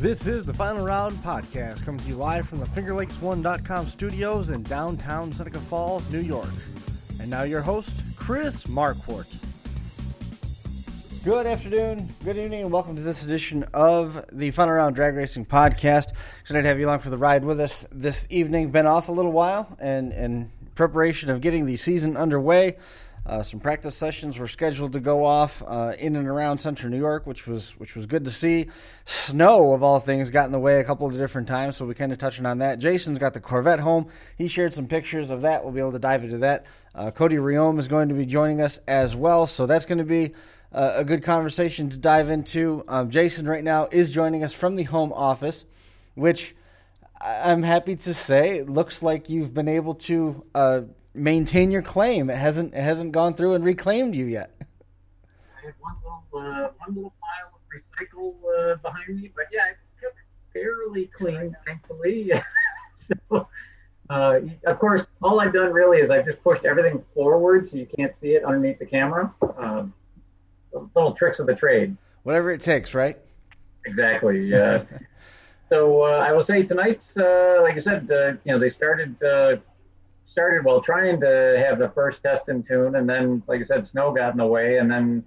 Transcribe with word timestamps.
This 0.00 0.26
is 0.26 0.46
the 0.46 0.54
Final 0.54 0.82
Round 0.82 1.14
Podcast, 1.18 1.84
coming 1.84 2.00
to 2.00 2.08
you 2.08 2.14
live 2.14 2.48
from 2.48 2.58
the 2.58 2.64
FingerLakes1.com 2.64 3.86
studios 3.86 4.48
in 4.48 4.62
downtown 4.62 5.30
Seneca 5.30 5.58
Falls, 5.58 6.10
New 6.10 6.20
York. 6.20 6.48
And 7.20 7.28
now 7.28 7.42
your 7.42 7.60
host, 7.60 7.94
Chris 8.16 8.64
Marquardt. 8.64 9.30
Good 11.22 11.46
afternoon, 11.46 12.08
good 12.24 12.38
evening, 12.38 12.62
and 12.62 12.72
welcome 12.72 12.96
to 12.96 13.02
this 13.02 13.24
edition 13.24 13.62
of 13.74 14.24
the 14.32 14.50
Final 14.52 14.72
Round 14.72 14.96
Drag 14.96 15.14
Racing 15.16 15.44
Podcast. 15.44 16.06
Excited 16.40 16.62
to 16.62 16.68
have 16.68 16.80
you 16.80 16.86
along 16.86 17.00
for 17.00 17.10
the 17.10 17.18
ride 17.18 17.44
with 17.44 17.60
us 17.60 17.86
this 17.92 18.26
evening. 18.30 18.70
Been 18.70 18.86
off 18.86 19.10
a 19.10 19.12
little 19.12 19.32
while, 19.32 19.76
and 19.78 20.14
in 20.14 20.50
preparation 20.76 21.28
of 21.28 21.42
getting 21.42 21.66
the 21.66 21.76
season 21.76 22.16
underway. 22.16 22.78
Uh, 23.30 23.44
some 23.44 23.60
practice 23.60 23.96
sessions 23.96 24.40
were 24.40 24.48
scheduled 24.48 24.92
to 24.92 24.98
go 24.98 25.24
off 25.24 25.62
uh, 25.64 25.92
in 26.00 26.16
and 26.16 26.26
around 26.26 26.58
Central 26.58 26.90
New 26.90 26.98
York, 26.98 27.28
which 27.28 27.46
was 27.46 27.78
which 27.78 27.94
was 27.94 28.04
good 28.04 28.24
to 28.24 28.30
see. 28.30 28.66
Snow 29.04 29.72
of 29.72 29.84
all 29.84 30.00
things 30.00 30.30
got 30.30 30.46
in 30.46 30.52
the 30.52 30.58
way 30.58 30.80
a 30.80 30.84
couple 30.84 31.06
of 31.06 31.16
different 31.16 31.46
times, 31.46 31.76
so 31.76 31.86
we 31.86 31.94
kind 31.94 32.10
of 32.10 32.18
touching 32.18 32.44
on 32.44 32.58
that. 32.58 32.80
Jason's 32.80 33.20
got 33.20 33.32
the 33.32 33.38
Corvette 33.38 33.78
home. 33.78 34.08
He 34.36 34.48
shared 34.48 34.74
some 34.74 34.88
pictures 34.88 35.30
of 35.30 35.42
that. 35.42 35.62
We'll 35.62 35.72
be 35.72 35.78
able 35.78 35.92
to 35.92 36.00
dive 36.00 36.24
into 36.24 36.38
that. 36.38 36.66
Uh, 36.92 37.12
Cody 37.12 37.36
Reome 37.36 37.78
is 37.78 37.86
going 37.86 38.08
to 38.08 38.16
be 38.16 38.26
joining 38.26 38.60
us 38.60 38.80
as 38.88 39.14
well, 39.14 39.46
so 39.46 39.64
that's 39.64 39.86
going 39.86 39.98
to 39.98 40.04
be 40.04 40.32
uh, 40.72 40.94
a 40.96 41.04
good 41.04 41.22
conversation 41.22 41.88
to 41.90 41.96
dive 41.96 42.30
into. 42.30 42.82
Um, 42.88 43.10
Jason 43.10 43.46
right 43.46 43.62
now 43.62 43.86
is 43.92 44.10
joining 44.10 44.42
us 44.42 44.52
from 44.52 44.74
the 44.74 44.82
home 44.82 45.12
office, 45.12 45.64
which 46.16 46.56
I'm 47.20 47.62
happy 47.62 47.94
to 47.94 48.12
say 48.12 48.58
it 48.58 48.68
looks 48.68 49.04
like 49.04 49.30
you've 49.30 49.54
been 49.54 49.68
able 49.68 49.94
to 49.94 50.44
uh, 50.52 50.80
maintain 51.14 51.70
your 51.70 51.82
claim. 51.82 52.30
It 52.30 52.36
hasn't 52.36 52.74
it 52.74 52.82
hasn't 52.82 53.12
gone 53.12 53.34
through 53.34 53.54
and 53.54 53.64
reclaimed 53.64 54.14
you 54.14 54.26
yet. 54.26 54.54
I 54.60 55.66
have 55.66 55.74
one 55.80 55.94
little 56.02 56.24
uh, 56.34 56.68
one 56.78 56.94
little 56.94 57.12
pile 57.20 57.52
of 57.54 57.60
recycle 57.70 58.34
uh, 58.58 58.76
behind 58.76 59.20
me, 59.20 59.30
but 59.34 59.46
yeah, 59.52 59.64
I 59.64 60.00
kept 60.00 60.16
fairly 60.52 61.06
clean, 61.06 61.56
thankfully. 61.66 62.32
so, 63.28 63.46
uh, 64.08 64.40
of 64.66 64.78
course, 64.78 65.06
all 65.22 65.40
I've 65.40 65.52
done 65.52 65.72
really 65.72 65.98
is 65.98 66.10
I've 66.10 66.24
just 66.24 66.42
pushed 66.42 66.64
everything 66.64 67.02
forward 67.14 67.68
so 67.68 67.76
you 67.76 67.86
can't 67.86 68.14
see 68.16 68.34
it 68.34 68.44
underneath 68.44 68.78
the 68.78 68.86
camera. 68.86 69.32
Um, 69.56 69.92
little 70.72 71.12
tricks 71.12 71.38
of 71.38 71.46
the 71.46 71.54
trade. 71.54 71.96
Whatever 72.22 72.50
it 72.50 72.60
takes, 72.60 72.94
right? 72.94 73.18
Exactly. 73.86 74.46
Yeah. 74.46 74.84
so 75.68 76.04
uh, 76.04 76.18
I 76.18 76.32
will 76.32 76.44
say 76.44 76.62
tonight's, 76.62 77.16
uh, 77.16 77.60
like 77.62 77.76
I 77.76 77.80
said, 77.80 78.10
uh, 78.10 78.32
you 78.44 78.52
know, 78.52 78.58
they 78.58 78.70
started 78.70 79.22
uh, 79.22 79.56
started 80.30 80.64
well 80.64 80.80
trying 80.80 81.20
to 81.20 81.62
have 81.66 81.78
the 81.78 81.88
first 81.90 82.22
test 82.22 82.48
in 82.48 82.62
tune, 82.62 82.96
and 82.96 83.08
then, 83.08 83.42
like 83.46 83.62
I 83.62 83.64
said, 83.64 83.88
snow 83.88 84.12
got 84.12 84.32
in 84.32 84.38
the 84.38 84.46
way, 84.46 84.78
and 84.78 84.90
then 84.90 85.24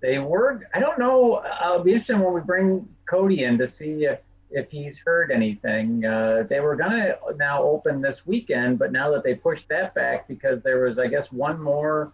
they 0.00 0.18
were. 0.18 0.68
I 0.74 0.80
don't 0.80 0.98
know. 0.98 1.36
I'll 1.36 1.82
be 1.82 1.92
interested 1.92 2.18
when 2.18 2.34
we 2.34 2.40
bring 2.40 2.88
Cody 3.08 3.44
in 3.44 3.58
to 3.58 3.70
see 3.70 4.04
if 4.04 4.20
if 4.50 4.70
he's 4.70 4.96
heard 4.98 5.30
anything. 5.30 6.04
Uh, 6.04 6.44
they 6.48 6.60
were 6.60 6.76
gonna 6.76 7.16
now 7.36 7.62
open 7.62 8.00
this 8.00 8.18
weekend, 8.26 8.78
but 8.78 8.92
now 8.92 9.10
that 9.12 9.22
they 9.22 9.34
pushed 9.34 9.68
that 9.68 9.94
back 9.94 10.26
because 10.26 10.62
there 10.62 10.84
was, 10.86 10.98
I 10.98 11.06
guess, 11.06 11.30
one 11.30 11.60
more. 11.60 12.12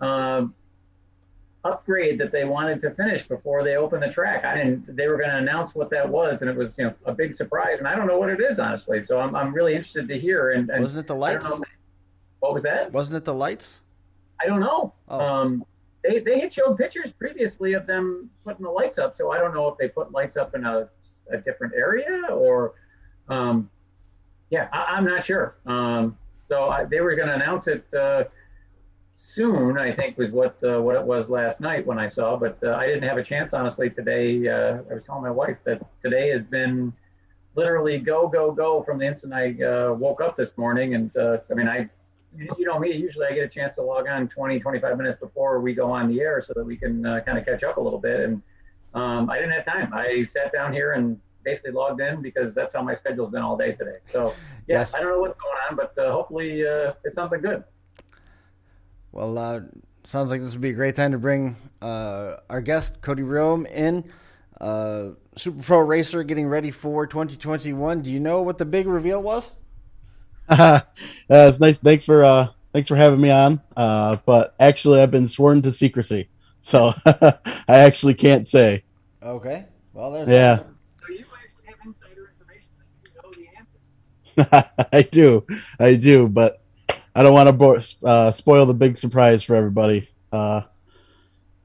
Uh, 0.00 0.46
upgrade 1.64 2.18
that 2.18 2.32
they 2.32 2.44
wanted 2.44 2.80
to 2.82 2.90
finish 2.90 3.26
before 3.28 3.62
they 3.62 3.76
opened 3.76 4.02
the 4.02 4.12
track. 4.12 4.44
I 4.44 4.56
didn't. 4.56 4.96
They 4.96 5.08
were 5.08 5.16
going 5.16 5.30
to 5.30 5.36
announce 5.36 5.74
what 5.74 5.90
that 5.90 6.08
was, 6.08 6.38
and 6.40 6.50
it 6.50 6.56
was 6.56 6.72
you 6.76 6.84
know 6.84 6.94
a 7.06 7.12
big 7.12 7.36
surprise. 7.36 7.78
And 7.78 7.86
I 7.86 7.94
don't 7.94 8.06
know 8.06 8.18
what 8.18 8.30
it 8.30 8.40
is 8.40 8.58
honestly. 8.58 9.04
So 9.06 9.18
I'm 9.18 9.34
I'm 9.34 9.54
really 9.54 9.74
interested 9.74 10.08
to 10.08 10.18
hear. 10.18 10.52
And, 10.52 10.68
and 10.70 10.80
wasn't 10.80 11.04
it 11.04 11.06
the 11.06 11.14
lights? 11.14 11.46
What 12.40 12.54
was 12.54 12.62
that? 12.64 12.92
Wasn't 12.92 13.16
it 13.16 13.24
the 13.24 13.34
lights? 13.34 13.80
I 14.42 14.46
don't 14.46 14.60
know. 14.60 14.92
Oh. 15.08 15.20
Um, 15.20 15.64
they 16.02 16.18
they 16.18 16.40
had 16.40 16.52
shown 16.52 16.76
pictures 16.76 17.10
previously 17.18 17.74
of 17.74 17.86
them 17.86 18.30
putting 18.44 18.64
the 18.64 18.70
lights 18.70 18.98
up. 18.98 19.16
So 19.16 19.30
I 19.30 19.38
don't 19.38 19.54
know 19.54 19.68
if 19.68 19.78
they 19.78 19.88
put 19.88 20.10
lights 20.10 20.36
up 20.36 20.54
in 20.54 20.64
a 20.64 20.88
a 21.32 21.38
different 21.38 21.74
area 21.74 22.22
or. 22.30 22.74
Um, 23.28 23.70
yeah, 24.50 24.68
I, 24.70 24.98
am 24.98 25.06
not 25.06 25.24
sure. 25.24 25.56
Um, 25.64 26.18
so 26.46 26.68
I, 26.68 26.84
they 26.84 27.00
were 27.00 27.16
going 27.16 27.28
to 27.28 27.34
announce 27.34 27.66
it. 27.68 27.86
Uh, 27.94 28.24
soon, 29.34 29.78
I 29.78 29.92
think 29.92 30.18
was 30.18 30.30
what 30.30 30.56
uh, 30.62 30.80
what 30.80 30.96
it 30.96 31.04
was 31.04 31.28
last 31.28 31.60
night 31.60 31.86
when 31.86 31.98
I 31.98 32.08
saw. 32.08 32.36
But 32.36 32.58
uh, 32.62 32.74
I 32.74 32.86
didn't 32.86 33.04
have 33.04 33.18
a 33.18 33.24
chance, 33.24 33.52
honestly, 33.52 33.90
today. 33.90 34.48
Uh, 34.48 34.82
I 34.90 34.94
was 34.94 35.02
telling 35.04 35.22
my 35.22 35.30
wife 35.30 35.58
that 35.64 35.82
today 36.02 36.30
has 36.30 36.42
been 36.42 36.92
literally 37.54 37.98
go 37.98 38.28
go 38.28 38.52
go 38.52 38.82
from 38.82 38.98
the 38.98 39.06
instant 39.06 39.32
I 39.32 39.54
uh, 39.62 39.92
woke 39.94 40.20
up 40.20 40.36
this 40.36 40.50
morning. 40.56 40.94
And 40.94 41.14
uh, 41.16 41.38
I 41.50 41.54
mean, 41.54 41.68
I 41.68 41.88
you 42.36 42.64
know 42.64 42.78
me, 42.78 42.92
usually 42.92 43.26
I 43.26 43.32
get 43.32 43.44
a 43.44 43.48
chance 43.48 43.74
to 43.76 43.82
log 43.82 44.08
on 44.08 44.28
20 44.28 44.58
25 44.58 44.96
minutes 44.96 45.20
before 45.20 45.60
we 45.60 45.74
go 45.74 45.90
on 45.90 46.08
the 46.08 46.20
air 46.20 46.42
so 46.46 46.52
that 46.54 46.64
we 46.64 46.76
can 46.76 47.04
uh, 47.04 47.20
kind 47.20 47.38
of 47.38 47.44
catch 47.44 47.62
up 47.62 47.76
a 47.76 47.80
little 47.80 47.98
bit. 47.98 48.20
And 48.20 48.42
um, 48.94 49.30
I 49.30 49.38
didn't 49.38 49.52
have 49.52 49.64
time. 49.64 49.92
I 49.92 50.28
sat 50.32 50.52
down 50.52 50.72
here 50.72 50.92
and 50.92 51.20
basically 51.44 51.72
logged 51.72 52.00
in 52.00 52.22
because 52.22 52.54
that's 52.54 52.74
how 52.74 52.82
my 52.82 52.94
schedule's 52.94 53.32
been 53.32 53.42
all 53.42 53.56
day 53.56 53.72
today. 53.72 53.96
So 54.08 54.34
yeah, 54.66 54.78
yes. 54.78 54.94
I 54.94 55.00
don't 55.00 55.10
know 55.10 55.20
what's 55.20 55.38
going 55.40 55.56
on, 55.68 55.76
but 55.76 55.92
hopefully 56.10 56.60
it's 56.60 57.14
something 57.14 57.40
good. 57.40 57.64
Well, 59.12 59.36
uh, 59.36 59.60
sounds 60.04 60.30
like 60.30 60.40
this 60.40 60.52
would 60.52 60.62
be 60.62 60.70
a 60.70 60.74
great 60.74 60.96
time 60.96 61.12
to 61.12 61.18
bring 61.18 61.56
uh, 61.82 62.36
our 62.48 62.62
guest, 62.62 63.02
Cody 63.02 63.22
Reome, 63.22 63.70
in. 63.70 64.10
Uh, 64.60 65.10
Super 65.36 65.62
Pro 65.62 65.78
Racer 65.80 66.22
getting 66.22 66.46
ready 66.46 66.70
for 66.70 67.06
2021. 67.06 68.00
Do 68.00 68.10
you 68.10 68.20
know 68.20 68.42
what 68.42 68.58
the 68.58 68.64
big 68.64 68.86
reveal 68.86 69.22
was? 69.22 69.50
uh, 70.48 70.80
it's 71.28 71.60
nice. 71.60 71.78
Thanks 71.78 72.04
for 72.04 72.24
uh, 72.24 72.48
thanks 72.72 72.88
for 72.88 72.96
having 72.96 73.20
me 73.20 73.30
on. 73.30 73.60
Uh, 73.76 74.16
but 74.24 74.54
actually, 74.60 75.00
I've 75.00 75.10
been 75.10 75.26
sworn 75.26 75.62
to 75.62 75.72
secrecy, 75.72 76.28
so 76.60 76.92
I 77.06 77.34
actually 77.66 78.14
can't 78.14 78.46
say. 78.46 78.84
Okay. 79.22 79.66
Well, 79.92 80.12
there's 80.12 80.28
yeah. 80.28 80.56
So 80.56 80.64
you 81.08 81.24
actually 81.34 81.66
have 81.66 81.76
insider 81.84 82.32
information 82.32 82.68
that 82.78 82.88
you 83.04 83.22
know 83.22 84.46
the 84.46 84.58
answer. 84.60 84.88
I 84.92 85.02
do, 85.02 85.46
I 85.78 85.94
do, 85.94 86.28
but 86.28 86.61
I 87.14 87.22
don't 87.22 87.34
want 87.34 87.48
to 87.48 87.52
bo- 87.52 87.80
uh, 88.04 88.30
spoil 88.30 88.66
the 88.66 88.74
big 88.74 88.96
surprise 88.96 89.42
for 89.42 89.54
everybody. 89.54 90.08
Uh, 90.30 90.62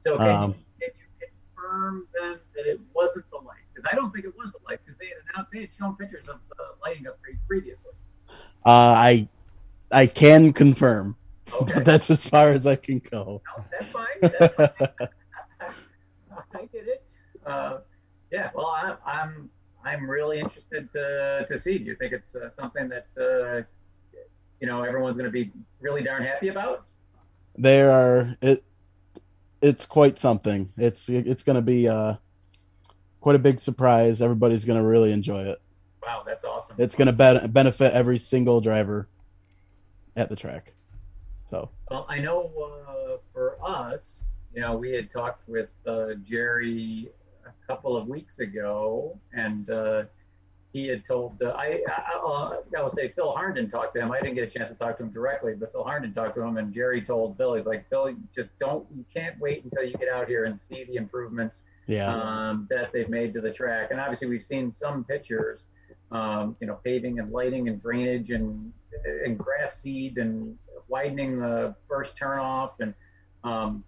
so 0.06 0.18
can, 0.18 0.30
um, 0.30 0.56
you, 0.80 0.88
can 0.88 0.92
you 1.22 1.28
confirm 1.56 2.08
then 2.14 2.40
that 2.56 2.66
it 2.66 2.80
wasn't 2.94 3.30
the 3.30 3.38
light? 3.38 3.64
Because 3.74 3.90
I 3.92 3.96
don't 3.96 4.12
think 4.12 4.26
it 4.26 4.38
was 4.38 4.52
the 4.52 4.60
light 4.68 4.80
because 4.86 5.00
they 5.00 5.08
had 5.08 5.16
announced 5.34 5.52
they 5.54 5.62
had 5.62 5.70
shown 5.80 5.96
pictures 5.96 6.28
of 6.28 6.40
the 6.50 6.64
lighting 6.84 7.08
upgrade 7.08 7.38
previously. 7.48 7.92
Uh, 8.30 8.34
I 8.66 9.28
I 9.92 10.08
can 10.08 10.52
confirm. 10.52 11.16
Okay. 11.54 11.76
But 11.76 11.86
that's 11.86 12.10
as 12.10 12.26
far 12.26 12.50
as 12.50 12.68
I 12.68 12.76
can 12.76 13.00
go. 13.00 13.42
No, 13.58 13.64
that's 13.72 13.92
fine. 13.92 14.06
That's 14.22 14.56
fine. 14.56 14.70
I 16.54 16.66
get 16.74 16.88
it. 16.88 17.04
Uh, 17.46 17.80
yeah. 18.32 18.50
Well, 18.54 18.68
I, 18.68 18.96
I'm 19.06 19.50
I'm 19.86 20.10
really 20.10 20.40
interested 20.40 20.92
to 20.94 21.46
to 21.50 21.60
see. 21.60 21.78
Do 21.78 21.86
you 21.86 21.96
think 21.96 22.14
it's 22.14 22.36
uh, 22.36 22.50
something 22.60 22.90
that 22.90 23.08
uh, 23.18 23.64
you 24.60 24.68
know 24.68 24.84
everyone's 24.84 25.18
going 25.18 25.26
to 25.26 25.32
be 25.32 25.52
really 25.80 26.04
darn 26.04 26.24
happy 26.24 26.50
about? 26.50 26.86
There 27.56 27.92
are 27.92 28.36
it. 28.42 28.64
It's 29.62 29.86
quite 29.86 30.20
something. 30.20 30.72
It's 30.78 31.10
it's 31.10 31.44
going 31.44 31.56
to 31.56 31.62
be 31.62 31.88
uh, 31.88 32.16
quite 33.22 33.36
a 33.36 33.40
big 33.40 33.60
surprise. 33.60 34.22
Everybody's 34.22 34.66
going 34.66 34.80
to 34.80 34.86
really 34.86 35.12
enjoy 35.12 35.44
it. 35.44 35.60
Wow, 36.04 36.24
that's 36.26 36.44
awesome. 36.46 36.76
It's 36.78 36.96
going 36.96 37.08
to 37.08 37.14
be- 37.14 37.48
benefit 37.48 37.94
every 37.94 38.20
single 38.20 38.62
driver 38.62 39.10
at 40.16 40.30
the 40.30 40.36
track. 40.36 40.74
So. 41.46 41.70
Well, 41.90 42.06
I 42.10 42.20
know 42.20 42.52
uh, 42.88 43.18
for 43.34 43.58
us, 43.64 44.02
you 44.54 44.62
know, 44.62 44.78
we 44.78 44.92
had 44.92 45.12
talked 45.12 45.48
with 45.48 45.70
uh, 45.86 46.16
Jerry 46.30 47.10
a 47.46 47.68
couple 47.68 47.96
of 47.98 48.08
weeks 48.08 48.38
ago, 48.40 49.18
and 49.34 49.70
uh, 49.70 50.04
he 50.78 50.88
had 50.88 51.04
told 51.08 51.42
uh, 51.42 51.50
I, 51.50 51.82
I 51.88 52.20
uh, 52.24 52.62
I 52.78 52.82
will 52.84 52.94
say 52.96 53.12
Phil 53.16 53.34
Harnden 53.36 53.72
talked 53.72 53.96
to 53.96 54.02
him. 54.02 54.12
I 54.12 54.20
didn't 54.20 54.36
get 54.36 54.44
a 54.44 54.52
chance 54.52 54.70
to 54.70 54.76
talk 54.76 54.98
to 54.98 55.04
him 55.04 55.10
directly, 55.10 55.56
but 55.56 55.72
Phil 55.72 55.84
Harnden 55.84 56.14
talked 56.14 56.36
to 56.36 56.42
him, 56.42 56.58
and 56.58 56.72
Jerry 56.74 57.02
told 57.02 57.36
Phil, 57.38 57.56
he's 57.56 57.66
like, 57.66 57.90
Phil, 57.90 58.14
just 58.36 58.50
don't, 58.60 58.86
you 58.96 59.04
can't 59.12 59.40
wait 59.40 59.64
until 59.64 59.84
you 59.84 59.94
get 59.94 60.08
out 60.08 60.28
here 60.28 60.46
and 60.46 60.60
see 60.70 60.84
the 60.84 60.96
improvements 60.96 61.56
yeah. 61.88 62.14
um, 62.14 62.68
that 62.70 62.92
they've 62.94 63.10
made 63.10 63.34
to 63.34 63.42
the 63.42 63.52
track. 63.52 63.90
And 63.90 64.00
obviously, 64.00 64.28
we've 64.28 64.46
seen 64.48 64.76
some 64.80 65.04
pictures, 65.04 65.62
um, 66.12 66.56
you 66.60 66.68
know, 66.68 66.80
paving 66.84 67.18
and 67.18 67.32
lighting 67.32 67.68
and 67.68 67.82
drainage 67.82 68.30
and 68.30 68.72
and 69.26 69.38
grass 69.38 69.74
seed 69.82 70.18
and 70.18 70.58
widening 70.88 71.40
the 71.40 71.76
first 71.90 72.14
turnoff 72.20 72.72
and 72.80 72.94
um, 73.44 73.84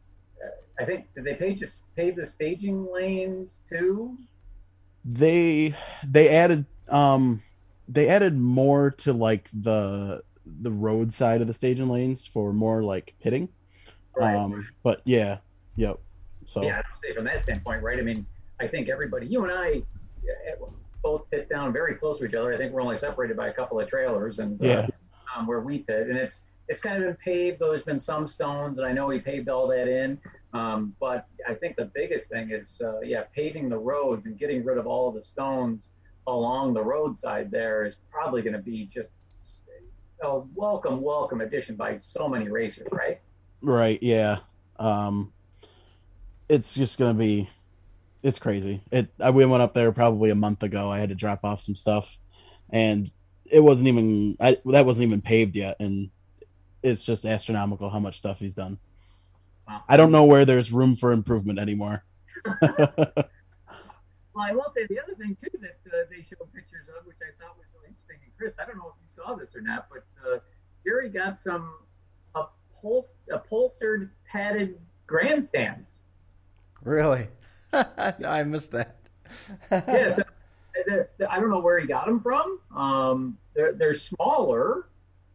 I 0.80 0.86
think 0.86 1.08
did 1.16 1.24
they 1.24 1.36
pave 1.36 1.58
just 1.58 1.78
pave 1.96 2.16
the 2.16 2.28
staging 2.28 2.86
lanes 2.92 3.52
too? 3.70 4.18
they 5.06 5.74
they 6.06 6.30
added 6.30 6.66
um 6.92 7.42
they 7.88 8.08
added 8.08 8.38
more 8.38 8.92
to 8.92 9.14
like 9.14 9.50
the 9.54 10.22
the 10.62 10.72
road 10.72 11.14
side 11.14 11.42
of 11.42 11.48
the 11.48 11.54
staging 11.54 11.88
lanes 11.88 12.26
for 12.26 12.54
more 12.54 12.84
like 12.84 13.16
pitting. 13.22 13.50
Right. 14.16 14.36
Um 14.36 14.68
but 14.84 15.02
yeah, 15.06 15.38
yep. 15.76 16.00
So 16.46 16.64
yeah, 16.64 16.80
I 16.80 16.82
don't 16.82 17.02
say 17.02 17.14
from 17.14 17.26
that 17.26 17.44
standpoint, 17.44 17.84
right? 17.84 18.00
I 18.00 18.02
mean, 18.02 18.26
I 18.60 18.68
think 18.68 18.90
everybody, 18.90 19.28
you 19.28 19.44
and 19.44 19.52
I, 19.52 19.84
both 21.02 21.30
pit 21.32 21.50
down 21.50 21.72
very 21.72 21.96
close 21.96 22.18
to 22.20 22.26
each 22.26 22.34
other. 22.34 22.54
I 22.54 22.58
think 22.58 22.74
we're 22.74 22.82
only 22.82 22.98
separated 22.98 23.38
by 23.38 23.48
a 23.50 23.54
couple 23.54 23.80
of 23.80 23.88
trailers, 23.88 24.40
and 24.40 24.62
uh, 24.62 24.66
yeah, 24.66 24.88
uh, 25.36 25.40
um, 25.40 25.48
where 25.48 25.62
we 25.62 25.80
pit, 25.80 26.08
and 26.08 26.18
it's 26.18 26.38
it's 26.68 26.82
kind 26.82 27.02
of 27.02 27.08
been 27.08 27.18
paved. 27.24 27.60
Though 27.60 27.70
there's 27.70 27.84
been 27.84 28.00
some 28.00 28.28
stones, 28.28 28.78
and 28.78 28.86
I 28.86 28.92
know 28.92 29.08
we 29.08 29.20
paved 29.20 29.50
all 29.50 29.68
that 29.68 29.88
in. 29.88 30.20
Um, 30.54 30.96
but 31.00 31.28
I 31.48 31.54
think 31.54 31.76
the 31.76 31.92
biggest 31.94 32.28
thing 32.30 32.50
is, 32.52 32.70
uh, 32.82 33.02
yeah, 33.02 33.24
paving 33.36 33.70
the 33.70 33.78
roads 33.78 34.26
and 34.26 34.38
getting 34.38 34.66
rid 34.66 34.78
of 34.78 34.88
all 34.88 35.12
the 35.12 35.24
stones 35.24 35.90
along 36.28 36.74
the 36.74 36.84
roadside 36.84 37.52
there 37.52 37.86
is 37.86 37.96
probably 38.12 38.42
going 38.42 38.54
to 38.54 38.62
be 38.62 38.90
just 38.94 39.10
a 40.22 40.40
welcome, 40.56 41.02
welcome 41.02 41.42
addition 41.42 41.76
by 41.76 42.00
so 42.14 42.28
many 42.28 42.50
racers, 42.50 42.88
right? 42.92 43.20
Right. 43.62 44.02
Yeah. 44.02 44.40
Um, 44.78 45.34
it's 46.48 46.74
just 46.74 46.98
gonna 46.98 47.14
be, 47.14 47.50
it's 48.24 48.40
crazy. 48.40 48.82
It. 48.92 49.10
I 49.22 49.30
we 49.30 49.46
went 49.46 49.64
up 49.64 49.74
there 49.74 49.92
probably 49.92 50.30
a 50.30 50.36
month 50.36 50.64
ago. 50.64 50.90
I 50.90 51.00
had 51.00 51.10
to 51.10 51.16
drop 51.16 51.44
off 51.44 51.62
some 51.62 51.76
stuff, 51.76 52.18
and 52.70 53.10
it 53.46 53.62
wasn't 53.62 53.88
even. 53.88 54.36
I 54.40 54.58
that 54.66 54.86
wasn't 54.86 55.08
even 55.08 55.22
paved 55.22 55.56
yet, 55.56 55.78
and 55.80 56.10
it's 56.82 57.04
just 57.04 57.26
astronomical 57.26 57.90
how 57.90 58.00
much 58.00 58.18
stuff 58.18 58.40
he's 58.40 58.56
done. 58.56 58.80
Wow. 59.68 59.84
I 59.88 59.98
don't 59.98 60.12
know 60.12 60.26
where 60.26 60.46
there's 60.46 60.72
room 60.72 60.96
for 60.96 61.12
improvement 61.12 61.60
anymore. 61.60 62.04
Well, 64.34 64.46
I 64.48 64.54
will 64.54 64.72
say 64.76 64.86
the 64.88 65.00
other 65.00 65.16
thing 65.16 65.36
too 65.42 65.58
that 65.62 65.80
uh, 65.92 66.06
they 66.10 66.22
show 66.22 66.46
pictures 66.54 66.88
of, 66.98 67.06
which 67.06 67.18
I 67.22 67.32
thought 67.42 67.58
was 67.58 67.66
really 67.76 67.90
interesting. 67.90 68.18
And 68.24 68.32
Chris, 68.38 68.54
I 68.62 68.66
don't 68.66 68.78
know 68.78 68.94
if 68.94 69.00
you 69.02 69.24
saw 69.24 69.36
this 69.36 69.56
or 69.56 69.62
not, 69.62 69.88
but 69.92 70.06
uh, 70.26 70.40
Gary 70.84 71.10
got 71.10 71.40
some 71.44 71.74
upholst- 72.36 73.14
upholstered 73.32 74.12
padded 74.30 74.80
grandstands. 75.08 75.88
Really? 76.84 77.28
I 77.74 78.44
missed 78.44 78.72
that. 78.72 78.98
yeah, 79.72 80.16
so, 80.16 80.24
the, 80.86 81.08
I 81.30 81.40
don't 81.40 81.50
know 81.50 81.62
where 81.62 81.80
he 81.80 81.88
got 81.88 82.06
them 82.06 82.20
from. 82.20 82.60
Um, 82.76 83.38
they're 83.56 83.74
they're 83.74 83.96
smaller, 83.96 84.88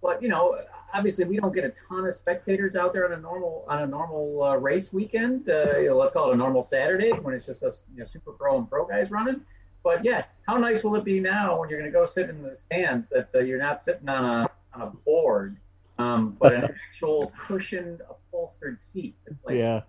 but 0.02 0.20
you 0.22 0.28
know, 0.28 0.58
obviously 0.94 1.24
we 1.24 1.36
don't 1.36 1.54
get 1.54 1.64
a 1.64 1.72
ton 1.88 2.06
of 2.06 2.14
spectators 2.14 2.76
out 2.76 2.92
there 2.92 3.04
on 3.04 3.12
a 3.12 3.20
normal 3.20 3.64
on 3.68 3.82
a 3.82 3.86
normal 3.86 4.42
uh, 4.42 4.56
race 4.56 4.92
weekend. 4.92 5.48
Uh, 5.48 5.78
you 5.78 5.88
know, 5.88 5.98
let's 5.98 6.12
call 6.12 6.30
it 6.30 6.34
a 6.34 6.36
normal 6.36 6.64
Saturday 6.64 7.10
when 7.10 7.34
it's 7.34 7.46
just 7.46 7.62
us, 7.62 7.78
you 7.92 8.00
know, 8.00 8.06
super 8.06 8.32
pro 8.32 8.56
and 8.58 8.70
pro 8.70 8.86
guys 8.86 9.10
running. 9.10 9.40
But 9.82 10.04
yeah, 10.04 10.24
how 10.46 10.56
nice 10.56 10.82
will 10.82 10.94
it 10.96 11.04
be 11.04 11.20
now 11.20 11.60
when 11.60 11.68
you're 11.68 11.78
going 11.78 11.92
to 11.92 11.96
go 11.96 12.06
sit 12.06 12.30
in 12.30 12.42
the 12.42 12.56
stands 12.64 13.06
that 13.10 13.28
uh, 13.34 13.40
you're 13.40 13.58
not 13.58 13.84
sitting 13.84 14.08
on 14.08 14.24
a 14.24 14.50
on 14.72 14.82
a 14.82 14.90
board, 15.04 15.56
um, 15.98 16.36
but 16.40 16.54
an 16.54 16.64
actual 16.94 17.32
cushioned 17.36 18.00
upholstered 18.08 18.78
seat. 18.92 19.14
It's 19.26 19.44
like, 19.44 19.56
yeah. 19.56 19.82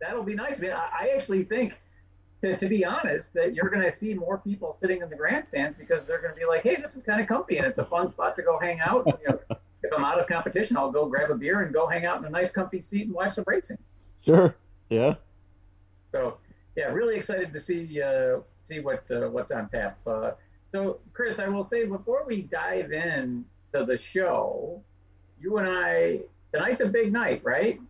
that'll 0.00 0.24
be 0.24 0.34
nice. 0.34 0.56
I, 0.58 0.60
mean, 0.60 0.72
I, 0.72 0.88
I 1.00 1.08
actually 1.16 1.44
think, 1.44 1.74
to, 2.42 2.56
to 2.56 2.68
be 2.68 2.84
honest, 2.84 3.32
that 3.34 3.54
you're 3.54 3.68
going 3.68 3.90
to 3.90 3.96
see 3.98 4.14
more 4.14 4.38
people 4.38 4.76
sitting 4.80 5.02
in 5.02 5.10
the 5.10 5.16
grandstands 5.16 5.76
because 5.78 6.06
they're 6.06 6.20
going 6.20 6.32
to 6.32 6.38
be 6.38 6.46
like, 6.46 6.62
hey, 6.62 6.76
this 6.76 6.92
is 6.94 7.02
kind 7.02 7.20
of 7.20 7.26
comfy 7.26 7.58
and 7.58 7.66
it's 7.66 7.78
a 7.78 7.84
fun 7.84 8.10
spot 8.10 8.36
to 8.36 8.42
go 8.42 8.58
hang 8.58 8.80
out. 8.80 9.06
You 9.06 9.28
know, 9.30 9.56
if 9.82 9.92
I'm 9.92 10.04
out 10.04 10.20
of 10.20 10.26
competition, 10.28 10.76
I'll 10.76 10.92
go 10.92 11.06
grab 11.06 11.30
a 11.30 11.34
beer 11.34 11.62
and 11.62 11.72
go 11.72 11.86
hang 11.86 12.04
out 12.04 12.18
in 12.18 12.24
a 12.24 12.30
nice 12.30 12.50
comfy 12.50 12.82
seat 12.82 13.06
and 13.06 13.12
watch 13.12 13.34
some 13.34 13.44
racing. 13.46 13.78
Sure. 14.24 14.56
Yeah. 14.88 15.14
So 16.12 16.38
yeah, 16.76 16.86
really 16.86 17.16
excited 17.16 17.52
to 17.52 17.60
see 17.60 18.00
uh, 18.00 18.38
see 18.68 18.80
what 18.80 19.04
uh, 19.10 19.28
what's 19.28 19.50
on 19.50 19.68
tap. 19.68 19.98
Uh, 20.06 20.32
so 20.72 20.98
Chris, 21.12 21.38
I 21.38 21.48
will 21.48 21.64
say 21.64 21.84
before 21.84 22.24
we 22.26 22.42
dive 22.42 22.92
in 22.92 23.44
to 23.74 23.84
the 23.84 23.98
show, 24.12 24.82
you 25.40 25.58
and 25.58 25.68
I 25.68 26.20
tonight's 26.52 26.80
a 26.80 26.86
big 26.86 27.12
night, 27.12 27.40
right? 27.44 27.80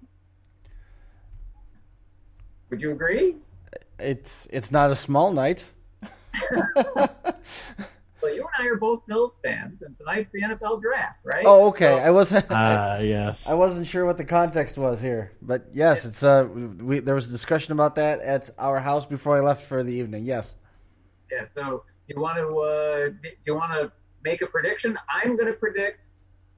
Would 2.70 2.80
you 2.80 2.92
agree? 2.92 3.36
It's 3.98 4.46
it's 4.52 4.70
not 4.70 4.90
a 4.90 4.94
small 4.94 5.32
night. 5.32 5.64
Well, 8.20 8.34
you 8.34 8.42
and 8.58 8.66
I 8.66 8.68
are 8.68 8.76
both 8.76 9.06
Bills 9.06 9.34
fans, 9.44 9.80
and 9.80 9.96
tonight's 9.96 10.28
the 10.32 10.42
NFL 10.42 10.82
draft, 10.82 11.20
right? 11.24 11.44
Oh, 11.46 11.68
okay. 11.68 11.86
So- 11.86 11.96
I 11.98 12.10
wasn't. 12.10 12.46
Ah, 12.50 12.98
yes. 12.98 13.48
I 13.48 13.54
wasn't 13.54 13.86
sure 13.86 14.04
what 14.04 14.16
the 14.16 14.24
context 14.24 14.76
was 14.76 15.00
here, 15.00 15.30
but 15.40 15.66
yes, 15.72 16.04
it's 16.04 16.24
uh, 16.24 16.48
we 16.80 16.98
there 16.98 17.14
was 17.14 17.28
a 17.28 17.30
discussion 17.30 17.72
about 17.72 17.94
that 17.94 18.20
at 18.20 18.50
our 18.58 18.80
house 18.80 19.06
before 19.06 19.36
I 19.36 19.40
left 19.40 19.64
for 19.66 19.84
the 19.84 19.92
evening. 19.92 20.24
Yes. 20.24 20.56
Yeah. 21.30 21.44
So 21.54 21.84
you 22.08 22.20
want 22.20 22.38
to 22.38 22.58
uh, 22.58 23.28
you 23.46 23.54
want 23.54 23.72
to 23.74 23.92
make 24.24 24.42
a 24.42 24.46
prediction? 24.46 24.98
I'm 25.08 25.36
going 25.36 25.46
to 25.52 25.58
predict 25.58 26.00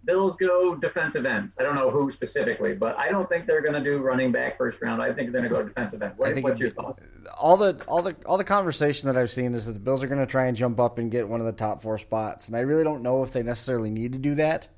Bills 0.05 0.35
go 0.37 0.75
defensive 0.75 1.27
end. 1.27 1.53
I 1.59 1.63
don't 1.63 1.75
know 1.75 1.91
who 1.91 2.11
specifically, 2.13 2.75
but 2.75 2.97
I 2.97 3.11
don't 3.11 3.29
think 3.29 3.47
they're 3.47 3.61
going 3.61 3.75
to 3.75 3.85
do 3.85 3.99
running 3.99 4.33
back 4.33 4.57
first 4.57 4.81
round. 4.81 5.03
I 5.03 5.13
think 5.13 5.33
they're 5.33 5.43
going 5.43 5.53
to 5.53 5.57
go 5.57 5.63
defensive 5.63 6.03
end. 6.03 6.15
What, 6.17 6.41
what's 6.43 6.59
your 6.59 6.71
thought? 6.71 6.99
all 7.39 7.57
the 7.57 7.83
all 7.87 8.03
the 8.03 8.17
all 8.27 8.39
the 8.39 8.45
conversation 8.45 9.07
that 9.07 9.17
I've 9.17 9.31
seen 9.31 9.55
is 9.55 9.67
that 9.67 9.73
the 9.73 9.79
Bills 9.79 10.03
are 10.03 10.07
going 10.07 10.21
to 10.21 10.27
try 10.27 10.47
and 10.47 10.57
jump 10.57 10.81
up 10.81 10.99
and 10.99 11.11
get 11.11 11.29
one 11.29 11.41
of 11.41 11.47
the 11.47 11.53
top 11.53 11.83
four 11.83 11.99
spots, 11.99 12.49
and 12.49 12.57
I 12.57 12.61
really 12.61 12.85
don't 12.85 13.03
know 13.03 13.23
if 13.23 13.33
they 13.33 13.43
necessarily 13.43 13.91
need 13.91 14.13
to 14.13 14.19
do 14.19 14.35
that. 14.37 14.69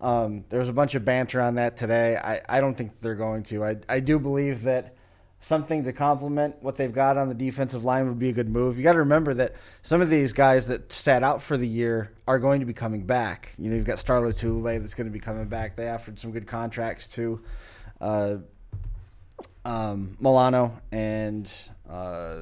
Um, 0.00 0.44
there 0.48 0.60
was 0.60 0.70
a 0.70 0.72
bunch 0.72 0.94
of 0.94 1.04
banter 1.04 1.40
on 1.40 1.56
that 1.56 1.76
today. 1.76 2.16
I, 2.16 2.40
I 2.48 2.60
don't 2.60 2.74
think 2.74 3.00
they're 3.00 3.14
going 3.14 3.42
to. 3.44 3.64
I 3.64 3.76
I 3.88 4.00
do 4.00 4.18
believe 4.18 4.62
that 4.62 4.94
something 5.40 5.84
to 5.84 5.92
complement 5.92 6.54
what 6.62 6.76
they've 6.76 6.92
got 6.92 7.16
on 7.16 7.28
the 7.28 7.34
defensive 7.34 7.84
line 7.84 8.06
would 8.06 8.18
be 8.18 8.28
a 8.28 8.32
good 8.32 8.48
move. 8.48 8.76
You 8.76 8.84
got 8.84 8.92
to 8.92 8.98
remember 8.98 9.32
that 9.34 9.54
some 9.82 10.02
of 10.02 10.10
these 10.10 10.34
guys 10.34 10.66
that 10.66 10.92
sat 10.92 11.22
out 11.22 11.40
for 11.40 11.56
the 11.56 11.66
year 11.66 12.12
are 12.28 12.38
going 12.38 12.60
to 12.60 12.66
be 12.66 12.74
coming 12.74 13.04
back. 13.06 13.54
You 13.58 13.70
know, 13.70 13.76
you've 13.76 13.86
got 13.86 13.98
Star 13.98 14.20
Lotulelei 14.20 14.78
that's 14.78 14.94
going 14.94 15.06
to 15.06 15.12
be 15.12 15.18
coming 15.18 15.46
back. 15.46 15.76
They 15.76 15.88
offered 15.88 16.18
some 16.18 16.30
good 16.30 16.46
contracts 16.46 17.08
to 17.14 17.40
uh, 18.02 18.36
um, 19.64 20.16
Milano 20.20 20.78
and 20.92 21.50
uh, 21.88 22.40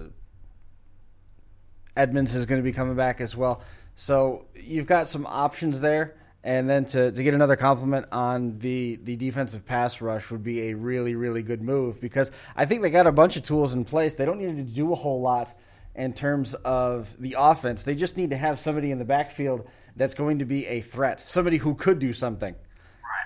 Edmunds 1.96 2.34
is 2.34 2.46
going 2.46 2.60
to 2.60 2.64
be 2.64 2.72
coming 2.72 2.96
back 2.96 3.20
as 3.20 3.36
well. 3.36 3.62
So 3.94 4.46
you've 4.54 4.86
got 4.86 5.08
some 5.08 5.24
options 5.26 5.80
there. 5.80 6.16
And 6.48 6.66
then 6.68 6.86
to, 6.86 7.12
to 7.12 7.22
get 7.22 7.34
another 7.34 7.56
compliment 7.56 8.06
on 8.10 8.58
the, 8.58 8.98
the 9.04 9.16
defensive 9.16 9.66
pass 9.66 10.00
rush 10.00 10.30
would 10.30 10.42
be 10.42 10.70
a 10.70 10.74
really, 10.74 11.14
really 11.14 11.42
good 11.42 11.60
move 11.60 12.00
because 12.00 12.30
I 12.56 12.64
think 12.64 12.80
they 12.80 12.88
got 12.88 13.06
a 13.06 13.12
bunch 13.12 13.36
of 13.36 13.42
tools 13.42 13.74
in 13.74 13.84
place. 13.84 14.14
They 14.14 14.24
don't 14.24 14.40
need 14.40 14.56
to 14.56 14.62
do 14.62 14.90
a 14.90 14.94
whole 14.94 15.20
lot 15.20 15.52
in 15.94 16.14
terms 16.14 16.54
of 16.54 17.14
the 17.20 17.36
offense. 17.38 17.82
They 17.82 17.94
just 17.94 18.16
need 18.16 18.30
to 18.30 18.36
have 18.38 18.58
somebody 18.58 18.90
in 18.90 18.98
the 18.98 19.04
backfield 19.04 19.68
that's 19.94 20.14
going 20.14 20.38
to 20.38 20.46
be 20.46 20.66
a 20.68 20.80
threat, 20.80 21.22
somebody 21.26 21.58
who 21.58 21.74
could 21.74 21.98
do 21.98 22.14
something. 22.14 22.54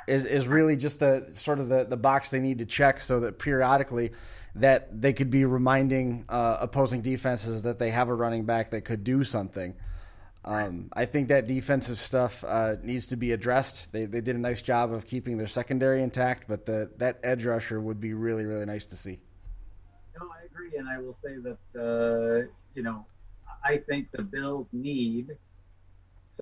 Is, 0.08 0.24
is 0.24 0.48
really 0.48 0.74
just 0.74 0.98
the 0.98 1.26
sort 1.30 1.60
of 1.60 1.68
the, 1.68 1.84
the 1.84 1.96
box 1.96 2.30
they 2.30 2.40
need 2.40 2.58
to 2.58 2.66
check 2.66 2.98
so 2.98 3.20
that 3.20 3.38
periodically 3.38 4.10
that 4.56 5.00
they 5.00 5.12
could 5.12 5.30
be 5.30 5.44
reminding 5.44 6.24
uh, 6.28 6.56
opposing 6.58 7.02
defenses 7.02 7.62
that 7.62 7.78
they 7.78 7.92
have 7.92 8.08
a 8.08 8.14
running 8.14 8.46
back 8.46 8.72
that 8.72 8.80
could 8.80 9.04
do 9.04 9.22
something. 9.22 9.76
Um, 10.44 10.88
I 10.92 11.04
think 11.04 11.28
that 11.28 11.46
defensive 11.46 11.98
stuff 11.98 12.42
uh, 12.44 12.76
needs 12.82 13.06
to 13.06 13.16
be 13.16 13.30
addressed. 13.30 13.92
They, 13.92 14.06
they 14.06 14.20
did 14.20 14.34
a 14.34 14.40
nice 14.40 14.60
job 14.60 14.92
of 14.92 15.06
keeping 15.06 15.38
their 15.38 15.46
secondary 15.46 16.02
intact, 16.02 16.48
but 16.48 16.66
the, 16.66 16.90
that 16.96 17.20
edge 17.22 17.44
rusher 17.44 17.80
would 17.80 18.00
be 18.00 18.12
really, 18.12 18.44
really 18.44 18.66
nice 18.66 18.84
to 18.86 18.96
see. 18.96 19.20
No, 20.18 20.26
I 20.26 20.44
agree, 20.46 20.76
and 20.76 20.88
I 20.88 20.98
will 20.98 21.16
say 21.24 21.36
that 21.36 21.58
uh, 21.80 22.48
you 22.74 22.82
know 22.82 23.06
I 23.64 23.78
think 23.78 24.10
the 24.12 24.22
Bills 24.22 24.66
need 24.72 25.36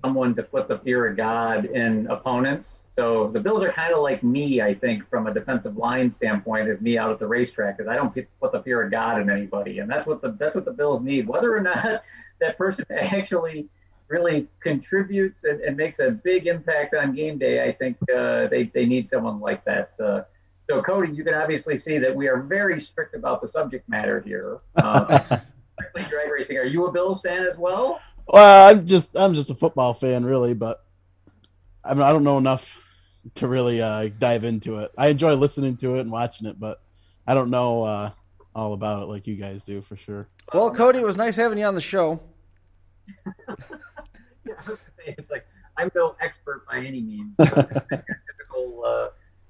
someone 0.03 0.35
to 0.35 0.43
put 0.43 0.67
the 0.67 0.79
fear 0.79 1.07
of 1.07 1.17
God 1.17 1.65
in 1.65 2.07
opponents. 2.07 2.67
So 2.97 3.29
the 3.31 3.39
Bills 3.39 3.63
are 3.63 3.71
kind 3.71 3.93
of 3.93 4.01
like 4.01 4.23
me, 4.23 4.61
I 4.61 4.73
think, 4.73 5.09
from 5.09 5.27
a 5.27 5.33
defensive 5.33 5.77
line 5.77 6.13
standpoint, 6.15 6.69
of 6.69 6.81
me 6.81 6.97
out 6.97 7.11
at 7.11 7.19
the 7.19 7.27
racetrack, 7.27 7.77
because 7.77 7.89
I 7.89 7.95
don't 7.95 8.13
put 8.13 8.51
the 8.51 8.61
fear 8.63 8.81
of 8.81 8.91
God 8.91 9.21
in 9.21 9.29
anybody, 9.29 9.79
and 9.79 9.89
that's 9.89 10.07
what 10.07 10.21
the 10.21 10.35
that's 10.39 10.55
what 10.55 10.65
the 10.65 10.73
Bills 10.73 11.03
need. 11.03 11.27
Whether 11.27 11.55
or 11.55 11.61
not 11.61 12.03
that 12.39 12.57
person 12.57 12.85
actually 12.89 13.69
really 14.11 14.47
contributes 14.59 15.39
and, 15.43 15.61
and 15.61 15.77
makes 15.77 15.99
a 15.99 16.11
big 16.11 16.45
impact 16.45 16.93
on 16.93 17.15
game 17.15 17.37
day, 17.37 17.63
I 17.63 17.71
think 17.71 17.97
uh, 18.13 18.47
they 18.47 18.69
they 18.73 18.85
need 18.85 19.09
someone 19.09 19.39
like 19.39 19.63
that. 19.65 19.93
Uh, 19.99 20.23
so 20.69 20.81
Cody, 20.81 21.13
you 21.13 21.23
can 21.23 21.33
obviously 21.33 21.79
see 21.79 21.97
that 21.97 22.15
we 22.15 22.27
are 22.27 22.41
very 22.41 22.79
strict 22.81 23.15
about 23.15 23.41
the 23.41 23.47
subject 23.47 23.87
matter 23.89 24.19
here. 24.21 24.59
Uh, 24.75 25.19
drag 25.95 26.31
racing. 26.31 26.57
Are 26.57 26.65
you 26.65 26.85
a 26.85 26.91
Bills 26.91 27.21
fan 27.21 27.45
as 27.45 27.57
well? 27.57 27.99
Well, 28.27 28.69
I'm 28.69 28.85
just 28.85 29.17
I'm 29.17 29.33
just 29.33 29.49
a 29.49 29.55
football 29.55 29.93
fan, 29.93 30.25
really, 30.25 30.53
but 30.53 30.83
I 31.83 31.93
mean 31.93 32.03
I 32.03 32.11
don't 32.11 32.23
know 32.23 32.37
enough 32.37 32.77
to 33.35 33.47
really 33.47 33.81
uh, 33.81 34.09
dive 34.19 34.43
into 34.43 34.79
it. 34.79 34.91
I 34.97 35.07
enjoy 35.07 35.33
listening 35.35 35.77
to 35.77 35.95
it 35.95 36.01
and 36.01 36.11
watching 36.11 36.47
it, 36.47 36.59
but 36.59 36.81
I 37.25 37.33
don't 37.33 37.49
know 37.49 37.83
uh, 37.83 38.11
all 38.53 38.73
about 38.73 39.03
it 39.03 39.05
like 39.05 39.25
you 39.25 39.35
guys 39.35 39.63
do 39.63 39.81
for 39.81 39.95
sure. 39.95 40.27
Well, 40.53 40.71
Cody, 40.71 40.99
it 40.99 41.05
was 41.05 41.17
nice 41.17 41.35
having 41.35 41.57
you 41.57 41.65
on 41.65 41.75
the 41.75 41.81
show. 41.81 42.19
Yeah, 44.45 44.53
I 44.65 44.69
was 44.69 44.79
gonna 44.79 44.79
say, 44.97 45.15
it's 45.17 45.31
like 45.31 45.45
I'm 45.77 45.91
no 45.95 46.15
expert 46.19 46.65
by 46.69 46.77
any 46.77 47.01
means. 47.01 47.35
typical, 47.39 48.83
uh, 48.85 49.09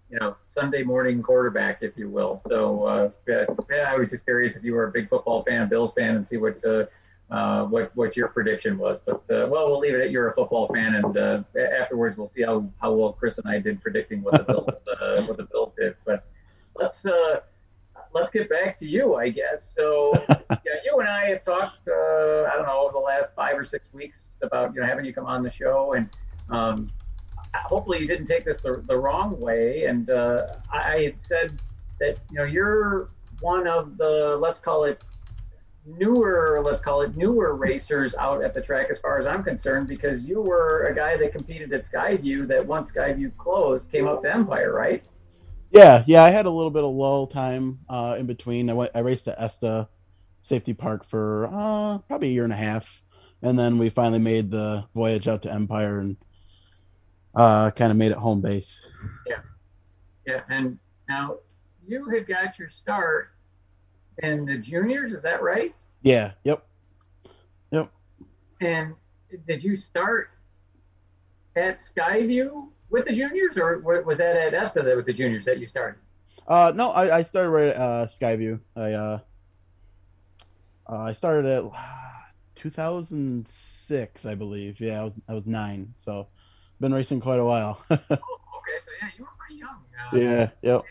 you 0.09 0.19
know, 0.19 0.35
Sunday 0.53 0.83
morning 0.83 1.21
quarterback, 1.23 1.81
if 1.81 1.97
you 1.97 2.09
will. 2.09 2.41
So 2.47 2.83
uh, 2.83 3.09
yeah, 3.27 3.45
yeah, 3.69 3.91
I 3.91 3.95
was 3.95 4.09
just 4.09 4.25
curious 4.25 4.55
if 4.55 4.63
you 4.63 4.73
were 4.73 4.85
a 4.85 4.91
big 4.91 5.09
football 5.09 5.43
fan, 5.43 5.69
Bills 5.69 5.93
fan, 5.95 6.15
and 6.15 6.27
see 6.27 6.37
what 6.37 6.63
uh, 6.65 6.85
uh, 7.31 7.65
what 7.65 7.95
what 7.95 8.17
your 8.17 8.27
prediction 8.27 8.77
was. 8.77 8.99
But 9.05 9.23
uh, 9.33 9.47
well, 9.47 9.69
we'll 9.69 9.79
leave 9.79 9.95
it 9.95 10.01
at 10.01 10.11
you're 10.11 10.29
a 10.29 10.35
football 10.35 10.67
fan, 10.67 10.95
and 10.95 11.17
uh, 11.17 11.43
afterwards 11.79 12.17
we'll 12.17 12.31
see 12.35 12.43
how, 12.43 12.69
how 12.81 12.93
well 12.93 13.13
Chris 13.13 13.37
and 13.37 13.47
I 13.47 13.59
did 13.59 13.81
predicting 13.81 14.21
what 14.21 14.33
the 14.33 14.43
Bills 14.43 14.69
uh, 15.01 15.21
what 15.23 15.37
the 15.37 15.45
Bills 15.45 15.73
did. 15.77 15.95
But 16.05 16.25
let's 16.75 17.03
uh, 17.05 17.39
let's 18.13 18.31
get 18.31 18.49
back 18.49 18.77
to 18.79 18.85
you, 18.85 19.15
I 19.15 19.29
guess. 19.29 19.61
So 19.77 20.11
yeah, 20.29 20.75
you 20.83 20.97
and 20.97 21.07
I 21.07 21.29
have 21.29 21.45
talked. 21.45 21.87
Uh, 21.87 22.43
I 22.51 22.53
don't 22.55 22.65
know 22.65 22.81
over 22.83 22.93
the 22.93 22.99
last 22.99 23.29
five 23.35 23.57
or 23.57 23.65
six 23.65 23.85
weeks 23.93 24.17
about 24.43 24.73
you 24.73 24.81
know 24.81 24.87
having 24.87 25.05
you 25.05 25.13
come 25.13 25.25
on 25.25 25.43
the 25.43 25.51
show, 25.51 25.93
and 25.93 26.09
um, 26.49 26.89
hopefully 27.55 27.99
you 27.99 28.07
didn't 28.07 28.27
take 28.27 28.45
this 28.45 28.61
the, 28.61 28.83
the 28.87 28.97
wrong 28.97 29.39
way. 29.39 29.85
And 29.85 30.09
uh, 30.09 30.47
I, 30.71 31.01
had 31.01 31.15
said 31.27 31.61
that 31.99 32.17
you 32.29 32.37
know 32.37 32.43
you're 32.43 33.09
one 33.39 33.67
of 33.67 33.97
the 33.97 34.37
let's 34.39 34.59
call 34.59 34.83
it 34.85 35.03
newer, 35.85 36.61
let's 36.63 36.81
call 36.81 37.01
it 37.01 37.15
newer 37.15 37.55
racers 37.55 38.13
out 38.15 38.43
at 38.43 38.53
the 38.53 38.61
track 38.61 38.87
as 38.91 38.99
far 38.99 39.19
as 39.19 39.25
I'm 39.25 39.43
concerned, 39.43 39.87
because 39.87 40.23
you 40.23 40.41
were 40.41 40.83
a 40.83 40.95
guy 40.95 41.17
that 41.17 41.31
competed 41.31 41.73
at 41.73 41.91
Skyview 41.91 42.47
that 42.47 42.65
once 42.65 42.91
Skyview 42.91 43.35
closed 43.37 43.89
came 43.91 44.07
up 44.07 44.21
to 44.23 44.33
Empire, 44.33 44.73
right? 44.73 45.03
Yeah, 45.71 46.03
yeah. 46.05 46.23
I 46.23 46.29
had 46.29 46.45
a 46.45 46.49
little 46.49 46.69
bit 46.69 46.83
of 46.83 46.91
lull 46.91 47.27
time 47.27 47.79
uh, 47.89 48.17
in 48.19 48.25
between. 48.25 48.69
I 48.69 48.73
went, 48.73 48.91
I 48.93 48.99
raced 48.99 49.27
at 49.27 49.39
ESTA 49.39 49.87
Safety 50.41 50.73
Park 50.73 51.05
for 51.05 51.47
uh, 51.51 51.99
probably 51.99 52.29
a 52.29 52.31
year 52.31 52.43
and 52.43 52.53
a 52.53 52.57
half, 52.57 53.00
and 53.41 53.57
then 53.57 53.77
we 53.77 53.89
finally 53.89 54.19
made 54.19 54.51
the 54.51 54.85
voyage 54.93 55.27
out 55.27 55.41
to 55.43 55.51
Empire 55.51 55.99
and 55.99 56.17
uh, 57.35 57.71
kind 57.71 57.91
of 57.91 57.97
made 57.97 58.11
it 58.11 58.17
home 58.17 58.41
base. 58.41 58.79
Yeah, 59.27 59.39
yeah. 60.27 60.41
And 60.49 60.77
now 61.09 61.37
you 61.87 62.09
had 62.09 62.27
got 62.27 62.57
your 62.59 62.69
start 62.69 63.29
in 64.19 64.45
the 64.45 64.57
juniors, 64.57 65.13
is 65.13 65.23
that 65.23 65.41
right? 65.41 65.73
Yeah. 66.01 66.31
Yep. 66.43 66.65
Yep. 67.71 67.91
And 68.59 68.93
did 69.47 69.63
you 69.63 69.77
start 69.77 70.29
at 71.55 71.79
Skyview 71.95 72.67
with 72.89 73.05
the 73.05 73.13
juniors, 73.13 73.57
or 73.57 73.79
was 73.79 74.17
that 74.17 74.35
at 74.35 74.53
ESTA 74.53 74.93
with 74.95 75.05
the 75.05 75.13
juniors 75.13 75.45
that 75.45 75.59
you 75.59 75.67
started? 75.67 75.99
Uh, 76.47 76.71
no, 76.75 76.91
I, 76.91 77.17
I 77.17 77.21
started 77.21 77.49
right 77.49 77.69
at 77.69 77.77
uh, 77.77 78.05
Skyview. 78.07 78.59
I 78.75 78.91
uh, 78.93 79.19
uh, 80.89 80.97
I 80.97 81.13
started 81.13 81.45
at 81.45 81.63
2006, 82.61 84.25
I 84.27 84.35
believe. 84.35 84.79
Yeah, 84.79 85.01
I 85.01 85.03
was 85.03 85.19
I 85.27 85.33
was 85.33 85.47
nine, 85.47 85.91
so 85.95 86.27
been 86.79 86.93
racing 86.93 87.19
quite 87.19 87.39
a 87.39 87.45
while. 87.45 87.81
oh, 87.89 87.95
okay, 87.95 88.07
so 88.11 88.91
yeah, 89.01 89.09
you 89.17 89.23
were 89.23 89.29
pretty 89.39 89.59
young. 89.59 89.81
Uh, 89.97 90.15
yeah. 90.15 90.49
Yep. 90.61 90.83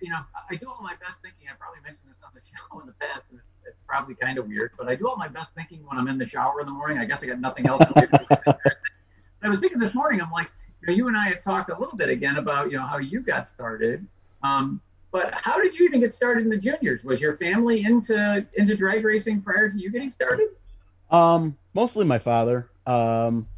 you 0.00 0.10
know, 0.10 0.18
I 0.50 0.56
do 0.56 0.68
all 0.68 0.82
my 0.82 0.94
best 0.94 1.22
thinking. 1.22 1.46
I 1.48 1.54
probably 1.56 1.82
mentioned 1.84 2.10
this 2.10 2.18
on 2.24 2.32
the 2.34 2.40
show 2.50 2.80
in 2.80 2.86
the 2.86 2.94
past, 2.94 3.22
and 3.30 3.38
it's, 3.38 3.46
it's 3.64 3.78
probably 3.86 4.16
kind 4.16 4.38
of 4.38 4.48
weird, 4.48 4.72
but 4.76 4.88
I 4.88 4.96
do 4.96 5.08
all 5.08 5.16
my 5.16 5.28
best 5.28 5.52
thinking 5.54 5.86
when 5.86 5.98
I'm 5.98 6.08
in 6.08 6.18
the 6.18 6.26
shower 6.26 6.60
in 6.60 6.66
the 6.66 6.72
morning. 6.72 6.98
I 6.98 7.04
guess 7.04 7.20
I 7.22 7.26
got 7.26 7.40
nothing 7.40 7.68
else 7.68 7.84
to 7.86 7.94
do. 7.94 8.52
I 9.42 9.48
was 9.48 9.60
thinking 9.60 9.78
this 9.78 9.94
morning, 9.94 10.20
I'm 10.20 10.32
like, 10.32 10.50
you, 10.82 10.88
know, 10.88 10.94
you 10.94 11.06
and 11.06 11.16
I 11.16 11.28
have 11.28 11.44
talked 11.44 11.70
a 11.70 11.78
little 11.78 11.96
bit 11.96 12.08
again 12.08 12.38
about 12.38 12.72
you 12.72 12.76
know 12.76 12.86
how 12.86 12.98
you 12.98 13.20
got 13.20 13.46
started. 13.46 14.04
Um, 14.42 14.80
but 15.12 15.32
how 15.32 15.62
did 15.62 15.78
you 15.78 15.86
even 15.86 16.00
get 16.00 16.12
started 16.12 16.42
in 16.42 16.50
the 16.50 16.56
juniors? 16.56 17.04
Was 17.04 17.20
your 17.20 17.36
family 17.36 17.84
into 17.84 18.44
into 18.54 18.74
drag 18.74 19.04
racing 19.04 19.42
prior 19.42 19.70
to 19.70 19.78
you 19.78 19.92
getting 19.92 20.10
started? 20.10 20.48
Um, 21.10 21.58
mostly 21.74 22.04
my 22.04 22.18
father. 22.18 22.70
Um, 22.86 23.48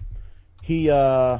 he 0.61 0.91
uh, 0.91 1.39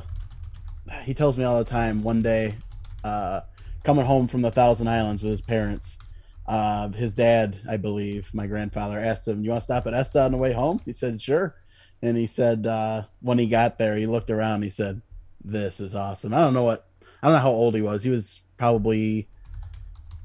he 1.03 1.15
tells 1.15 1.37
me 1.37 1.45
all 1.45 1.59
the 1.59 1.65
time. 1.65 2.03
One 2.03 2.23
day, 2.23 2.59
uh, 3.05 3.41
coming 3.85 4.05
home 4.05 4.29
from 4.29 4.43
the 4.43 4.51
Thousand 4.51 4.89
Islands 4.89 5.23
with 5.23 5.31
his 5.31 5.43
parents, 5.43 5.99
uh, 6.47 6.89
his 6.91 7.15
dad, 7.15 7.59
I 7.69 7.77
believe, 7.77 8.31
my 8.33 8.47
grandfather, 8.47 8.99
asked 8.99 9.27
him, 9.27 9.43
"You 9.45 9.51
want 9.51 9.63
to 9.63 9.65
stop 9.65 9.87
at 9.87 9.95
ESTA 9.95 10.23
on 10.23 10.33
the 10.33 10.39
way 10.39 10.53
home?" 10.53 10.81
He 10.85 10.93
said, 10.93 11.21
"Sure." 11.21 11.57
And 12.03 12.17
he 12.17 12.27
said, 12.27 12.67
uh, 12.67 13.05
when 13.21 13.39
he 13.39 13.49
got 13.49 13.79
there, 13.79 13.97
he 13.97 14.07
looked 14.07 14.31
around. 14.31 14.63
He 14.63 14.71
said, 14.71 15.03
"This 15.43 15.81
is 15.81 15.95
awesome." 15.95 16.35
I 16.35 16.39
don't 16.39 16.55
know 16.55 16.65
what, 16.65 16.87
I 17.23 17.27
don't 17.27 17.35
know 17.35 17.41
how 17.43 17.51
old 17.51 17.75
he 17.75 17.83
was. 17.83 18.03
He 18.03 18.11
was 18.11 18.43
probably 18.59 19.29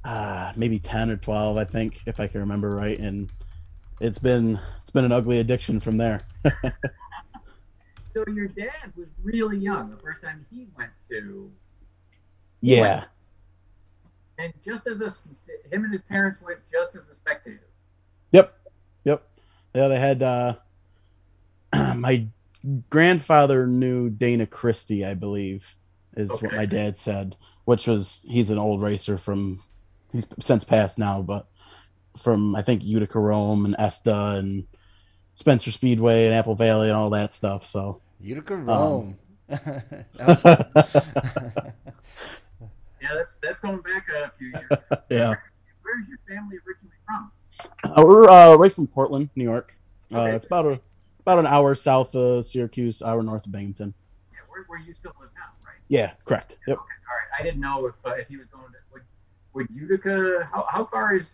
uh, 0.03 0.51
maybe 0.55 0.79
ten 0.79 1.09
or 1.09 1.17
twelve, 1.17 1.57
I 1.57 1.63
think, 1.63 2.01
if 2.05 2.19
I 2.19 2.27
can 2.27 2.41
remember 2.41 2.69
right. 2.69 2.99
And 2.99 3.29
it's 4.01 4.19
been 4.19 4.59
it's 4.81 4.89
been 4.89 5.05
an 5.05 5.11
ugly 5.11 5.39
addiction 5.39 5.79
from 5.79 5.97
there. 5.97 6.21
so 8.13 8.23
your 8.33 8.47
dad 8.47 8.91
was 8.95 9.07
really 9.23 9.57
young 9.57 9.91
the 9.91 9.97
first 9.97 10.21
time 10.21 10.45
he 10.51 10.67
went 10.75 10.91
to. 11.09 11.51
Yeah. 12.61 12.81
Went, 12.81 13.05
and 14.39 14.53
just 14.65 14.87
as 14.87 15.01
a 15.01 15.13
him 15.73 15.83
and 15.85 15.93
his 15.93 16.01
parents 16.03 16.41
went 16.41 16.59
just 16.71 16.95
as 16.95 17.01
a 17.01 17.15
spectator. 17.21 17.67
Yep. 18.31 18.57
Yep. 19.05 19.27
Yeah, 19.75 19.87
they 19.87 19.99
had 19.99 20.23
uh 20.23 20.55
my 21.95 22.27
grandfather 22.89 23.67
knew 23.67 24.09
Dana 24.09 24.47
Christie, 24.47 25.05
I 25.05 25.13
believe, 25.13 25.77
is 26.15 26.31
okay. 26.31 26.47
what 26.47 26.55
my 26.55 26.65
dad 26.65 26.97
said, 26.97 27.35
which 27.65 27.87
was 27.87 28.21
he's 28.25 28.49
an 28.49 28.57
old 28.57 28.81
racer 28.81 29.17
from 29.17 29.61
he's 30.11 30.25
since 30.39 30.63
passed 30.63 30.97
now, 30.97 31.21
but 31.21 31.47
from 32.17 32.55
I 32.55 32.61
think 32.61 32.83
Utica 32.83 33.19
Rome 33.19 33.65
and 33.65 33.75
ESTA 33.77 34.35
and 34.37 34.65
Spencer 35.35 35.71
Speedway 35.71 36.25
and 36.25 36.35
Apple 36.35 36.55
Valley 36.55 36.89
and 36.89 36.97
all 36.97 37.09
that 37.11 37.33
stuff. 37.33 37.65
So 37.65 38.01
Utica 38.19 38.55
Rome. 38.55 39.17
Um, 39.17 39.17
yeah, 39.49 39.93
that's 43.01 43.37
that's 43.41 43.59
going 43.59 43.81
back 43.81 44.07
a 44.09 44.31
few 44.37 44.47
years. 44.47 44.69
yeah. 45.09 45.35
Where's 45.81 46.07
your 46.07 46.19
family 46.27 46.57
originally 46.65 46.95
from? 47.05 47.31
Uh, 47.83 48.05
we're 48.05 48.29
uh, 48.29 48.55
right 48.55 48.71
from 48.71 48.87
Cortland, 48.87 49.29
New 49.35 49.43
York. 49.43 49.77
Okay. 50.11 50.31
Uh, 50.31 50.35
it's 50.35 50.45
about 50.45 50.65
a 50.65 50.79
about 51.19 51.39
an 51.39 51.47
hour 51.47 51.75
south 51.75 52.15
of 52.15 52.45
Syracuse, 52.45 53.01
hour 53.01 53.23
north 53.23 53.45
of 53.45 53.51
Binghamton. 53.51 53.93
Yeah, 54.31 54.39
where, 54.49 54.63
where 54.67 54.79
you 54.79 54.93
still 54.93 55.13
live 55.19 55.29
now, 55.35 55.51
right? 55.65 55.77
Yeah, 55.87 56.13
correct. 56.25 56.57
Yep. 56.67 56.77
Okay, 56.77 56.79
all 56.79 56.85
right. 56.85 57.39
I 57.39 57.43
didn't 57.43 57.61
know 57.61 57.87
if 57.87 57.95
uh, 58.05 58.11
if 58.11 58.27
he 58.27 58.37
was 58.37 58.47
going 58.47 58.71
to 58.71 58.77
would, 58.93 59.03
would 59.53 59.67
Utica. 59.69 60.47
How, 60.51 60.65
how 60.69 60.85
far 60.85 61.15
is 61.15 61.27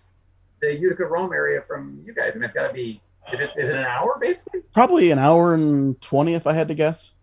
the 0.61 0.73
Utica 0.73 1.05
Rome 1.05 1.33
area 1.33 1.61
from 1.67 2.01
you 2.05 2.13
guys? 2.13 2.31
I 2.33 2.35
mean, 2.35 2.43
it's 2.45 2.53
got 2.53 2.67
to 2.67 2.73
be. 2.73 3.01
Is 3.31 3.39
it, 3.39 3.51
is 3.57 3.69
it 3.69 3.75
an 3.75 3.83
hour 3.83 4.17
basically? 4.21 4.61
Probably 4.73 5.11
an 5.11 5.19
hour 5.19 5.53
and 5.53 5.99
twenty, 6.01 6.33
if 6.33 6.47
I 6.47 6.53
had 6.53 6.69
to 6.69 6.73
guess. 6.73 7.13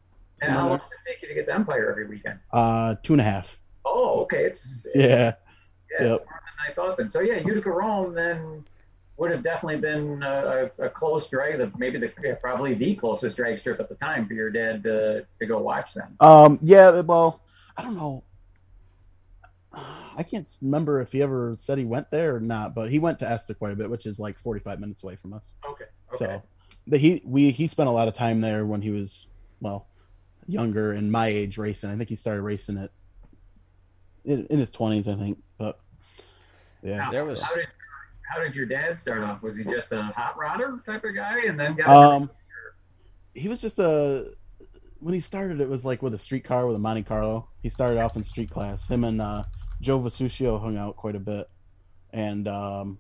And 0.43 0.53
how 0.53 0.69
long 0.69 0.79
does 0.79 0.87
it 0.87 1.11
take 1.11 1.23
you 1.23 1.29
to 1.29 1.35
get 1.35 1.47
to 1.47 1.55
Empire 1.55 1.91
every 1.91 2.07
weekend? 2.07 2.39
Uh, 2.53 2.97
two 3.03 3.15
and 3.15 3.21
a 3.21 3.25
half. 3.25 3.59
Oh, 3.85 4.21
okay. 4.23 4.45
It's, 4.45 4.87
yeah. 4.95 5.35
Yeah, 5.99 6.07
yep. 6.07 6.27
I 6.69 6.73
thought 6.73 6.97
then. 6.97 7.11
So 7.11 7.21
yeah, 7.21 7.37
Utica 7.39 7.71
Rome 7.71 8.15
then 8.15 8.65
would 9.17 9.31
have 9.31 9.43
definitely 9.43 9.81
been 9.81 10.23
a, 10.23 10.71
a 10.79 10.89
close 10.89 11.29
drag, 11.29 11.59
the, 11.59 11.71
maybe 11.79 11.99
the 11.99 12.13
yeah, 12.23 12.35
probably 12.35 12.75
the 12.75 12.97
closest 12.97 13.37
drag 13.37 13.59
strip 13.59 13.79
at 13.79 13.89
the 13.89 13.95
time 13.95 14.27
for 14.27 14.35
your 14.35 14.51
dad 14.51 14.83
to, 14.83 15.25
to 15.39 15.47
go 15.47 15.59
watch 15.61 15.95
them. 15.95 16.17
Um, 16.21 16.59
yeah, 16.63 17.01
well, 17.01 17.41
I 17.77 17.83
don't 17.83 17.97
know. 17.97 18.25
I 20.17 20.23
can't 20.23 20.49
remember 20.63 21.01
if 21.01 21.13
he 21.13 21.23
ever 21.23 21.55
said 21.59 21.79
he 21.79 21.85
went 21.85 22.11
there 22.11 22.37
or 22.37 22.41
not, 22.41 22.75
but 22.75 22.91
he 22.91 22.99
went 22.99 23.19
to 23.21 23.31
ESTA 23.31 23.55
quite 23.55 23.73
a 23.73 23.77
bit, 23.77 23.91
which 23.91 24.07
is 24.07 24.19
like 24.19 24.39
45 24.39 24.81
minutes 24.81 25.03
away 25.03 25.17
from 25.17 25.33
us. 25.33 25.55
Okay. 25.69 25.85
okay. 26.15 26.25
So, 26.25 26.43
but 26.87 27.01
he 27.01 27.23
we 27.25 27.51
he 27.51 27.67
spent 27.67 27.89
a 27.89 27.93
lot 27.93 28.09
of 28.09 28.15
time 28.15 28.41
there 28.41 28.67
when 28.67 28.83
he 28.83 28.91
was 28.91 29.27
well 29.61 29.89
younger 30.47 30.93
and 30.93 31.11
my 31.11 31.27
age 31.27 31.59
racing. 31.59 31.91
I 31.91 31.97
think 31.97 32.09
he 32.09 32.17
started 32.17 32.43
racing 32.43 32.77
it 32.77 32.91
in, 34.25 34.47
in 34.47 34.59
his 34.59 34.71
20s, 34.71 35.09
I 35.13 35.17
think. 35.17 35.39
But 35.59 35.79
yeah, 36.83 36.99
now, 36.99 37.11
there 37.11 37.25
was. 37.25 37.41
How 37.41 37.55
did, 37.55 37.67
how 38.31 38.43
did 38.43 38.55
your 38.55 38.67
dad 38.67 38.99
start 38.99 39.23
off? 39.23 39.43
Was 39.43 39.57
he 39.57 39.65
just 39.65 39.93
a 39.93 40.03
hot 40.03 40.37
rodder 40.37 40.85
type 40.85 41.05
of 41.05 41.15
guy, 41.15 41.43
and 41.47 41.59
then 41.59 41.75
got? 41.75 41.89
Um, 41.89 42.31
he 43.35 43.49
was 43.49 43.61
just 43.61 43.79
a. 43.79 44.27
When 45.01 45.13
he 45.13 45.21
started, 45.21 45.61
it 45.61 45.69
was 45.69 45.85
like 45.85 46.03
with 46.03 46.15
a 46.15 46.19
street 46.19 46.45
car 46.45 46.67
with 46.67 46.77
a 46.77 46.79
Monte 46.79 47.03
Carlo. 47.03 47.49
He 47.63 47.69
started 47.69 47.99
off 47.99 48.17
in 48.17 48.23
street 48.23 48.51
class. 48.51 48.89
Him 48.89 49.05
and 49.05 49.21
uh, 49.21 49.45
Joe 49.85 50.01
Vasuccio 50.01 50.59
hung 50.59 50.79
out 50.79 50.97
quite 50.97 51.15
a 51.15 51.21
bit, 51.21 51.47
and 52.11 52.49
um, 52.49 52.99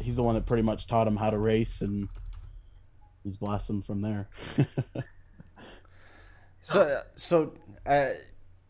he's 0.00 0.16
the 0.16 0.22
one 0.22 0.36
that 0.36 0.46
pretty 0.46 0.62
much 0.62 0.86
taught 0.86 1.06
him 1.06 1.16
how 1.16 1.30
to 1.30 1.38
race, 1.38 1.80
and 1.80 2.08
he's 3.24 3.36
blossomed 3.36 3.84
from 3.84 4.00
there. 4.00 4.28
so, 6.62 7.02
so 7.16 7.52
uh, 7.84 8.10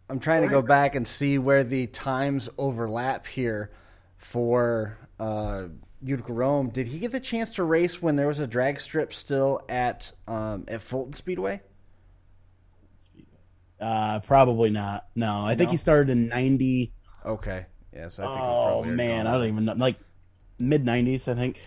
I'm 0.08 0.20
trying 0.20 0.42
to 0.42 0.48
go 0.48 0.62
back 0.62 0.94
and 0.94 1.06
see 1.06 1.36
where 1.36 1.62
the 1.62 1.86
times 1.86 2.48
overlap 2.56 3.26
here 3.26 3.70
for 4.16 4.96
uh, 5.18 5.64
Utica 6.02 6.32
Rome. 6.32 6.70
Did 6.70 6.86
he 6.86 6.98
get 6.98 7.12
the 7.12 7.20
chance 7.20 7.50
to 7.52 7.62
race 7.62 8.00
when 8.00 8.16
there 8.16 8.26
was 8.26 8.38
a 8.38 8.46
drag 8.46 8.80
strip 8.80 9.12
still 9.12 9.60
at 9.68 10.10
um, 10.26 10.64
at 10.66 10.80
Fulton 10.80 11.12
Speedway? 11.12 11.60
Uh, 13.78 14.20
probably 14.20 14.70
not. 14.70 15.06
No, 15.14 15.30
I 15.30 15.52
no? 15.52 15.58
think 15.58 15.70
he 15.70 15.76
started 15.76 16.10
in 16.10 16.28
'90. 16.28 16.92
Okay. 17.24 17.66
Yes. 17.94 18.18
I 18.18 18.26
think 18.26 18.38
oh 18.40 18.84
man, 18.84 19.26
I 19.26 19.32
don't 19.32 19.46
even 19.46 19.64
know. 19.64 19.74
Like 19.74 19.98
mid 20.58 20.84
'90s, 20.84 21.28
I 21.28 21.34
think. 21.34 21.60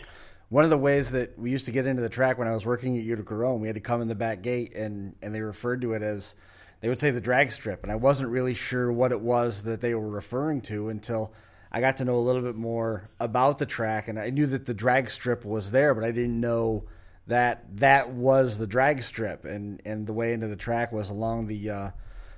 One 0.50 0.64
of 0.64 0.70
the 0.70 0.78
ways 0.78 1.12
that 1.12 1.38
we 1.40 1.50
used 1.50 1.66
to 1.66 1.72
get 1.72 1.88
into 1.88 2.02
the 2.02 2.10
track 2.10 2.38
when 2.38 2.48
I 2.48 2.54
was 2.54 2.66
working 2.66 2.96
at 2.98 3.04
Utica 3.04 3.34
Rome, 3.34 3.60
we 3.60 3.68
had 3.68 3.76
to 3.76 3.82
come 3.82 4.02
in 4.02 4.08
the 4.08 4.16
back 4.16 4.42
gate, 4.42 4.76
and 4.76 5.16
and 5.22 5.34
they 5.34 5.42
referred 5.42 5.82
to 5.82 5.94
it 5.94 6.02
as 6.02 6.36
they 6.82 6.90
would 6.90 7.00
say 7.00 7.12
the 7.12 7.22
drag 7.22 7.52
strip, 7.52 7.84
and 7.84 7.92
I 7.92 7.96
wasn't 7.96 8.30
really 8.30 8.54
sure 8.54 8.92
what 8.92 9.12
it 9.12 9.22
was 9.22 9.64
that 9.64 9.82
they 9.82 9.96
were 9.96 10.10
referring 10.10 10.62
to 10.64 10.90
until 10.90 11.34
I 11.72 11.82
got 11.82 11.98
to 11.98 12.06
know 12.06 12.18
a 12.18 12.22
little 12.22 12.42
bit 12.42 12.56
more 12.56 13.10
about 13.20 13.58
the 13.58 13.66
track, 13.66 14.08
and 14.08 14.20
I 14.20 14.30
knew 14.30 14.46
that 14.48 14.66
the 14.66 14.74
drag 14.74 15.10
strip 15.10 15.44
was 15.44 15.72
there, 15.72 15.96
but 15.96 16.04
I 16.04 16.12
didn't 16.12 16.40
know 16.40 16.84
that 17.28 17.78
that 17.78 18.12
was 18.12 18.58
the 18.58 18.68
drag 18.68 19.02
strip, 19.02 19.46
and 19.46 19.82
and 19.86 20.06
the 20.06 20.14
way 20.14 20.34
into 20.34 20.48
the 20.48 20.56
track 20.56 20.92
was 20.92 21.10
along 21.10 21.48
the 21.48 21.70
uh, 21.70 21.92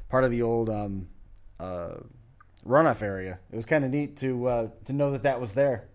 part 0.09 0.23
of 0.23 0.31
the 0.31 0.43
old 0.43 0.69
um, 0.69 1.07
uh, 1.59 1.95
runoff 2.67 3.01
area. 3.01 3.39
It 3.51 3.55
was 3.55 3.65
kind 3.65 3.85
of 3.85 3.91
neat 3.91 4.17
to 4.17 4.47
uh, 4.47 4.67
to 4.85 4.93
know 4.93 5.11
that 5.11 5.23
that 5.23 5.39
was 5.39 5.53
there. 5.53 5.85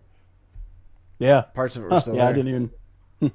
Yeah, 1.19 1.41
parts 1.41 1.75
of 1.75 1.83
it 1.83 1.91
were 1.91 1.99
still 1.99 2.15
yeah, 2.15 2.25
there. 2.25 2.33
I 2.33 2.35
didn't 2.35 2.49
even. 2.49 2.71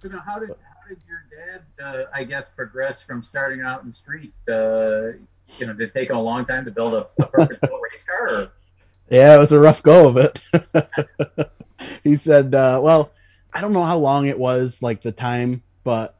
so 0.00 0.08
now, 0.08 0.20
how 0.20 0.38
did 0.38 0.48
how 0.48 0.88
did 0.88 0.98
your 1.08 1.24
dad, 1.30 1.84
uh, 1.84 2.10
I 2.14 2.24
guess, 2.24 2.46
progress 2.56 3.00
from 3.00 3.22
starting 3.22 3.60
out 3.60 3.84
in 3.84 3.94
street? 3.94 4.32
Uh, 4.48 5.18
you 5.58 5.66
know, 5.66 5.72
did 5.72 5.88
it 5.88 5.92
take 5.92 6.10
him 6.10 6.16
a 6.16 6.22
long 6.22 6.44
time 6.46 6.64
to 6.64 6.70
build 6.70 6.94
a, 6.94 7.06
a 7.20 7.26
purpose-built 7.26 7.80
race 7.92 8.02
car? 8.06 8.42
Or? 8.42 8.52
Yeah, 9.10 9.36
it 9.36 9.38
was 9.38 9.52
a 9.52 9.60
rough 9.60 9.82
go 9.82 10.08
of 10.08 10.16
it. 10.16 10.40
he 12.04 12.16
said, 12.16 12.54
uh, 12.54 12.80
"Well, 12.82 13.12
I 13.52 13.60
don't 13.60 13.72
know 13.72 13.82
how 13.82 13.98
long 13.98 14.26
it 14.26 14.38
was, 14.38 14.82
like 14.82 15.02
the 15.02 15.12
time, 15.12 15.62
but 15.84 16.18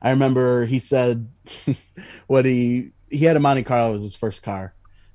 I 0.00 0.10
remember 0.10 0.64
he 0.66 0.78
said 0.78 1.28
what 2.26 2.44
he 2.44 2.90
he 3.10 3.24
had 3.24 3.36
a 3.36 3.40
Monte 3.40 3.64
Carlo 3.64 3.92
was 3.92 4.02
his 4.02 4.16
first 4.16 4.42
car, 4.42 4.72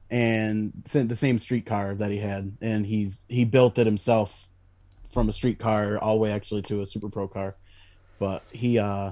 and 0.09 0.71
sent 0.85 1.09
the 1.09 1.15
same 1.15 1.39
street 1.39 1.65
car 1.65 1.95
that 1.95 2.11
he 2.11 2.17
had, 2.17 2.57
and 2.61 2.85
he's 2.85 3.23
he 3.27 3.45
built 3.45 3.77
it 3.77 3.85
himself 3.85 4.49
from 5.09 5.29
a 5.29 5.33
street 5.33 5.59
car 5.59 5.97
all 5.97 6.15
the 6.15 6.21
way 6.21 6.31
actually 6.31 6.61
to 6.63 6.81
a 6.81 6.85
super 6.85 7.09
pro 7.09 7.27
car, 7.27 7.55
but 8.19 8.43
he 8.51 8.77
uh 8.79 9.11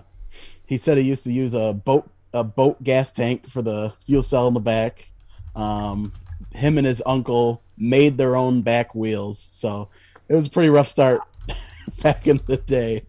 he 0.66 0.78
said 0.78 0.98
he 0.98 1.04
used 1.04 1.24
to 1.24 1.32
use 1.32 1.54
a 1.54 1.74
boat 1.74 2.10
a 2.34 2.44
boat 2.44 2.84
gas 2.84 3.12
tank 3.12 3.50
for 3.50 3.62
the 3.62 3.94
fuel 4.06 4.24
cell 4.24 4.48
in 4.48 4.54
the 4.54 4.60
back. 4.60 5.10
Um, 5.56 6.12
him 6.52 6.78
and 6.78 6.86
his 6.86 7.02
uncle 7.06 7.62
made 7.78 8.18
their 8.18 8.36
own 8.36 8.62
back 8.62 8.94
wheels, 8.94 9.48
so 9.52 9.90
it 10.28 10.36
was 10.36 10.48
a 10.48 10.50
pretty 10.50 10.70
rough 10.70 10.88
start 10.88 11.22
back 12.02 12.28
in 12.28 12.42
the 12.46 12.58
day. 12.58 13.06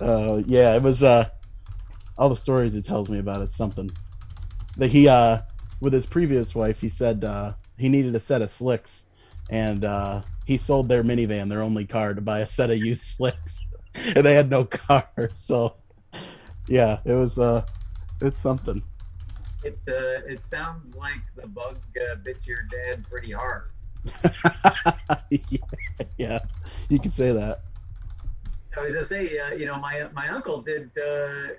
Uh, 0.00 0.42
yeah, 0.46 0.74
it 0.74 0.82
was. 0.82 1.02
Uh, 1.02 1.28
all 2.20 2.28
the 2.28 2.36
stories 2.36 2.74
he 2.74 2.82
tells 2.82 3.08
me 3.08 3.18
about 3.18 3.40
it 3.40 3.50
something. 3.50 3.90
That 4.76 4.90
he, 4.90 5.08
uh, 5.08 5.40
with 5.80 5.92
his 5.92 6.06
previous 6.06 6.54
wife, 6.54 6.80
he 6.80 6.88
said 6.88 7.24
uh, 7.24 7.54
he 7.76 7.88
needed 7.88 8.14
a 8.14 8.20
set 8.20 8.42
of 8.42 8.50
slicks, 8.50 9.04
and 9.48 9.84
uh, 9.84 10.22
he 10.44 10.56
sold 10.58 10.88
their 10.88 11.02
minivan, 11.02 11.48
their 11.48 11.62
only 11.62 11.86
car, 11.86 12.14
to 12.14 12.20
buy 12.20 12.40
a 12.40 12.48
set 12.48 12.70
of 12.70 12.78
used 12.78 13.02
slicks, 13.16 13.64
and 13.94 14.24
they 14.24 14.34
had 14.34 14.50
no 14.50 14.64
car. 14.64 15.08
So, 15.36 15.76
yeah, 16.66 17.00
it 17.04 17.12
was. 17.14 17.38
Uh, 17.38 17.64
it's 18.20 18.38
something. 18.38 18.82
It 19.62 19.80
uh, 19.88 20.24
it 20.26 20.44
sounds 20.44 20.94
like 20.94 21.22
the 21.36 21.46
bug 21.46 21.80
uh, 21.96 22.16
bit 22.24 22.40
your 22.46 22.62
dad 22.62 23.06
pretty 23.08 23.32
hard. 23.32 23.64
yeah, 25.30 25.58
yeah, 26.18 26.38
you 26.88 26.98
can 26.98 27.10
say 27.10 27.32
that. 27.32 27.62
I 28.76 28.82
was 28.82 28.94
gonna 28.94 29.06
say, 29.06 29.38
uh, 29.38 29.54
you 29.54 29.66
know, 29.66 29.78
my 29.78 30.08
my 30.12 30.28
uncle 30.28 30.62
did 30.62 30.90
uh, 30.96 31.54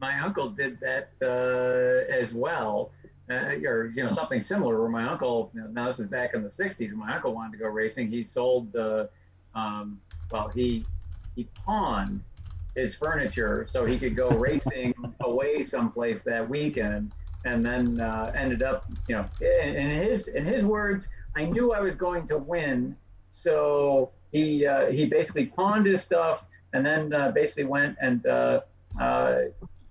my 0.00 0.20
uncle 0.20 0.50
did 0.50 0.78
that 0.80 1.12
uh, 1.22 2.12
as 2.12 2.32
well, 2.32 2.92
uh, 3.30 3.68
or 3.68 3.92
you 3.94 4.02
know 4.02 4.10
something 4.10 4.42
similar. 4.42 4.80
Where 4.80 4.90
my 4.90 5.08
uncle, 5.08 5.50
you 5.54 5.60
know, 5.60 5.68
now 5.68 5.88
this 5.88 5.98
is 5.98 6.06
back 6.06 6.34
in 6.34 6.42
the 6.42 6.50
'60s, 6.50 6.92
my 6.92 7.16
uncle 7.16 7.34
wanted 7.34 7.52
to 7.52 7.58
go 7.58 7.68
racing. 7.68 8.08
He 8.08 8.24
sold, 8.24 8.72
the 8.72 9.10
um, 9.54 10.00
well, 10.30 10.48
he 10.48 10.86
he 11.36 11.48
pawned 11.64 12.22
his 12.74 12.94
furniture 12.94 13.68
so 13.70 13.84
he 13.84 13.98
could 13.98 14.16
go 14.16 14.28
racing 14.38 14.94
away 15.20 15.62
someplace 15.62 16.22
that 16.22 16.48
weekend, 16.48 17.12
and 17.44 17.64
then 17.64 18.00
uh, 18.00 18.32
ended 18.34 18.62
up, 18.62 18.86
you 19.06 19.14
know, 19.16 19.28
in, 19.40 19.76
in 19.76 20.02
his 20.02 20.28
in 20.28 20.44
his 20.44 20.64
words, 20.64 21.06
I 21.36 21.44
knew 21.44 21.72
I 21.72 21.80
was 21.80 21.94
going 21.94 22.26
to 22.28 22.38
win, 22.38 22.96
so 23.30 24.12
he 24.32 24.66
uh, 24.66 24.90
he 24.90 25.06
basically 25.06 25.46
pawned 25.46 25.86
his 25.86 26.02
stuff 26.02 26.44
and 26.72 26.84
then 26.84 27.12
uh, 27.12 27.30
basically 27.32 27.64
went 27.64 27.96
and 28.00 28.24
uh, 28.26 28.60
uh, 29.00 29.40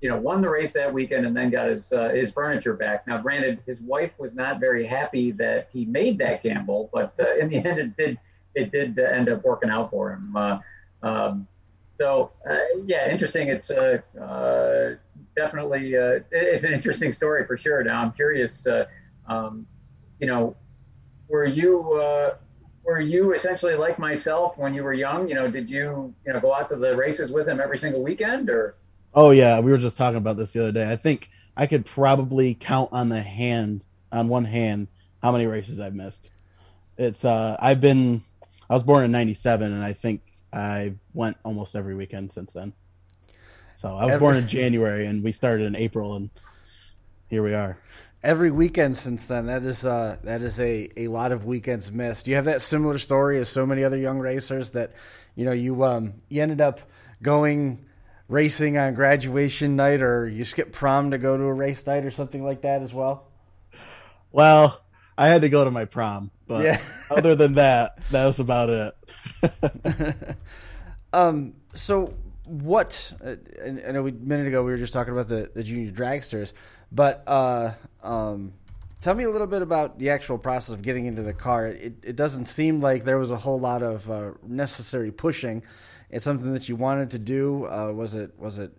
you 0.02 0.10
know 0.10 0.18
won 0.18 0.42
the 0.42 0.50
race 0.50 0.74
that 0.74 0.94
weekend 0.94 1.26
and 1.26 1.36
then 1.36 1.50
got 1.50 1.70
his 1.70 1.92
uh, 1.92 2.10
his 2.10 2.32
furniture 2.32 2.74
back. 2.74 3.06
Now, 3.06 3.18
granted, 3.18 3.62
his 3.66 3.80
wife 3.82 4.12
was 4.18 4.34
not 4.34 4.60
very 4.60 4.86
happy 4.86 5.32
that 5.32 5.68
he 5.72 5.86
made 5.86 6.18
that 6.20 6.44
gamble, 6.44 6.90
but 6.94 7.14
uh, 7.20 7.36
in 7.36 7.50
the 7.50 7.58
end, 7.66 7.80
it 7.80 7.98
did 7.98 8.18
it 8.56 8.72
did 8.72 8.98
end 8.98 9.30
up 9.30 9.44
working 9.44 9.70
out 9.70 9.90
for 9.92 10.14
him. 10.14 10.36
Uh, 10.36 10.60
um, 11.04 11.48
so 11.98 12.32
yeah, 12.86 13.12
interesting. 13.12 13.50
It's 13.50 13.68
definitely 15.36 15.94
it's 15.94 16.64
an 16.64 16.74
interesting 16.74 17.12
story 17.12 17.46
for 17.46 17.58
sure. 17.58 17.84
Now, 17.84 18.02
I'm 18.02 18.12
curious. 18.14 18.66
Um, 19.28 19.68
you 20.20 20.28
know, 20.28 20.56
were 21.28 21.46
you 21.46 21.80
were 22.84 23.02
you 23.02 23.34
essentially 23.34 23.76
like 23.76 24.00
myself 24.00 24.58
when 24.58 24.74
you 24.74 24.84
were 24.84 24.94
young? 24.94 25.28
You 25.28 25.36
know, 25.36 25.52
did 25.52 25.70
you 25.70 26.14
you 26.26 26.34
know 26.34 26.40
go 26.40 26.54
out 26.54 26.70
to 26.70 26.78
the 26.78 26.96
races 26.96 27.32
with 27.32 27.50
him 27.50 27.60
every 27.60 27.78
single 27.78 28.02
weekend 28.02 28.50
or? 28.50 28.76
Oh 29.14 29.32
yeah, 29.32 29.60
we 29.60 29.72
were 29.72 29.78
just 29.78 29.98
talking 29.98 30.18
about 30.18 30.38
this 30.38 30.54
the 30.54 30.62
other 30.62 30.72
day. 30.72 30.90
I 30.90 30.96
think 30.96 31.30
I 31.58 31.68
could 31.68 31.86
probably 31.86 32.54
count 32.54 32.90
on 32.92 33.10
the 33.10 33.22
hand 33.22 33.84
on 34.12 34.28
one 34.28 34.46
hand 34.46 34.88
how 35.22 35.32
many 35.32 35.46
races 35.46 35.80
I've 35.80 35.96
missed. 35.96 36.30
It's 36.98 37.26
uh 37.26 37.58
I've 37.60 37.82
been 37.82 38.24
I 38.70 38.74
was 38.74 38.84
born 38.84 39.04
in 39.04 39.12
97 39.12 39.74
and 39.74 39.84
I 39.84 39.94
think 39.94 40.22
I 40.54 40.94
went 41.14 41.38
almost 41.44 41.76
every 41.76 41.96
weekend 41.96 42.32
since 42.32 42.54
then. 42.54 42.74
So 43.76 43.96
I 43.96 44.06
was 44.06 44.16
every... 44.16 44.20
born 44.20 44.38
in 44.38 44.48
January 44.48 45.06
and 45.06 45.24
we 45.24 45.32
started 45.32 45.66
in 45.66 45.76
April 45.76 46.16
and 46.16 46.30
here 47.30 47.44
we 47.44 47.54
are 47.54 47.80
every 48.24 48.52
weekend 48.52 48.98
since 48.98 49.28
then. 49.28 49.46
That 49.48 49.64
is 49.64 49.86
uh, 49.86 50.18
that 50.24 50.42
is 50.42 50.60
a, 50.60 50.90
a 50.98 51.08
lot 51.08 51.32
of 51.32 51.46
weekends 51.46 51.92
missed. 51.92 52.26
Do 52.26 52.32
you 52.32 52.36
have 52.36 52.46
that 52.46 52.62
similar 52.62 52.98
story 52.98 53.40
as 53.40 53.50
so 53.50 53.66
many 53.66 53.84
other 53.84 53.98
young 53.98 54.20
racers 54.20 54.72
that 54.72 54.94
you 55.36 55.46
know 55.46 55.52
you 55.52 55.84
um, 55.84 56.14
you 56.30 56.42
ended 56.42 56.62
up 56.62 56.82
going 57.22 57.86
racing 58.30 58.78
on 58.78 58.94
graduation 58.94 59.76
night, 59.76 60.02
or 60.02 60.28
you 60.28 60.46
skip 60.46 60.72
prom 60.72 61.12
to 61.12 61.18
go 61.18 61.36
to 61.36 61.44
a 61.44 61.54
race 61.54 61.86
night, 61.86 62.06
or 62.06 62.12
something 62.12 62.44
like 62.44 62.62
that 62.62 62.82
as 62.82 62.94
well? 62.94 63.28
Well, 64.32 64.82
I 65.18 65.28
had 65.28 65.42
to 65.42 65.50
go 65.50 65.66
to 65.66 65.72
my 65.72 65.84
prom, 65.84 66.32
but 66.48 66.64
yeah. 66.64 66.82
other 67.12 67.36
than 67.36 67.56
that, 67.56 67.98
that 68.12 68.26
was 68.26 68.40
about 68.40 68.70
it. 68.70 70.38
um. 71.14 71.56
So 71.74 72.14
what? 72.46 73.14
Uh, 73.24 73.36
I 73.66 73.92
know 73.92 74.04
we, 74.04 74.12
a 74.12 74.14
minute 74.14 74.48
ago 74.48 74.64
we 74.64 74.72
were 74.72 74.78
just 74.78 74.94
talking 74.94 75.12
about 75.12 75.28
the 75.28 75.52
the 75.54 75.64
junior 75.64 75.92
dragsters. 75.92 76.54
But 76.92 77.24
uh, 77.28 77.74
um, 78.02 78.54
tell 79.02 79.14
me 79.14 79.24
a 79.24 79.30
little 79.30 79.48
bit 79.48 79.62
about 79.62 80.00
the 80.00 80.10
actual 80.10 80.38
process 80.38 80.74
of 80.74 80.82
getting 80.82 81.06
into 81.06 81.22
the 81.22 81.34
car. 81.34 81.68
It, 81.68 81.94
it 82.04 82.16
doesn't 82.16 82.48
seem 82.48 82.82
like 82.82 83.04
there 83.04 83.18
was 83.18 83.32
a 83.32 83.38
whole 83.38 83.60
lot 83.60 83.84
of 83.84 84.10
uh, 84.10 84.32
necessary 84.46 85.12
pushing. 85.12 85.64
It's 86.10 86.26
something 86.26 86.54
that 86.54 86.68
you 86.68 86.76
wanted 86.76 87.12
to 87.12 87.20
do. 87.20 87.66
Uh, 87.66 87.92
was 87.92 88.16
it? 88.16 88.38
Was 88.38 88.60
it? 88.60 88.72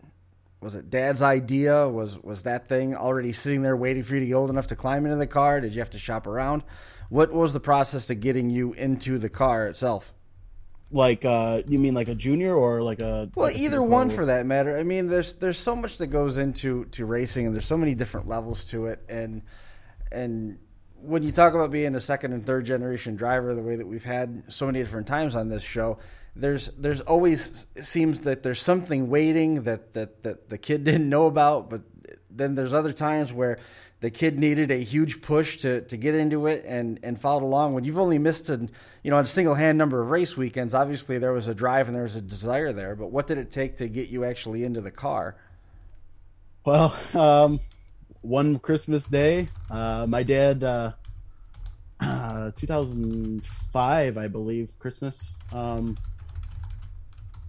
Was 0.61 0.75
it 0.75 0.91
Dad's 0.91 1.23
idea? 1.23 1.89
Was 1.89 2.19
was 2.19 2.43
that 2.43 2.69
thing 2.69 2.95
already 2.95 3.33
sitting 3.33 3.63
there 3.63 3.77
waiting 3.77 4.03
for 4.03 4.15
you 4.15 4.21
to 4.21 4.27
get 4.27 4.35
old 4.35 4.51
enough 4.51 4.67
to 4.69 4.77
climb 4.77 5.07
into 5.07 5.17
the 5.17 5.27
car? 5.27 5.61
Did 5.61 5.75
you 5.75 5.81
have 5.81 5.91
to 5.91 5.99
shop 5.99 6.27
around? 6.27 6.65
What 7.09 7.33
was 7.33 7.53
the 7.53 7.61
process 7.61 8.07
to 8.07 8.15
getting 8.15 8.51
you 8.51 8.73
into 8.75 9.19
the 9.19 9.31
car 9.31 9.67
itself? 9.67 10.13
like 10.93 11.25
uh 11.25 11.63
you 11.69 11.79
mean 11.79 11.95
like 11.95 12.09
a 12.09 12.15
junior 12.15 12.55
or 12.55 12.83
like 12.83 13.01
a 13.01 13.31
well 13.35 13.47
like 13.47 13.57
a 13.57 13.61
either 13.61 13.83
one 13.83 14.11
for 14.11 14.27
that 14.27 14.45
matter 14.45 14.77
i 14.77 14.83
mean 14.83 15.07
there's 15.07 15.35
there's 15.37 15.59
so 15.59 15.77
much 15.77 15.99
that 15.99 16.09
goes 16.09 16.39
into 16.39 16.85
to 16.87 17.05
racing 17.05 17.47
and 17.47 17.55
there's 17.55 17.67
so 17.67 17.77
many 17.77 17.95
different 17.95 18.29
levels 18.29 18.65
to 18.65 18.87
it 18.87 19.01
and 19.09 19.43
and 20.11 20.59
when 20.97 21.23
you 21.23 21.31
talk 21.31 21.55
about 21.55 21.71
being 21.71 21.95
a 21.95 22.01
second 22.01 22.33
and 22.33 22.45
third 22.45 22.65
generation 22.65 23.15
driver 23.15 23.55
the 23.55 23.63
way 23.63 23.77
that 23.77 23.87
we've 23.87 24.05
had 24.05 24.43
so 24.49 24.67
many 24.67 24.81
different 24.81 25.07
times 25.07 25.37
on 25.37 25.49
this 25.49 25.63
show 25.63 25.99
there's 26.37 26.69
there's 26.79 27.01
always 27.03 27.67
seems 27.81 28.21
that 28.21 28.43
there's 28.43 28.63
something 28.63 29.11
waiting 29.11 29.63
that 29.63 29.95
that 29.95 30.23
that 30.23 30.49
the 30.49 30.59
kid 30.59 30.85
didn't 30.91 31.09
know 31.09 31.27
about 31.27 31.71
but 31.71 31.83
then 32.31 32.55
there's 32.55 32.73
other 32.73 32.93
times 32.93 33.33
where 33.33 33.59
the 34.01 34.11
kid 34.11 34.39
needed 34.39 34.71
a 34.71 34.83
huge 34.83 35.21
push 35.21 35.59
to, 35.59 35.83
to 35.83 35.97
get 35.97 36.15
into 36.15 36.47
it 36.47 36.65
and, 36.67 36.99
and 37.03 37.21
followed 37.21 37.43
along. 37.43 37.75
When 37.75 37.85
you've 37.85 37.99
only 37.99 38.19
missed 38.19 38.49
a 38.49 38.69
you 39.03 39.11
know 39.11 39.19
a 39.19 39.27
single 39.27 39.55
hand 39.55 39.77
number 39.79 40.01
of 40.01 40.11
race 40.11 40.37
weekends, 40.37 40.75
obviously 40.75 41.19
there 41.19 41.33
was 41.33 41.49
a 41.49 41.55
drive 41.55 41.87
and 41.87 41.95
there 41.95 42.05
was 42.05 42.17
a 42.17 42.23
desire 42.23 42.73
there. 42.73 42.95
But 42.95 43.09
what 43.09 43.27
did 43.27 43.39
it 43.39 43.51
take 43.51 43.77
to 43.77 43.89
get 43.89 44.09
you 44.09 44.25
actually 44.25 44.65
into 44.65 44.81
the 44.81 44.91
car? 44.91 45.37
Well, 46.65 46.97
um, 47.15 47.61
one 48.23 48.59
Christmas 48.59 49.07
day, 49.07 49.49
uh, 49.71 50.07
my 50.09 50.23
dad, 50.23 50.65
uh, 50.65 50.93
uh, 52.01 52.51
2005, 52.57 54.19
I 54.19 54.29
believe, 54.29 54.79
Christmas. 54.79 55.35
Um, 55.53 55.97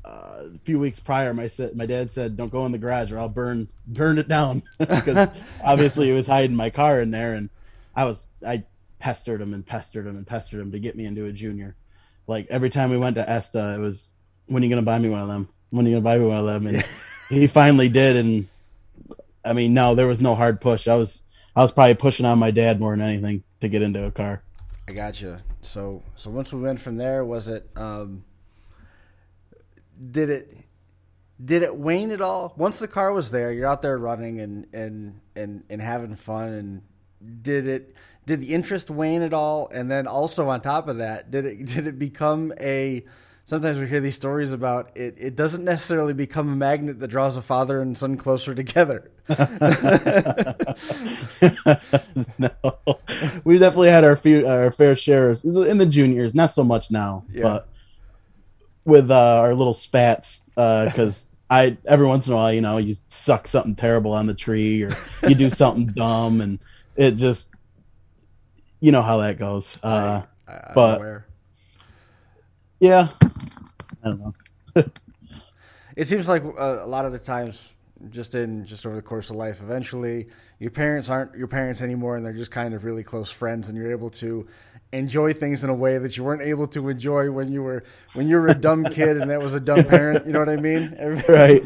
uh, 0.04 0.44
a 0.56 0.60
few 0.64 0.80
weeks 0.80 1.00
prior, 1.00 1.34
my 1.34 1.50
my 1.76 1.86
dad 1.86 2.10
said, 2.10 2.38
"Don't 2.38 2.52
go 2.52 2.66
in 2.66 2.72
the 2.72 2.78
garage, 2.78 3.12
or 3.12 3.20
I'll 3.20 3.30
burn 3.30 3.68
burn 3.88 4.18
it 4.18 4.28
down," 4.28 4.64
because 4.78 5.30
obviously 5.64 6.08
he 6.08 6.14
was 6.14 6.28
hiding 6.28 6.56
my 6.56 6.70
car 6.70 7.02
in 7.02 7.12
there, 7.12 7.36
and 7.36 7.50
I 7.96 8.06
was 8.06 8.30
I 8.46 8.64
pestered 9.00 9.42
him 9.42 9.54
and 9.54 9.66
pestered 9.66 10.08
him 10.08 10.18
and 10.18 10.26
pestered 10.26 10.60
him 10.60 10.72
to 10.72 10.80
get 10.80 10.96
me 10.96 11.06
into 11.06 11.26
a 11.26 11.32
junior. 11.32 11.76
Like 12.28 12.48
every 12.50 12.70
time 12.70 12.90
we 12.90 12.98
went 12.98 13.16
to 13.16 13.30
ESTA, 13.30 13.76
it 13.76 13.80
was, 13.80 14.12
"When 14.48 14.64
are 14.64 14.66
you 14.66 14.70
gonna 14.70 14.82
buy 14.82 14.98
me 14.98 15.10
one 15.10 15.22
of 15.22 15.28
them? 15.28 15.50
When 15.70 15.86
are 15.86 15.90
you 15.90 15.96
gonna 15.96 16.04
buy 16.04 16.18
me 16.18 16.26
one 16.26 16.38
of 16.38 16.46
them?" 16.46 16.68
And 16.68 16.84
he 17.30 17.46
finally 17.48 17.90
did, 17.90 18.16
and 18.16 18.48
I 19.46 19.54
mean, 19.54 19.74
no, 19.74 19.94
there 19.94 20.08
was 20.08 20.22
no 20.22 20.36
hard 20.36 20.62
push. 20.62 20.88
I 20.88 20.96
was 20.96 21.22
I 21.56 21.62
was 21.62 21.72
probably 21.72 21.96
pushing 21.96 22.26
on 22.26 22.40
my 22.40 22.52
dad 22.52 22.80
more 22.80 22.96
than 22.96 23.02
anything 23.06 23.44
to 23.60 23.70
get 23.70 23.82
into 23.82 24.06
a 24.06 24.12
car. 24.12 24.44
I 24.88 24.94
got 24.94 25.22
you. 25.22 25.38
So 25.62 26.02
so 26.16 26.32
once 26.32 26.52
we 26.52 26.62
went 26.62 26.80
from 26.80 26.98
there, 26.98 27.24
was 27.24 27.48
it? 27.48 27.70
Um 27.76 28.24
did 30.10 30.30
it 30.30 30.58
did 31.44 31.64
it 31.64 31.76
wane 31.76 32.12
at 32.12 32.22
all 32.22 32.54
once 32.58 32.80
the 32.80 32.88
car 32.88 33.14
was 33.14 33.32
there 33.32 33.52
you're 33.52 33.68
out 33.68 33.82
there 33.82 33.98
running 33.98 34.40
and 34.40 34.68
and 34.74 35.20
and, 35.36 35.64
and 35.70 35.82
having 35.82 36.16
fun 36.16 36.50
and 36.50 36.82
did 37.44 37.68
it 37.68 37.96
did 38.26 38.40
the 38.40 38.54
interest 38.54 38.90
wane 38.90 39.22
at 39.22 39.34
all 39.34 39.70
and 39.74 39.90
then 39.90 40.08
also 40.08 40.50
on 40.50 40.62
top 40.62 40.88
of 40.88 40.98
that 40.98 41.30
did 41.32 41.46
it 41.46 41.66
did 41.74 41.88
it 41.88 42.00
become 42.00 42.54
a 42.60 43.04
sometimes 43.46 43.78
we 43.80 43.88
hear 43.88 44.00
these 44.00 44.16
stories 44.16 44.54
about 44.54 44.96
it. 44.96 45.16
It 45.18 45.36
doesn't 45.36 45.66
necessarily 45.66 46.14
become 46.14 46.48
a 46.54 46.56
magnet 46.56 47.00
that 47.00 47.08
draws 47.10 47.36
a 47.36 47.42
father 47.42 47.82
and 47.82 47.98
son 47.98 48.16
closer 48.16 48.56
together. 48.56 49.12
no, 52.38 52.50
we 53.44 53.58
definitely 53.58 53.90
had 53.90 54.06
our 54.06 54.16
few, 54.16 54.48
our 54.48 54.72
fair 54.72 54.96
shares 54.96 55.44
in 55.44 55.78
the 55.78 55.86
juniors. 55.86 56.34
Not 56.34 56.52
so 56.52 56.64
much 56.64 56.92
now, 56.92 57.26
yeah. 57.32 57.44
but 57.44 57.68
with 58.86 59.12
uh, 59.12 59.40
our 59.40 59.54
little 59.56 59.74
spats 59.74 60.42
because. 60.56 61.26
Uh, 61.26 61.28
I 61.52 61.78
every 61.86 62.08
once 62.08 62.28
in 62.28 62.34
a 62.34 62.38
while, 62.38 62.54
you 62.54 62.62
know, 62.62 62.78
you 62.78 62.96
suck 63.08 63.46
something 63.46 63.76
terrible 63.76 64.14
on 64.14 64.26
the 64.26 64.34
tree 64.34 64.84
or 64.84 64.96
you 65.28 65.36
do 65.36 65.50
something 65.50 65.88
dumb, 65.96 66.40
and 66.40 66.60
it 66.96 67.16
just, 67.16 67.54
you 68.80 68.94
know 68.94 69.02
how 69.02 69.18
that 69.18 69.38
goes. 69.38 69.78
Uh, 69.84 70.22
I, 70.48 70.52
I, 70.54 70.72
but 70.74 70.98
aware. 71.00 71.26
yeah, 72.80 73.10
I 74.02 74.10
don't 74.10 74.22
know. 74.22 74.34
it 75.98 76.08
seems 76.08 76.30
like 76.30 76.42
uh, 76.46 76.80
a 76.82 76.88
lot 76.88 77.04
of 77.04 77.12
the 77.12 77.20
times, 77.20 77.62
just 78.10 78.34
in 78.34 78.66
just 78.66 78.86
over 78.86 78.96
the 78.96 79.02
course 79.02 79.30
of 79.30 79.36
life, 79.36 79.60
eventually 79.62 80.30
your 80.58 80.72
parents 80.72 81.10
aren't 81.10 81.36
your 81.36 81.48
parents 81.48 81.82
anymore, 81.82 82.16
and 82.16 82.26
they're 82.26 82.32
just 82.32 82.52
kind 82.52 82.74
of 82.74 82.86
really 82.86 83.04
close 83.04 83.30
friends, 83.30 83.68
and 83.68 83.78
you're 83.78 83.92
able 83.92 84.10
to 84.10 84.48
enjoy 84.94 85.34
things 85.34 85.64
in 85.64 85.70
a 85.70 85.74
way 85.74 85.98
that 85.98 86.18
you 86.18 86.24
weren't 86.24 86.42
able 86.42 86.68
to 86.68 86.90
enjoy 86.90 87.32
when 87.32 87.52
you 87.52 87.64
were 87.64 87.84
when 88.14 88.28
you 88.28 88.36
were 88.36 88.48
a 88.48 88.54
dumb 88.54 88.84
kid 88.84 89.18
and 89.18 89.32
that 89.32 89.42
was 89.42 89.54
a 89.54 89.60
dumb 89.60 89.84
parent. 89.86 90.26
You 90.26 90.34
know 90.34 90.40
what 90.40 90.50
I 90.50 90.58
mean? 90.58 90.96
Right. 91.28 91.64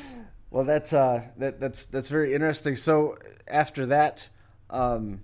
well, 0.50 0.64
that's 0.64 0.92
uh, 0.92 1.24
that 1.38 1.60
that's 1.60 1.86
that's 1.86 2.08
very 2.08 2.34
interesting. 2.34 2.76
So 2.76 3.16
after 3.48 3.86
that, 3.86 4.28
um, 4.68 5.20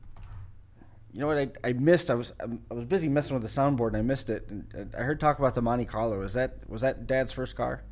you 1.12 1.20
know 1.20 1.27
what 1.27 1.38
I, 1.38 1.49
I 1.64 1.72
missed? 1.72 2.11
I 2.11 2.14
was 2.14 2.33
I 2.40 2.75
was 2.75 2.85
busy 2.85 3.09
messing 3.09 3.35
with 3.35 3.42
the 3.42 3.49
soundboard 3.49 3.88
and 3.88 3.96
I 3.99 4.03
missed 4.03 4.31
it. 4.31 4.49
And 4.49 4.94
I 4.96 5.03
heard 5.03 5.20
talk 5.20 5.38
about 5.38 5.55
the 5.55 5.62
Monte 5.62 5.87
Carlo. 5.87 6.22
Is 6.22 6.35
that 6.35 6.68
was 6.68 6.83
that 6.83 7.07
Dad's 7.07 7.33
first 7.33 7.57
car? 7.57 7.83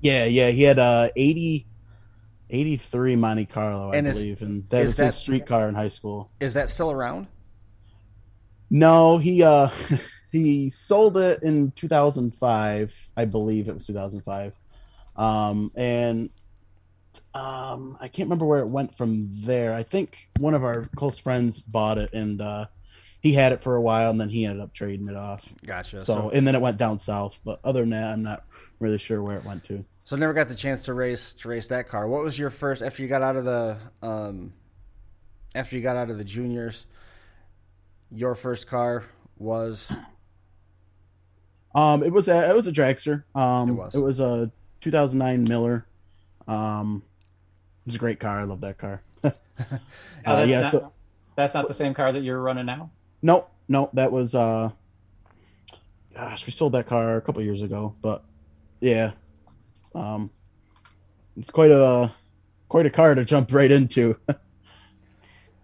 Yeah, 0.00 0.24
yeah. 0.24 0.50
He 0.50 0.62
had 0.62 0.78
uh 0.78 1.08
80, 1.16 1.66
83 2.50 3.16
Monte 3.16 3.46
Carlo, 3.46 3.92
I 3.92 3.96
and 3.96 4.06
believe, 4.06 4.36
is, 4.36 4.42
and 4.42 4.68
that 4.70 4.82
was 4.82 4.96
that, 4.96 5.06
his 5.06 5.16
street 5.16 5.46
car 5.46 5.68
in 5.68 5.74
high 5.74 5.88
school. 5.88 6.30
Is 6.40 6.54
that 6.54 6.68
still 6.68 6.90
around? 6.90 7.26
No, 8.70 9.18
he 9.18 9.42
uh 9.42 9.70
he 10.32 10.70
sold 10.70 11.16
it 11.16 11.42
in 11.42 11.72
2005. 11.72 13.10
I 13.16 13.24
believe 13.24 13.68
it 13.68 13.74
was 13.74 13.86
2005. 13.86 14.54
Um 15.16 15.70
and 15.74 16.30
um 17.34 17.96
I 18.00 18.08
can't 18.08 18.26
remember 18.26 18.46
where 18.46 18.60
it 18.60 18.68
went 18.68 18.94
from 18.94 19.28
there. 19.42 19.74
I 19.74 19.82
think 19.82 20.28
one 20.38 20.54
of 20.54 20.64
our 20.64 20.88
close 20.96 21.18
friends 21.18 21.60
bought 21.60 21.98
it 21.98 22.12
and 22.12 22.40
uh 22.40 22.66
he 23.20 23.32
had 23.32 23.52
it 23.52 23.62
for 23.62 23.74
a 23.74 23.82
while 23.82 24.10
and 24.10 24.20
then 24.20 24.28
he 24.28 24.44
ended 24.44 24.62
up 24.62 24.72
trading 24.72 25.08
it 25.08 25.16
off. 25.16 25.52
Gotcha. 25.66 26.04
So, 26.04 26.14
so 26.14 26.30
and 26.30 26.46
then 26.46 26.54
it 26.54 26.60
went 26.60 26.76
down 26.76 26.98
south, 26.98 27.40
but 27.44 27.60
other 27.64 27.80
than 27.80 27.90
that 27.90 28.12
I'm 28.12 28.22
not 28.22 28.44
really 28.80 28.98
sure 28.98 29.22
where 29.22 29.36
it 29.38 29.44
went 29.44 29.64
to. 29.64 29.84
So 30.04 30.16
never 30.16 30.32
got 30.32 30.48
the 30.48 30.54
chance 30.54 30.82
to 30.84 30.94
race 30.94 31.32
to 31.34 31.48
race 31.48 31.68
that 31.68 31.88
car. 31.88 32.06
What 32.06 32.22
was 32.22 32.38
your 32.38 32.50
first 32.50 32.82
after 32.82 33.02
you 33.02 33.08
got 33.08 33.22
out 33.22 33.36
of 33.36 33.44
the 33.44 33.78
um 34.02 34.52
after 35.54 35.76
you 35.76 35.82
got 35.82 35.96
out 35.96 36.10
of 36.10 36.18
the 36.18 36.24
juniors? 36.24 36.86
Your 38.10 38.34
first 38.34 38.66
car 38.66 39.04
was? 39.36 39.92
Um, 41.74 42.02
it 42.02 42.12
was 42.12 42.28
a 42.28 42.50
it 42.50 42.54
was 42.54 42.66
a 42.66 42.72
dragster. 42.72 43.24
Um, 43.34 43.70
it 43.70 43.74
was. 43.74 43.94
It 43.94 44.00
was 44.00 44.20
a 44.20 44.50
2009 44.80 45.44
Miller. 45.44 45.86
Um, 46.46 47.02
it 47.84 47.86
was 47.86 47.94
a 47.94 47.98
great 47.98 48.20
car. 48.20 48.40
I 48.40 48.44
love 48.44 48.60
that 48.62 48.78
car. 48.78 49.02
uh, 49.24 49.32
yeah, 50.46 50.62
not, 50.62 50.72
so, 50.72 50.92
that's 51.36 51.54
not 51.54 51.68
the 51.68 51.74
same 51.74 51.94
car 51.94 52.12
that 52.12 52.22
you're 52.22 52.40
running 52.40 52.66
now. 52.66 52.90
No, 53.22 53.48
no, 53.68 53.90
that 53.92 54.12
was. 54.12 54.34
uh 54.34 54.70
Gosh, 56.14 56.46
we 56.46 56.52
sold 56.52 56.72
that 56.72 56.86
car 56.86 57.16
a 57.16 57.20
couple 57.20 57.42
years 57.42 57.62
ago, 57.62 57.94
but 58.02 58.24
yeah, 58.80 59.12
um, 59.94 60.30
it's 61.36 61.50
quite 61.50 61.70
a 61.70 62.10
quite 62.68 62.86
a 62.86 62.90
car 62.90 63.14
to 63.14 63.24
jump 63.24 63.52
right 63.52 63.70
into. 63.70 64.16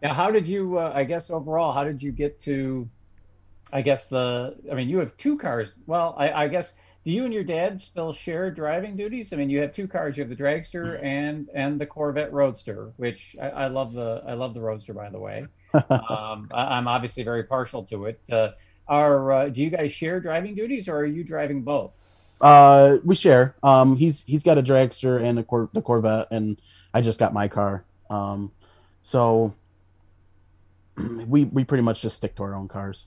Now, 0.04 0.12
how 0.12 0.30
did 0.30 0.46
you? 0.46 0.78
Uh, 0.78 0.92
I 0.94 1.04
guess 1.04 1.30
overall, 1.30 1.72
how 1.72 1.82
did 1.82 2.02
you 2.02 2.12
get 2.12 2.40
to? 2.42 2.86
I 3.72 3.80
guess 3.80 4.06
the. 4.06 4.54
I 4.70 4.74
mean, 4.74 4.88
you 4.90 4.98
have 4.98 5.16
two 5.16 5.38
cars. 5.38 5.72
Well, 5.86 6.14
I, 6.18 6.44
I 6.44 6.48
guess 6.48 6.74
do 7.04 7.10
you 7.10 7.24
and 7.24 7.32
your 7.32 7.42
dad 7.42 7.82
still 7.82 8.12
share 8.12 8.50
driving 8.50 8.96
duties? 8.96 9.32
I 9.32 9.36
mean, 9.36 9.48
you 9.48 9.62
have 9.62 9.72
two 9.72 9.88
cars. 9.88 10.18
You 10.18 10.22
have 10.22 10.28
the 10.28 10.36
dragster 10.36 11.02
and 11.02 11.48
and 11.54 11.80
the 11.80 11.86
Corvette 11.86 12.32
Roadster, 12.34 12.92
which 12.98 13.34
I, 13.40 13.48
I 13.48 13.66
love 13.68 13.94
the 13.94 14.22
I 14.26 14.34
love 14.34 14.52
the 14.52 14.60
Roadster 14.60 14.92
by 14.92 15.08
the 15.08 15.18
way. 15.18 15.46
um, 15.74 16.48
I, 16.54 16.78
am 16.78 16.86
obviously 16.86 17.22
very 17.22 17.44
partial 17.44 17.82
to 17.84 18.04
it. 18.04 18.20
Uh, 18.30 18.50
are 18.86 19.32
uh, 19.32 19.48
do 19.48 19.62
you 19.62 19.70
guys 19.70 19.90
share 19.90 20.20
driving 20.20 20.54
duties, 20.54 20.86
or 20.86 20.96
are 20.96 21.06
you 21.06 21.24
driving 21.24 21.62
both? 21.62 21.92
Uh, 22.42 22.98
we 23.04 23.14
share. 23.14 23.54
Um, 23.62 23.96
he's 23.96 24.22
he's 24.24 24.42
got 24.42 24.58
a 24.58 24.62
dragster 24.62 25.22
and 25.22 25.38
the 25.38 25.44
Cor- 25.44 25.70
the 25.72 25.80
Corvette, 25.80 26.28
and 26.30 26.60
I 26.92 27.00
just 27.00 27.18
got 27.18 27.32
my 27.32 27.48
car. 27.48 27.84
Um, 28.10 28.52
so 29.02 29.54
we 31.26 31.44
we 31.44 31.64
pretty 31.64 31.82
much 31.82 32.02
just 32.02 32.16
stick 32.16 32.34
to 32.36 32.42
our 32.42 32.54
own 32.54 32.68
cars. 32.68 33.06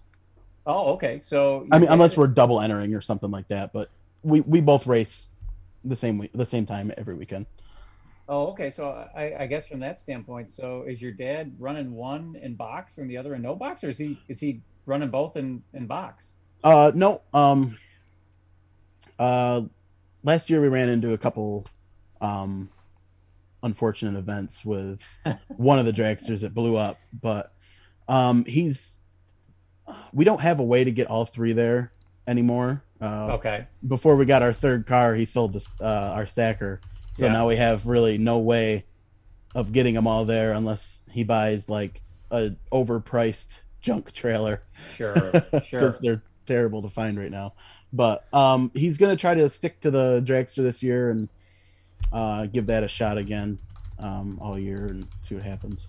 Oh, 0.66 0.94
okay. 0.94 1.22
So 1.24 1.68
I 1.72 1.80
mean, 1.80 1.90
unless 1.90 2.18
we're 2.18 2.28
double 2.28 2.60
entering 2.60 2.94
or 2.94 3.02
something 3.02 3.32
like 3.32 3.48
that, 3.48 3.72
but 3.74 3.90
we 4.24 4.42
we 4.42 4.62
both 4.62 4.88
race 4.88 5.30
the 5.84 5.96
same 5.96 6.18
week, 6.18 6.32
the 6.34 6.46
same 6.46 6.66
time 6.66 6.92
every 6.98 7.16
weekend. 7.16 7.46
Oh, 8.30 8.48
okay. 8.48 8.70
So 8.70 8.90
I, 9.16 9.36
I 9.40 9.48
guess 9.48 9.68
from 9.68 9.80
that 9.80 10.02
standpoint, 10.02 10.52
so 10.52 10.84
is 10.84 11.02
your 11.02 11.14
dad 11.14 11.56
running 11.60 11.94
one 11.94 12.38
in 12.42 12.56
box 12.56 12.98
and 12.98 13.10
the 13.10 13.18
other 13.18 13.36
in 13.36 13.42
no 13.42 13.56
box, 13.56 13.84
or 13.84 13.90
is 13.90 13.98
he 13.98 14.20
is 14.28 14.40
he 14.40 14.62
running 14.86 15.10
both 15.10 15.38
in 15.38 15.64
in 15.74 15.88
box? 15.88 16.28
Uh, 16.64 16.92
no. 16.94 17.22
Um, 17.34 17.78
uh, 19.18 19.62
last 20.24 20.50
year 20.50 20.60
we 20.60 20.68
ran 20.68 20.90
into 20.90 21.14
a 21.14 21.18
couple, 21.18 21.66
um, 22.20 22.70
unfortunate 23.64 24.18
events 24.18 24.66
with 24.66 25.08
one 25.56 25.80
of 25.80 25.86
the 25.86 25.94
dragsters 25.94 26.42
that 26.42 26.54
blew 26.54 26.76
up, 26.76 27.00
but 27.22 27.54
um, 28.08 28.46
he's 28.46 28.98
we 30.14 30.26
don't 30.26 30.42
have 30.42 30.60
a 30.60 30.64
way 30.64 30.84
to 30.84 30.92
get 30.92 31.08
all 31.08 31.26
three 31.26 31.54
there 31.54 31.92
anymore. 32.28 32.84
Uh, 33.02 33.34
okay. 33.34 33.68
Before 33.88 34.16
we 34.16 34.26
got 34.26 34.42
our 34.42 34.54
third 34.54 34.86
car, 34.86 35.16
he 35.16 35.26
sold 35.26 35.54
this, 35.54 35.70
uh, 35.80 36.14
our 36.16 36.26
stacker, 36.26 36.82
so 37.14 37.26
yeah. 37.26 37.34
now 37.34 37.48
we 37.48 37.56
have 37.56 37.86
really 37.88 38.18
no 38.18 38.40
way 38.40 38.86
of 39.56 39.72
getting 39.72 39.94
them 39.94 40.08
all 40.08 40.26
there 40.26 40.52
unless 40.52 41.06
he 41.12 41.24
buys 41.24 41.70
like 41.70 42.02
a 42.32 42.52
overpriced 42.72 43.62
junk 43.82 44.12
trailer. 44.12 44.64
Sure, 44.96 45.16
sure. 45.42 45.60
Because 45.62 46.00
they're 46.00 46.24
terrible 46.46 46.82
to 46.82 46.90
find 46.90 47.18
right 47.18 47.32
now. 47.32 47.54
But 47.94 48.26
um, 48.34 48.72
he's 48.74 48.98
gonna 48.98 49.16
try 49.16 49.36
to 49.36 49.48
stick 49.50 49.80
to 49.82 49.92
the 49.92 50.22
dragster 50.26 50.64
this 50.64 50.84
year 50.84 51.10
and 51.10 51.30
uh, 52.12 52.48
give 52.48 52.68
that 52.68 52.84
a 52.84 52.88
shot 52.88 53.18
again 53.18 53.60
um, 54.00 54.38
all 54.42 54.58
year 54.58 54.86
and 54.86 55.08
see 55.20 55.36
what 55.36 55.44
happens. 55.44 55.88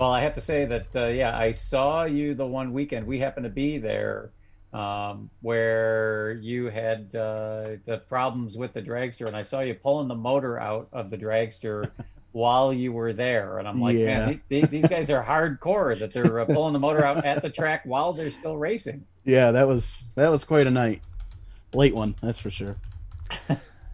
Well, 0.00 0.12
I 0.12 0.22
have 0.22 0.34
to 0.36 0.40
say 0.40 0.64
that 0.64 0.86
uh, 0.96 1.08
yeah, 1.08 1.36
I 1.36 1.52
saw 1.52 2.04
you 2.04 2.32
the 2.34 2.46
one 2.46 2.72
weekend 2.72 3.06
we 3.06 3.18
happened 3.18 3.44
to 3.44 3.50
be 3.50 3.76
there, 3.76 4.30
um, 4.72 5.28
where 5.42 6.32
you 6.40 6.70
had 6.70 7.14
uh, 7.14 7.76
the 7.84 8.00
problems 8.08 8.56
with 8.56 8.72
the 8.72 8.80
dragster, 8.80 9.26
and 9.26 9.36
I 9.36 9.42
saw 9.42 9.60
you 9.60 9.74
pulling 9.74 10.08
the 10.08 10.14
motor 10.14 10.58
out 10.58 10.88
of 10.94 11.10
the 11.10 11.18
dragster 11.18 11.90
while 12.32 12.72
you 12.72 12.94
were 12.94 13.12
there, 13.12 13.58
and 13.58 13.68
I'm 13.68 13.78
like, 13.78 13.98
yeah. 13.98 14.26
man, 14.26 14.42
these, 14.48 14.68
these 14.68 14.88
guys 14.88 15.10
are 15.10 15.22
hardcore 15.22 15.98
that 15.98 16.14
they're 16.14 16.40
uh, 16.40 16.46
pulling 16.46 16.72
the 16.72 16.78
motor 16.78 17.04
out 17.04 17.22
at 17.26 17.42
the 17.42 17.50
track 17.50 17.82
while 17.84 18.10
they're 18.10 18.30
still 18.30 18.56
racing. 18.56 19.04
Yeah, 19.24 19.50
that 19.52 19.68
was 19.68 20.02
that 20.14 20.30
was 20.30 20.44
quite 20.44 20.66
a 20.66 20.70
night, 20.70 21.02
late 21.74 21.94
one, 21.94 22.14
that's 22.22 22.38
for 22.38 22.48
sure. 22.48 22.76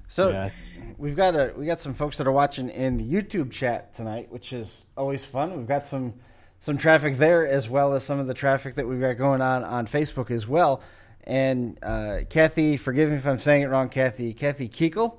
so. 0.06 0.30
Yeah 0.30 0.50
we've 0.98 1.16
got 1.16 1.34
a 1.34 1.52
we 1.56 1.66
got 1.66 1.78
some 1.78 1.94
folks 1.94 2.18
that 2.18 2.26
are 2.26 2.32
watching 2.32 2.68
in 2.70 2.96
the 2.98 3.04
YouTube 3.04 3.50
chat 3.50 3.94
tonight, 3.94 4.30
which 4.30 4.52
is 4.52 4.82
always 4.96 5.24
fun. 5.24 5.56
We've 5.56 5.66
got 5.66 5.82
some 5.82 6.14
some 6.58 6.78
traffic 6.78 7.16
there 7.16 7.46
as 7.46 7.68
well 7.68 7.94
as 7.94 8.02
some 8.02 8.18
of 8.18 8.26
the 8.26 8.34
traffic 8.34 8.76
that 8.76 8.86
we've 8.86 9.00
got 9.00 9.14
going 9.14 9.40
on 9.40 9.64
on 9.64 9.86
Facebook 9.86 10.30
as 10.30 10.48
well. 10.48 10.82
And 11.24 11.78
uh, 11.82 12.20
Kathy, 12.30 12.76
forgive 12.76 13.10
me 13.10 13.16
if 13.16 13.26
I'm 13.26 13.38
saying 13.38 13.62
it 13.62 13.66
wrong, 13.66 13.88
Kathy. 13.88 14.32
Kathy 14.32 14.68
Keekle 14.68 15.18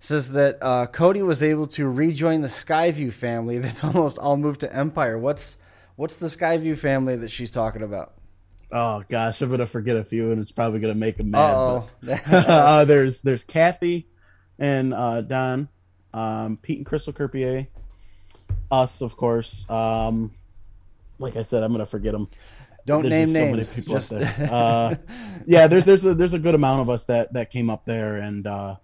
says 0.00 0.32
that 0.32 0.58
uh, 0.60 0.86
Cody 0.86 1.22
was 1.22 1.42
able 1.42 1.66
to 1.68 1.88
rejoin 1.88 2.42
the 2.42 2.48
Skyview 2.48 3.12
family. 3.12 3.58
That's 3.60 3.84
almost 3.84 4.18
all 4.18 4.36
moved 4.36 4.60
to 4.60 4.74
Empire. 4.74 5.18
What's 5.18 5.56
what's 5.96 6.16
the 6.16 6.26
Skyview 6.26 6.76
family 6.76 7.16
that 7.16 7.30
she's 7.30 7.50
talking 7.52 7.82
about? 7.82 8.14
Oh 8.72 9.04
gosh, 9.08 9.40
I'm 9.40 9.50
gonna 9.50 9.66
forget 9.66 9.96
a 9.96 10.04
few, 10.04 10.32
and 10.32 10.40
it's 10.40 10.50
probably 10.50 10.80
gonna 10.80 10.94
make 10.94 11.16
them 11.16 11.30
mad. 11.30 11.84
uh, 12.26 12.84
there's 12.84 13.20
there's 13.20 13.44
Kathy, 13.44 14.08
and 14.58 14.94
uh, 14.94 15.20
Don, 15.22 15.68
um, 16.12 16.58
Pete 16.62 16.78
and 16.78 16.86
Crystal 16.86 17.12
Kerpier, 17.12 17.66
us, 18.70 19.00
of 19.00 19.16
course. 19.16 19.68
Um, 19.70 20.32
like 21.18 21.36
I 21.36 21.42
said, 21.42 21.62
I'm 21.62 21.72
gonna 21.72 21.86
forget 21.86 22.12
them. 22.12 22.28
Don't 22.86 23.02
there's 23.02 23.32
name 23.32 23.52
names. 23.52 23.68
So 23.68 23.82
just... 23.82 24.12
uh, 24.12 24.94
yeah, 25.46 25.66
there's 25.66 25.84
there's 25.84 26.04
a 26.04 26.14
there's 26.14 26.34
a 26.34 26.38
good 26.38 26.54
amount 26.54 26.82
of 26.82 26.90
us 26.90 27.04
that 27.04 27.32
that 27.32 27.50
came 27.50 27.70
up 27.70 27.84
there 27.84 28.16
and 28.16 28.46
uh, 28.46 28.76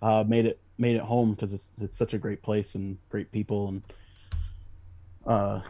uh, 0.00 0.24
made 0.26 0.46
it 0.46 0.58
made 0.78 0.96
it 0.96 1.02
home 1.02 1.32
because 1.32 1.52
it's 1.52 1.72
it's 1.80 1.96
such 1.96 2.14
a 2.14 2.18
great 2.18 2.42
place 2.42 2.74
and 2.74 2.98
great 3.08 3.30
people 3.30 3.68
and 3.68 3.82
uh, 5.26 5.60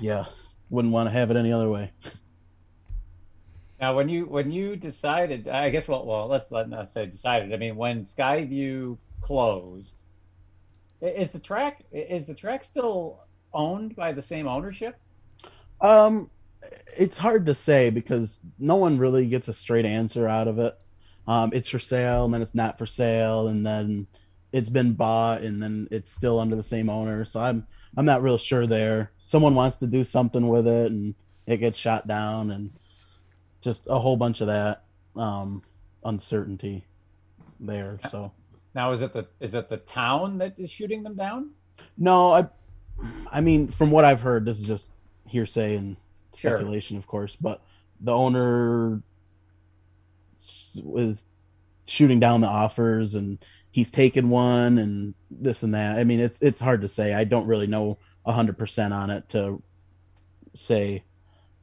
yeah, 0.00 0.24
wouldn't 0.68 0.92
want 0.92 1.08
to 1.08 1.12
have 1.12 1.30
it 1.30 1.36
any 1.36 1.52
other 1.52 1.68
way. 1.68 1.92
Now, 3.80 3.96
when 3.96 4.10
you 4.10 4.26
when 4.26 4.52
you 4.52 4.76
decided, 4.76 5.48
I 5.48 5.70
guess 5.70 5.88
well, 5.88 6.04
well, 6.04 6.26
let's 6.28 6.50
let 6.50 6.68
not 6.68 6.92
say 6.92 7.06
decided. 7.06 7.54
I 7.54 7.56
mean, 7.56 7.76
when 7.76 8.04
Skyview 8.04 8.98
closed, 9.22 9.94
is 11.00 11.32
the 11.32 11.38
track 11.38 11.84
is 11.90 12.26
the 12.26 12.34
track 12.34 12.64
still 12.64 13.20
owned 13.54 13.96
by 13.96 14.12
the 14.12 14.20
same 14.20 14.46
ownership? 14.46 14.98
Um, 15.80 16.30
it's 16.98 17.16
hard 17.16 17.46
to 17.46 17.54
say 17.54 17.88
because 17.88 18.40
no 18.58 18.76
one 18.76 18.98
really 18.98 19.26
gets 19.26 19.48
a 19.48 19.54
straight 19.54 19.86
answer 19.86 20.28
out 20.28 20.46
of 20.46 20.58
it. 20.58 20.78
Um, 21.26 21.50
it's 21.54 21.68
for 21.68 21.78
sale, 21.78 22.26
and 22.26 22.34
then 22.34 22.42
it's 22.42 22.54
not 22.54 22.76
for 22.76 22.84
sale, 22.84 23.48
and 23.48 23.64
then 23.66 24.06
it's 24.52 24.68
been 24.68 24.92
bought, 24.92 25.40
and 25.40 25.62
then 25.62 25.88
it's 25.90 26.10
still 26.10 26.38
under 26.38 26.54
the 26.54 26.62
same 26.62 26.90
owner. 26.90 27.24
So 27.24 27.40
I'm 27.40 27.66
I'm 27.96 28.04
not 28.04 28.20
real 28.20 28.36
sure 28.36 28.66
there. 28.66 29.12
Someone 29.20 29.54
wants 29.54 29.78
to 29.78 29.86
do 29.86 30.04
something 30.04 30.48
with 30.48 30.68
it, 30.68 30.90
and 30.90 31.14
it 31.46 31.58
gets 31.58 31.78
shot 31.78 32.06
down, 32.06 32.50
and 32.50 32.72
just 33.60 33.86
a 33.88 33.98
whole 33.98 34.16
bunch 34.16 34.40
of 34.40 34.46
that 34.46 34.84
um, 35.16 35.62
uncertainty 36.04 36.84
there. 37.58 37.98
So 38.10 38.32
now 38.74 38.92
is 38.92 39.02
it 39.02 39.12
the 39.12 39.26
is 39.40 39.54
it 39.54 39.68
the 39.68 39.78
town 39.78 40.38
that 40.38 40.54
is 40.58 40.70
shooting 40.70 41.02
them 41.02 41.14
down? 41.14 41.50
No, 41.96 42.32
I 42.32 42.48
I 43.30 43.40
mean 43.40 43.68
from 43.68 43.90
what 43.90 44.04
I've 44.04 44.20
heard, 44.20 44.44
this 44.44 44.58
is 44.58 44.66
just 44.66 44.92
hearsay 45.26 45.76
and 45.76 45.96
speculation, 46.32 46.96
sure. 46.96 46.98
of 46.98 47.06
course, 47.06 47.36
but 47.36 47.62
the 48.00 48.12
owner 48.12 49.02
was 50.82 51.26
shooting 51.86 52.20
down 52.20 52.40
the 52.40 52.46
offers 52.46 53.14
and 53.14 53.38
he's 53.72 53.90
taken 53.90 54.30
one 54.30 54.78
and 54.78 55.14
this 55.30 55.62
and 55.62 55.74
that. 55.74 55.98
I 55.98 56.04
mean, 56.04 56.20
it's 56.20 56.40
it's 56.40 56.60
hard 56.60 56.80
to 56.82 56.88
say. 56.88 57.14
I 57.14 57.24
don't 57.24 57.46
really 57.46 57.66
know 57.66 57.98
hundred 58.26 58.56
percent 58.56 58.94
on 58.94 59.10
it 59.10 59.28
to 59.30 59.60
say 60.54 61.02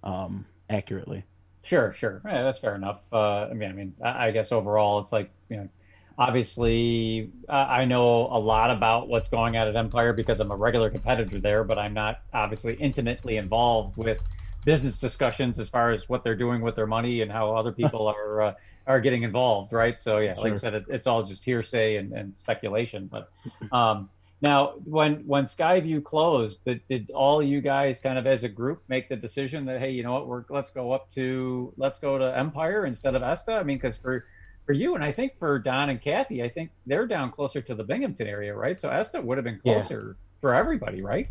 um, 0.04 0.46
accurately. 0.70 1.24
Sure, 1.68 1.92
sure. 1.92 2.22
Yeah, 2.26 2.44
that's 2.44 2.60
fair 2.60 2.76
enough. 2.76 3.02
Uh, 3.12 3.48
I 3.48 3.54
mean, 3.54 3.70
I 3.70 3.74
mean, 3.74 3.94
I 4.04 4.32
guess 4.32 4.54
overall, 4.54 5.00
it's 5.00 5.12
like 5.12 5.32
you 5.50 5.58
know, 5.58 5.70
obviously, 6.18 7.34
I 7.50 7.84
know 7.84 8.28
a 8.28 8.40
lot 8.40 8.72
about 8.72 9.10
what's 9.10 9.28
going 9.28 9.58
on 9.58 9.68
at 9.68 9.76
Empire 9.76 10.14
because 10.14 10.40
I'm 10.40 10.52
a 10.52 10.56
regular 10.56 10.90
competitor 10.90 11.42
there, 11.42 11.66
but 11.66 11.78
I'm 11.78 11.94
not 11.94 12.20
obviously 12.34 12.76
intimately 12.76 13.36
involved 13.36 13.98
with 13.98 14.20
business 14.64 14.98
discussions 14.98 15.60
as 15.60 15.68
far 15.68 15.92
as 15.92 16.08
what 16.08 16.24
they're 16.24 16.38
doing 16.38 16.62
with 16.62 16.78
their 16.78 16.88
money 16.88 17.22
and 17.22 17.30
how 17.30 17.54
other 17.54 17.72
people 17.74 18.08
are 18.08 18.42
uh, 18.42 18.54
are 18.86 19.02
getting 19.02 19.24
involved, 19.24 19.74
right? 19.74 20.00
So 20.00 20.20
yeah, 20.20 20.36
sure. 20.36 20.44
like 20.44 20.54
I 20.54 20.58
said, 20.60 20.74
it, 20.74 20.86
it's 20.88 21.06
all 21.06 21.22
just 21.24 21.44
hearsay 21.44 21.98
and, 21.98 22.14
and 22.14 22.38
speculation. 22.38 23.10
But 23.12 23.30
um, 23.74 24.10
now, 24.42 24.74
when 24.84 25.26
when 25.26 25.46
Skyview 25.46 26.04
closed, 26.04 26.64
did, 26.64 26.82
did 26.88 27.10
all 27.10 27.42
you 27.42 27.60
guys 27.60 28.00
kind 28.00 28.20
of 28.20 28.28
as 28.28 28.44
a 28.44 28.50
group 28.50 28.84
make 28.88 29.10
the 29.10 29.16
decision 29.16 29.66
that 29.66 29.80
hey, 29.80 29.90
you 29.90 30.04
know 30.04 30.14
what, 30.14 30.28
we're 30.28 30.44
let's 30.50 30.70
go 30.70 30.92
up 30.92 31.12
to 31.14 31.74
let's 31.76 31.98
go 31.98 32.20
to 32.20 32.38
Empire 32.38 32.86
instead 32.86 33.16
of 33.16 33.24
ESTA? 33.24 33.54
I 33.54 33.64
mean, 33.64 33.78
because 33.78 33.98
for 33.98 34.26
for 34.68 34.74
you 34.74 34.94
and 34.94 35.04
I 35.04 35.12
think 35.12 35.40
for 35.40 35.58
Don 35.58 35.90
and 35.90 36.00
Kathy, 36.00 36.44
I 36.44 36.50
think 36.50 36.70
they're 36.86 37.08
down 37.08 37.32
closer 37.32 37.62
to 37.62 37.74
the 37.74 37.84
Binghamton 37.84 38.28
area, 38.28 38.54
right? 38.54 38.80
So 38.80 38.90
ESTA 38.90 39.22
would 39.22 39.40
have 39.40 39.46
been 39.46 39.60
closer 39.60 40.18
yeah. 40.18 40.40
for 40.42 40.54
everybody, 40.54 41.02
right? 41.02 41.30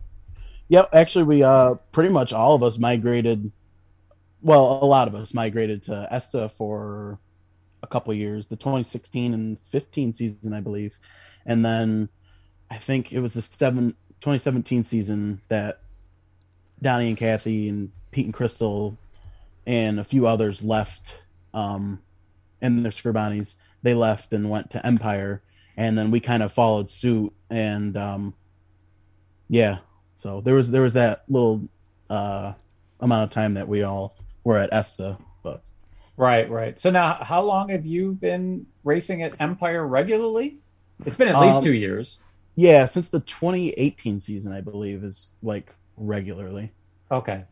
Yep, 0.69 0.89
actually, 0.93 1.25
we 1.25 1.45
uh 1.45 1.77
pretty 1.93 2.11
much 2.11 2.33
all 2.33 2.57
of 2.57 2.65
us 2.65 2.77
migrated. 2.77 3.53
Well, 4.43 4.81
a 4.83 4.85
lot 4.85 5.07
of 5.07 5.15
us 5.15 5.33
migrated 5.33 5.85
to 5.85 6.09
ESTA 6.11 6.49
for 6.49 7.21
a 7.85 7.87
couple 7.87 8.13
years, 8.15 8.47
the 8.47 8.57
2016 8.57 9.33
and 9.33 9.61
15 9.61 10.13
season, 10.13 10.53
I 10.53 10.61
believe, 10.61 10.99
and 11.45 11.65
then 11.65 12.09
I 12.71 12.79
think 12.79 13.13
it 13.13 13.21
was 13.21 13.35
the 13.35 13.43
seven, 13.43 13.91
2017 14.21 14.85
season 14.85 15.41
that 15.49 15.81
Donnie 16.83 17.09
and 17.09 17.17
Kathy 17.17 17.69
and 17.69 17.91
Pete 18.11 18.27
and 18.27 18.35
Crystal 18.35 18.97
and 19.67 19.99
a 19.99 20.05
few 20.05 20.27
others 20.27 20.63
left 20.63 21.19
um, 21.55 22.03
and 22.61 22.85
their 22.85 22.93
Scribanis. 22.93 23.57
They 23.83 23.95
left 23.95 24.33
and 24.33 24.51
went 24.51 24.71
to 24.71 24.85
Empire, 24.85 25.43
and 25.77 25.97
then 25.97 26.11
we 26.11 26.21
kind 26.21 26.43
of 26.43 26.53
followed 26.53 26.91
suit. 26.91 27.33
And 27.51 27.97
um, 27.97 28.35
yeah, 29.49 29.79
so 30.15 30.41
there 30.41 30.55
was 30.55 30.71
there 30.71 30.83
was 30.83 30.95
that 30.95 31.25
little 31.29 31.69
uh, 32.11 32.53
amount 33.01 33.25
of 33.25 33.31
time 33.31 33.55
that 33.55 33.69
we 33.69 33.83
all 33.83 34.17
were 34.45 34.59
at 34.59 34.73
ESTA, 34.73 35.19
but 35.43 35.63
right, 36.17 36.49
right. 36.51 36.79
So 36.81 36.91
now, 36.91 37.19
how 37.21 37.43
long 37.43 37.69
have 37.69 37.87
you 37.87 38.13
been 38.13 38.67
racing 38.85 39.23
at 39.23 39.41
Empire 39.41 39.87
regularly? 39.87 40.59
It's 41.05 41.17
been 41.17 41.29
at 41.29 41.41
least 41.41 41.59
um, 41.59 41.65
two 41.65 41.75
years. 41.75 42.19
Yeah, 42.57 42.87
since 42.87 43.11
the 43.11 43.21
2018 43.21 44.21
season, 44.21 44.53
I 44.53 44.63
believe, 44.63 45.05
is 45.05 45.29
like 45.43 45.75
regularly. 45.97 46.73
Okay. 47.11 47.45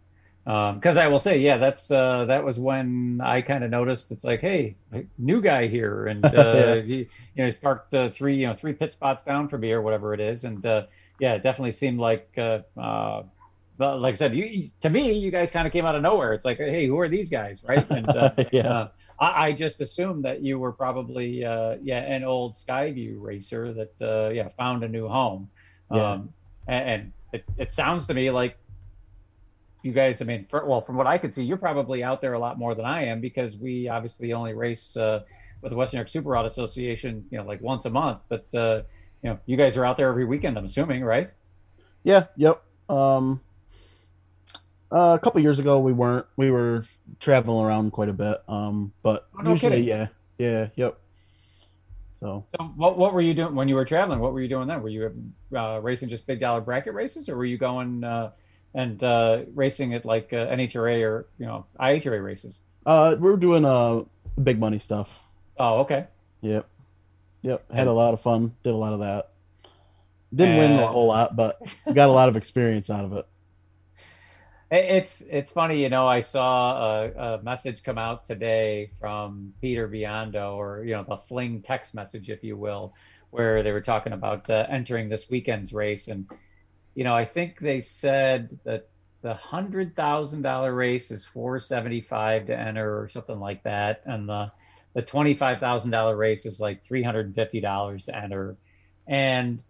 Because 0.45 0.97
um, 0.97 0.99
I 0.99 1.09
will 1.09 1.21
say, 1.21 1.39
yeah, 1.39 1.57
that's 1.57 1.91
uh, 1.91 2.27
that 2.27 2.45
was 2.45 2.59
when 2.59 3.21
I 3.23 3.41
kind 3.41 3.65
of 3.65 3.71
noticed 3.71 4.11
it's 4.11 4.25
like, 4.25 4.41
hey, 4.41 4.77
new 5.17 5.41
guy 5.41 5.69
here, 5.69 6.07
and 6.07 6.25
uh, 6.25 6.77
he, 6.83 6.97
you 6.97 7.07
know, 7.37 7.47
he's 7.47 7.55
parked 7.55 7.95
uh, 7.95 8.11
three, 8.11 8.37
you 8.37 8.47
know, 8.47 8.55
three 8.55 8.75
pit 8.75 8.93
spots 8.93 9.25
down 9.25 9.49
from 9.49 9.63
me 9.63 9.73
or 9.73 9.81
whatever 9.81 10.13
it 10.13 10.21
is, 10.21 10.45
and 10.45 10.65
uh, 10.67 10.85
yeah, 11.19 11.35
it 11.35 11.43
definitely 11.43 11.73
seemed 11.73 11.99
like, 11.99 12.29
uh, 12.37 12.61
uh, 12.77 13.23
like 13.79 14.13
I 14.13 14.17
said, 14.17 14.35
you, 14.35 14.69
to 14.83 14.91
me, 14.91 15.13
you 15.13 15.31
guys 15.31 15.51
kind 15.51 15.67
of 15.67 15.73
came 15.73 15.87
out 15.87 15.95
of 15.95 16.03
nowhere. 16.03 16.35
It's 16.35 16.45
like, 16.45 16.59
hey, 16.59 16.87
who 16.87 16.99
are 16.99 17.09
these 17.09 17.31
guys, 17.31 17.63
right? 17.65 17.91
And 17.91 18.49
yeah. 18.53 18.89
I, 19.19 19.47
I, 19.47 19.53
just 19.53 19.81
assumed 19.81 20.25
that 20.25 20.43
you 20.43 20.59
were 20.59 20.73
probably 20.73 21.45
uh, 21.45 21.77
yeah 21.83 22.01
an 22.01 22.25
old 22.25 22.55
Skyview 22.55 23.21
racer 23.21 23.73
that 23.73 23.93
uh, 24.01 24.31
yeah 24.31 24.49
found 24.57 24.85
a 24.85 24.89
new 24.89 25.09
home. 25.09 25.51
Yeah. 25.93 26.13
Um, 26.13 26.33
and, 26.67 26.89
and 26.89 27.13
it, 27.33 27.45
it 27.59 27.75
sounds 27.75 28.07
to 28.07 28.15
me 28.15 28.31
like 28.31 28.57
you 29.83 29.93
guys. 29.93 30.21
I 30.21 30.25
mean, 30.25 30.47
for, 30.49 30.65
well, 30.65 30.81
from 30.81 30.97
what 30.97 31.07
I 31.07 31.19
could 31.19 31.35
see, 31.35 31.43
you're 31.43 31.57
probably 31.57 32.03
out 32.03 32.21
there 32.21 32.33
a 32.33 32.39
lot 32.39 32.59
more 32.59 32.75
than 32.75 32.85
I 32.85 33.05
am 33.07 33.21
because 33.21 33.57
we 33.57 33.89
obviously 33.89 34.33
only 34.33 34.55
race 34.55 34.97
uh, 34.97 35.23
with 35.61 35.71
the 35.71 35.77
Western 35.77 35.99
York 35.99 36.09
Super 36.09 36.31
Rod 36.31 36.47
Association, 36.47 37.25
you 37.31 37.39
know, 37.39 37.45
like 37.45 37.61
once 37.61 37.85
a 37.85 37.91
month. 37.91 38.21
But 38.29 38.47
uh, 38.55 38.83
you 39.23 39.31
know, 39.31 39.39
you 39.47 39.57
guys 39.57 39.77
are 39.77 39.85
out 39.85 39.97
there 39.97 40.09
every 40.09 40.25
weekend. 40.25 40.59
I'm 40.59 40.65
assuming, 40.65 41.05
right? 41.05 41.31
Yeah. 42.03 42.27
Yep. 42.37 42.63
Um, 42.89 43.41
uh, 44.95 45.15
a 45.15 45.19
couple 45.19 45.41
years 45.41 45.59
ago, 45.59 45.81
we 45.81 45.93
weren't. 45.93 46.25
We 46.37 46.53
were 46.53 46.85
traveling 47.19 47.67
around 47.67 47.91
quite 47.91 48.09
a 48.09 48.13
bit. 48.13 48.39
Um, 48.47 48.93
but 49.03 49.29
oh, 49.37 49.43
no 49.43 49.51
usually, 49.51 49.83
kidding. 49.83 49.89
yeah, 49.89 50.07
yeah, 50.39 50.69
yep. 50.77 51.01
So, 52.21 52.47
so 52.57 52.65
what 52.77 52.97
what 52.97 53.13
were 53.13 53.21
you 53.21 53.35
doing 53.35 53.57
when 53.57 53.69
you 53.69 53.75
were 53.75 53.85
traveling? 53.85 54.21
What 54.21 54.33
were 54.33 54.41
you 54.41 54.49
doing 54.49 54.69
then? 54.69 54.81
Were 54.83 54.89
you 54.89 55.33
uh, 55.55 55.81
racing 55.83 56.11
just 56.11 56.29
big 56.29 56.39
dollar 56.39 56.61
bracket 56.61 56.95
races, 56.95 57.29
or 57.29 57.37
were 57.37 57.45
you 57.45 57.59
going 57.59 58.05
uh, 58.05 58.31
and 58.73 59.03
uh, 59.03 59.41
racing 59.53 59.95
at 59.95 60.05
like 60.05 60.33
uh, 60.33 60.47
NHRA 60.47 61.03
or 61.03 61.27
you 61.41 61.47
know 61.47 61.67
IHRA 61.81 62.23
races? 62.23 62.61
Uh, 62.87 63.17
we 63.19 63.29
were 63.29 63.37
doing 63.37 63.65
uh 63.65 64.03
big 64.41 64.61
money 64.61 64.79
stuff. 64.79 65.25
Oh, 65.59 65.81
okay. 65.81 66.07
Yep, 66.43 66.69
yep. 67.43 67.73
Had 67.73 67.89
a 67.89 67.93
lot 67.93 68.15
of 68.15 68.21
fun. 68.21 68.55
Did 68.63 68.75
a 68.75 68.77
lot 68.77 68.93
of 68.93 69.01
that. 69.01 69.31
Didn't 70.33 70.57
win 70.57 70.71
a 70.79 70.87
whole 70.87 71.09
lot, 71.09 71.35
but 71.35 71.61
got 71.93 72.09
a 72.09 72.13
lot 72.13 72.29
of 72.29 72.37
experience 72.37 72.91
out 72.91 73.05
of 73.05 73.13
it. 73.15 73.27
It's 74.75 75.21
it's 75.31 75.53
funny, 75.53 75.81
you 75.81 75.89
know. 75.89 76.09
I 76.09 76.21
saw 76.21 77.05
a, 77.05 77.37
a, 77.37 77.43
message 77.45 77.85
come 77.85 77.97
out 77.97 78.27
today 78.27 78.91
from 78.99 79.55
Peter 79.61 79.89
Biondo, 79.89 80.57
or 80.57 80.83
you 80.85 80.95
know, 80.95 81.05
the 81.05 81.19
Fling 81.29 81.63
text 81.63 81.95
message, 81.95 82.29
if 82.29 82.43
you 82.43 82.57
will, 82.57 82.93
where 83.31 83.63
they 83.63 83.71
were 83.71 83.81
talking 83.81 84.13
about 84.13 84.51
uh, 84.51 84.67
entering 84.69 85.09
this 85.09 85.31
weekend's 85.31 85.73
race, 85.73 86.09
and 86.09 86.29
you 86.97 87.05
know, 87.05 87.15
I 87.15 87.25
think 87.25 87.61
they 87.61 87.83
said 87.83 88.59
that 88.65 88.89
the 89.23 89.35
hundred 89.35 89.95
thousand 89.95 90.43
dollar 90.43 90.75
race 90.75 91.13
is 91.13 91.25
four 91.25 91.61
seventy 91.61 92.01
five 92.01 92.47
to 92.47 92.59
enter, 92.59 93.01
or 93.01 93.09
something 93.09 93.39
like 93.39 93.63
that, 93.63 94.03
and 94.07 94.29
the 94.29 94.51
the 94.95 95.03
twenty 95.03 95.35
five 95.35 95.61
thousand 95.61 95.93
dollar 95.93 96.17
race 96.17 96.47
is 96.47 96.59
like 96.59 96.85
three 96.85 97.05
hundred 97.05 97.27
and 97.27 97.35
fifty 97.37 97.61
dollars 97.61 98.05
to 98.07 98.17
enter, 98.17 98.57
and 99.07 99.61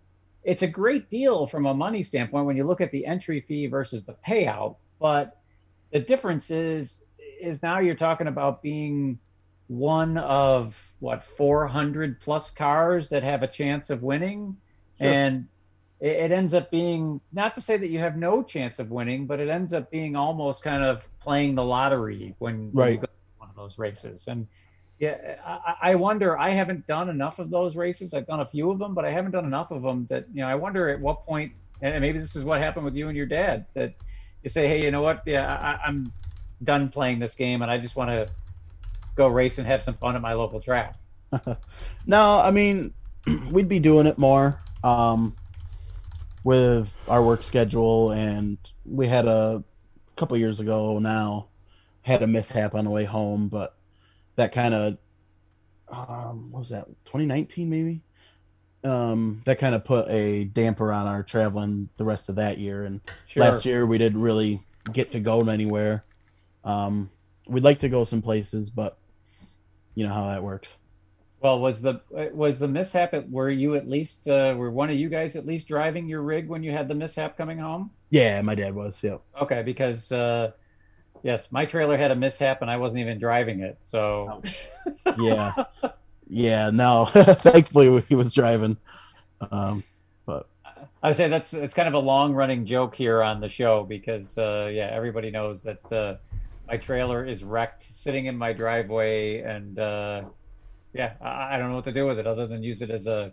it's 0.44 0.62
a 0.62 0.66
great 0.66 1.10
deal 1.10 1.46
from 1.46 1.66
a 1.66 1.74
money 1.74 2.02
standpoint 2.02 2.46
when 2.46 2.56
you 2.56 2.64
look 2.66 2.80
at 2.80 2.90
the 2.90 3.04
entry 3.04 3.42
fee 3.42 3.66
versus 3.66 4.02
the 4.04 4.16
payout 4.26 4.76
but 5.00 5.40
the 5.92 6.00
difference 6.00 6.50
is 6.50 7.02
is 7.40 7.62
now 7.62 7.78
you're 7.78 7.94
talking 7.94 8.26
about 8.26 8.62
being 8.62 9.18
one 9.68 10.18
of 10.18 10.76
what 11.00 11.24
400 11.24 12.20
plus 12.20 12.50
cars 12.50 13.08
that 13.08 13.22
have 13.22 13.42
a 13.42 13.48
chance 13.48 13.90
of 13.90 14.02
winning 14.02 14.56
sure. 15.00 15.10
and 15.10 15.46
it, 16.00 16.30
ends 16.32 16.52
up 16.52 16.70
being 16.70 17.20
not 17.32 17.54
to 17.54 17.60
say 17.60 17.78
that 17.78 17.88
you 17.88 17.98
have 17.98 18.16
no 18.16 18.42
chance 18.42 18.78
of 18.78 18.90
winning 18.90 19.26
but 19.26 19.40
it 19.40 19.48
ends 19.48 19.72
up 19.72 19.90
being 19.90 20.16
almost 20.16 20.62
kind 20.62 20.82
of 20.82 21.08
playing 21.20 21.54
the 21.54 21.64
lottery 21.64 22.34
when, 22.38 22.70
right. 22.72 22.74
when 22.74 22.92
you 22.92 22.98
go 22.98 23.06
to 23.06 23.38
one 23.38 23.48
of 23.48 23.56
those 23.56 23.78
races 23.78 24.24
and 24.26 24.46
yeah 24.98 25.36
I, 25.46 25.90
I 25.90 25.94
wonder 25.94 26.38
i 26.38 26.50
haven't 26.50 26.86
done 26.86 27.08
enough 27.08 27.38
of 27.38 27.50
those 27.50 27.74
races 27.76 28.12
i've 28.12 28.26
done 28.26 28.40
a 28.40 28.46
few 28.46 28.70
of 28.70 28.78
them 28.78 28.94
but 28.94 29.04
i 29.04 29.10
haven't 29.10 29.32
done 29.32 29.46
enough 29.46 29.70
of 29.70 29.82
them 29.82 30.06
that 30.10 30.26
you 30.32 30.42
know 30.42 30.48
i 30.48 30.54
wonder 30.54 30.90
at 30.90 31.00
what 31.00 31.24
point 31.24 31.52
and 31.80 32.00
maybe 32.00 32.18
this 32.18 32.36
is 32.36 32.44
what 32.44 32.60
happened 32.60 32.84
with 32.84 32.94
you 32.94 33.08
and 33.08 33.16
your 33.16 33.26
dad 33.26 33.64
that 33.74 33.94
you 34.44 34.50
say, 34.50 34.68
hey, 34.68 34.84
you 34.84 34.92
know 34.92 35.02
what? 35.02 35.22
Yeah, 35.26 35.46
I, 35.46 35.88
I'm 35.88 36.12
done 36.62 36.90
playing 36.90 37.20
this 37.20 37.34
game, 37.34 37.62
and 37.62 37.70
I 37.70 37.78
just 37.78 37.96
want 37.96 38.10
to 38.10 38.30
go 39.16 39.28
race 39.28 39.58
and 39.58 39.66
have 39.66 39.82
some 39.82 39.96
fun 39.96 40.16
at 40.16 40.22
my 40.22 40.34
local 40.34 40.60
track. 40.60 40.96
no, 42.06 42.40
I 42.44 42.50
mean, 42.52 42.94
we'd 43.50 43.68
be 43.68 43.80
doing 43.80 44.06
it 44.06 44.18
more 44.18 44.62
um, 44.82 45.36
with 46.44 46.94
our 47.08 47.24
work 47.24 47.42
schedule, 47.42 48.12
and 48.12 48.58
we 48.84 49.08
had 49.08 49.26
a 49.26 49.64
couple 50.16 50.36
years 50.36 50.60
ago 50.60 50.98
now. 51.00 51.50
had 52.02 52.22
a 52.22 52.26
mishap 52.26 52.74
on 52.74 52.84
the 52.84 52.90
way 52.90 53.04
home, 53.04 53.48
but 53.48 53.76
that 54.36 54.52
kind 54.52 54.74
of 54.74 54.98
um, 55.88 56.50
what 56.52 56.60
was 56.60 56.70
that 56.70 56.86
2019 57.06 57.68
maybe 57.70 58.02
um, 58.84 59.42
that 59.44 59.58
kind 59.58 59.74
of 59.74 59.84
put 59.84 60.08
a 60.08 60.44
damper 60.44 60.92
on 60.92 61.06
our 61.06 61.22
traveling 61.22 61.88
the 61.96 62.04
rest 62.04 62.28
of 62.28 62.36
that 62.36 62.58
year. 62.58 62.84
And 62.84 63.00
sure. 63.26 63.42
last 63.42 63.64
year 63.64 63.86
we 63.86 63.98
didn't 63.98 64.20
really 64.20 64.60
get 64.92 65.12
to 65.12 65.20
go 65.20 65.40
anywhere. 65.40 66.04
Um, 66.64 67.10
we'd 67.46 67.64
like 67.64 67.80
to 67.80 67.88
go 67.88 68.04
some 68.04 68.22
places, 68.22 68.70
but 68.70 68.98
you 69.94 70.06
know 70.06 70.12
how 70.12 70.26
that 70.28 70.42
works. 70.42 70.76
Well, 71.40 71.58
was 71.58 71.82
the 71.82 72.00
was 72.32 72.58
the 72.58 72.68
mishap? 72.68 73.12
At, 73.12 73.30
were 73.30 73.50
you 73.50 73.74
at 73.74 73.86
least 73.86 74.28
uh, 74.28 74.54
were 74.56 74.70
one 74.70 74.88
of 74.88 74.96
you 74.96 75.10
guys 75.10 75.36
at 75.36 75.44
least 75.44 75.68
driving 75.68 76.08
your 76.08 76.22
rig 76.22 76.48
when 76.48 76.62
you 76.62 76.72
had 76.72 76.88
the 76.88 76.94
mishap 76.94 77.36
coming 77.36 77.58
home? 77.58 77.90
Yeah, 78.08 78.40
my 78.40 78.54
dad 78.54 78.74
was. 78.74 79.02
Yeah. 79.02 79.18
Okay, 79.42 79.62
because 79.62 80.10
uh, 80.10 80.52
yes, 81.22 81.48
my 81.50 81.66
trailer 81.66 81.98
had 81.98 82.10
a 82.10 82.16
mishap 82.16 82.62
and 82.62 82.70
I 82.70 82.78
wasn't 82.78 83.00
even 83.00 83.18
driving 83.18 83.60
it. 83.60 83.78
So. 83.90 84.42
yeah. 85.18 85.64
Yeah. 86.26 86.70
No. 86.70 87.06
Thankfully, 87.12 88.04
he 88.08 88.14
was 88.14 88.32
driving. 88.34 88.76
Um, 89.50 89.84
but 90.26 90.48
I 91.02 91.08
would 91.08 91.16
say 91.16 91.28
that's 91.28 91.52
it's 91.52 91.74
kind 91.74 91.88
of 91.88 91.94
a 91.94 91.98
long 91.98 92.32
running 92.32 92.64
joke 92.66 92.94
here 92.94 93.22
on 93.22 93.40
the 93.40 93.48
show 93.48 93.84
because 93.84 94.36
uh, 94.38 94.70
yeah, 94.72 94.90
everybody 94.92 95.30
knows 95.30 95.60
that 95.62 95.92
uh, 95.92 96.16
my 96.66 96.76
trailer 96.76 97.24
is 97.26 97.44
wrecked, 97.44 97.84
sitting 97.94 98.26
in 98.26 98.36
my 98.36 98.52
driveway, 98.52 99.42
and 99.42 99.78
uh, 99.78 100.22
yeah, 100.92 101.12
I, 101.20 101.54
I, 101.54 101.58
don't 101.58 101.68
know 101.68 101.74
what 101.74 101.84
to 101.84 101.92
do 101.92 102.06
with 102.06 102.18
it 102.18 102.26
other 102.26 102.46
than 102.46 102.62
use 102.62 102.80
it 102.80 102.90
as 102.90 103.06
a 103.06 103.32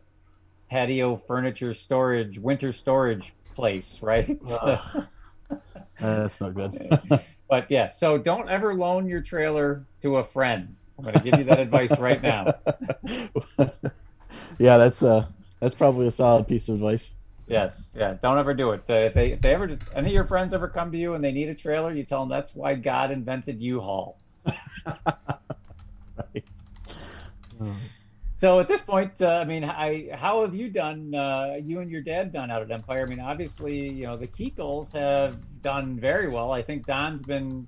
patio 0.69 1.15
furniture 1.27 1.73
storage, 1.73 2.39
winter 2.39 2.73
storage 2.73 3.33
place, 3.55 3.99
right? 4.01 4.39
That's 5.99 6.41
not 6.41 6.55
good. 6.55 6.91
but 7.49 7.69
yeah, 7.69 7.91
so 7.91 8.17
don't 8.17 8.49
ever 8.49 8.73
loan 8.73 9.07
your 9.07 9.21
trailer 9.21 9.85
to 10.01 10.17
a 10.17 10.23
friend. 10.23 10.75
I'm 10.97 11.03
going 11.05 11.15
to 11.15 11.23
give 11.23 11.37
you 11.39 11.45
that 11.45 11.59
advice 11.59 11.97
right 11.97 12.21
now. 12.21 12.45
yeah, 14.59 14.77
that's 14.77 15.01
uh 15.03 15.25
that's 15.59 15.75
probably 15.75 16.07
a 16.07 16.11
solid 16.11 16.47
piece 16.47 16.69
of 16.69 16.75
advice. 16.75 17.11
Yes, 17.47 17.83
yeah. 17.95 18.15
Don't 18.21 18.37
ever 18.37 18.53
do 18.53 18.71
it. 18.71 18.83
Uh, 18.89 18.93
if 18.93 19.13
they 19.13 19.33
if 19.33 19.41
they 19.41 19.53
ever 19.53 19.77
any 19.95 20.07
of 20.07 20.13
your 20.13 20.25
friends 20.25 20.53
ever 20.53 20.67
come 20.67 20.91
to 20.91 20.97
you 20.97 21.15
and 21.15 21.23
they 21.23 21.31
need 21.31 21.49
a 21.49 21.55
trailer, 21.55 21.93
you 21.93 22.03
tell 22.03 22.21
them 22.21 22.29
that's 22.29 22.55
why 22.55 22.75
God 22.75 23.11
invented 23.11 23.61
U-Haul. 23.61 24.17
right. 24.85 26.43
So 28.37 28.59
at 28.59 28.67
this 28.67 28.81
point, 28.81 29.21
uh, 29.21 29.27
I 29.27 29.43
mean, 29.43 29.63
I, 29.63 30.09
how 30.13 30.41
have 30.41 30.55
you 30.55 30.69
done? 30.69 31.13
Uh, 31.13 31.57
you 31.63 31.79
and 31.79 31.91
your 31.91 32.01
dad 32.01 32.33
done 32.33 32.49
out 32.49 32.63
at 32.63 32.71
Empire? 32.71 33.03
I 33.03 33.05
mean, 33.05 33.19
obviously, 33.19 33.87
you 33.87 34.07
know, 34.07 34.15
the 34.15 34.25
Keekles 34.25 34.93
have 34.93 35.37
done 35.61 35.99
very 35.99 36.27
well. 36.27 36.51
I 36.51 36.63
think 36.63 36.87
Don's 36.87 37.21
been 37.21 37.67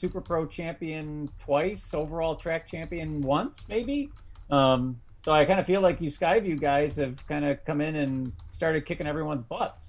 Super 0.00 0.22
Pro 0.22 0.46
champion 0.46 1.28
twice, 1.38 1.92
overall 1.92 2.34
track 2.34 2.66
champion 2.66 3.20
once, 3.20 3.66
maybe. 3.68 4.10
Um, 4.50 4.98
so 5.22 5.32
I 5.32 5.44
kind 5.44 5.60
of 5.60 5.66
feel 5.66 5.82
like 5.82 6.00
you 6.00 6.10
Skyview 6.10 6.58
guys 6.58 6.96
have 6.96 7.26
kind 7.28 7.44
of 7.44 7.62
come 7.66 7.82
in 7.82 7.96
and 7.96 8.32
started 8.52 8.86
kicking 8.86 9.06
everyone's 9.06 9.44
butts. 9.44 9.82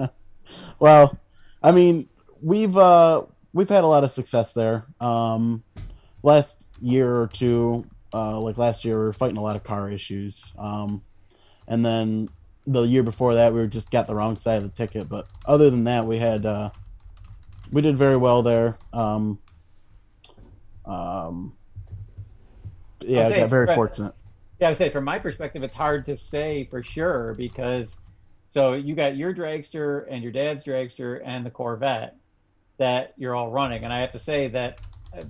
well, 0.78 1.18
I 1.62 1.72
mean, 1.72 2.10
we've 2.42 2.76
uh, 2.76 3.22
we've 3.54 3.70
had 3.70 3.84
a 3.84 3.86
lot 3.86 4.04
of 4.04 4.12
success 4.12 4.52
there. 4.52 4.84
Um, 5.00 5.64
last 6.22 6.68
year 6.82 7.22
or 7.22 7.26
two, 7.28 7.84
uh, 8.12 8.38
like 8.38 8.58
last 8.58 8.84
year, 8.84 8.98
we 8.98 9.04
were 9.06 9.14
fighting 9.14 9.38
a 9.38 9.42
lot 9.42 9.56
of 9.56 9.64
car 9.64 9.90
issues. 9.90 10.52
Um, 10.58 11.02
and 11.66 11.84
then 11.84 12.28
the 12.66 12.82
year 12.82 13.02
before 13.02 13.34
that, 13.34 13.54
we 13.54 13.66
just 13.66 13.90
got 13.90 14.06
the 14.06 14.14
wrong 14.14 14.36
side 14.36 14.62
of 14.62 14.64
the 14.64 14.76
ticket. 14.76 15.08
But 15.08 15.26
other 15.46 15.70
than 15.70 15.84
that, 15.84 16.06
we 16.06 16.18
had 16.18 16.44
uh, 16.44 16.70
we 17.70 17.82
did 17.82 17.96
very 17.96 18.16
well 18.16 18.42
there. 18.42 18.78
Um, 18.92 19.38
um, 20.84 21.56
yeah, 23.00 23.28
I 23.28 23.40
got 23.40 23.50
very 23.50 23.74
fortunate. 23.74 24.14
Yeah, 24.60 24.70
I 24.70 24.72
say 24.72 24.90
from 24.90 25.04
my 25.04 25.18
perspective, 25.18 25.62
it's 25.62 25.74
hard 25.74 26.06
to 26.06 26.16
say 26.16 26.66
for 26.70 26.82
sure 26.82 27.34
because 27.34 27.96
so 28.50 28.72
you 28.72 28.94
got 28.94 29.16
your 29.16 29.34
dragster 29.34 30.04
and 30.10 30.22
your 30.22 30.32
dad's 30.32 30.64
dragster 30.64 31.20
and 31.24 31.44
the 31.44 31.50
Corvette 31.50 32.16
that 32.78 33.12
you're 33.16 33.34
all 33.34 33.50
running, 33.50 33.84
and 33.84 33.92
I 33.92 34.00
have 34.00 34.12
to 34.12 34.18
say 34.18 34.48
that 34.48 34.80
uh, 35.16 35.24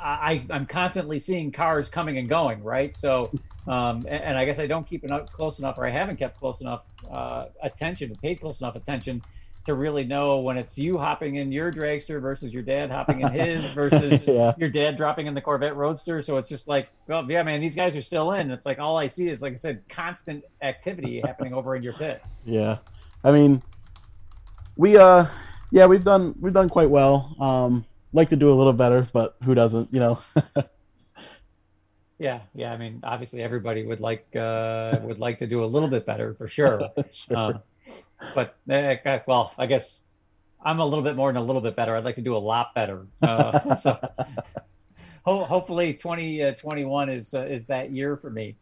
I, 0.00 0.46
I'm 0.50 0.66
constantly 0.66 1.20
seeing 1.20 1.52
cars 1.52 1.88
coming 1.88 2.18
and 2.18 2.28
going, 2.28 2.62
right? 2.62 2.96
So, 2.96 3.30
um, 3.68 4.06
and, 4.08 4.24
and, 4.24 4.38
I 4.38 4.44
guess 4.44 4.58
I 4.58 4.66
don't 4.66 4.86
keep 4.86 5.04
enough 5.04 5.30
close 5.32 5.60
enough, 5.60 5.78
or 5.78 5.86
I 5.86 5.90
haven't 5.90 6.18
kept 6.18 6.38
close 6.38 6.60
enough 6.60 6.82
uh, 7.12 7.46
attention, 7.62 8.16
paid 8.20 8.40
close 8.40 8.60
enough 8.60 8.74
attention 8.74 9.22
to 9.64 9.74
really 9.74 10.04
know 10.04 10.40
when 10.40 10.58
it's 10.58 10.76
you 10.76 10.98
hopping 10.98 11.36
in 11.36 11.52
your 11.52 11.72
dragster 11.72 12.20
versus 12.20 12.52
your 12.52 12.62
dad 12.62 12.90
hopping 12.90 13.20
in 13.20 13.32
his 13.32 13.64
versus 13.74 14.26
yeah. 14.26 14.52
your 14.58 14.68
dad 14.68 14.96
dropping 14.96 15.26
in 15.26 15.34
the 15.34 15.40
Corvette 15.40 15.76
Roadster. 15.76 16.20
So 16.20 16.36
it's 16.36 16.48
just 16.48 16.66
like, 16.66 16.88
well, 17.06 17.28
yeah, 17.30 17.42
man, 17.42 17.60
these 17.60 17.76
guys 17.76 17.94
are 17.94 18.02
still 18.02 18.32
in. 18.32 18.50
It's 18.50 18.66
like 18.66 18.78
all 18.78 18.98
I 18.98 19.06
see 19.06 19.28
is, 19.28 19.40
like 19.40 19.52
I 19.52 19.56
said, 19.56 19.82
constant 19.88 20.44
activity 20.62 21.20
happening 21.24 21.54
over 21.54 21.76
in 21.76 21.82
your 21.82 21.92
pit. 21.92 22.22
Yeah, 22.44 22.78
I 23.22 23.30
mean, 23.30 23.62
we 24.76 24.96
uh, 24.96 25.26
yeah, 25.70 25.86
we've 25.86 26.04
done 26.04 26.34
we've 26.40 26.52
done 26.52 26.68
quite 26.68 26.90
well. 26.90 27.36
Um, 27.38 27.84
like 28.12 28.28
to 28.30 28.36
do 28.36 28.52
a 28.52 28.54
little 28.54 28.72
better, 28.72 29.06
but 29.12 29.36
who 29.44 29.54
doesn't, 29.54 29.92
you 29.92 30.00
know? 30.00 30.18
yeah, 32.18 32.40
yeah. 32.54 32.72
I 32.72 32.76
mean, 32.76 33.00
obviously, 33.04 33.42
everybody 33.42 33.84
would 33.84 34.00
like 34.00 34.26
uh, 34.36 34.98
would 35.02 35.18
like 35.18 35.38
to 35.38 35.46
do 35.46 35.64
a 35.64 35.66
little 35.66 35.88
bit 35.88 36.04
better 36.04 36.34
for 36.34 36.48
sure. 36.48 36.80
sure. 37.12 37.36
Uh, 37.36 37.52
but 38.34 38.56
uh, 38.70 39.18
well, 39.26 39.52
I 39.58 39.66
guess 39.66 40.00
I'm 40.64 40.80
a 40.80 40.84
little 40.84 41.04
bit 41.04 41.16
more 41.16 41.28
and 41.28 41.38
a 41.38 41.42
little 41.42 41.62
bit 41.62 41.76
better. 41.76 41.96
I'd 41.96 42.04
like 42.04 42.16
to 42.16 42.22
do 42.22 42.36
a 42.36 42.38
lot 42.38 42.74
better. 42.74 43.06
Uh, 43.20 43.76
so 43.82 43.98
ho- 45.24 45.44
hopefully, 45.44 45.94
2021 45.94 47.06
20, 47.06 47.18
is 47.18 47.34
uh, 47.34 47.40
is 47.42 47.64
that 47.66 47.90
year 47.90 48.16
for 48.16 48.30
me. 48.30 48.56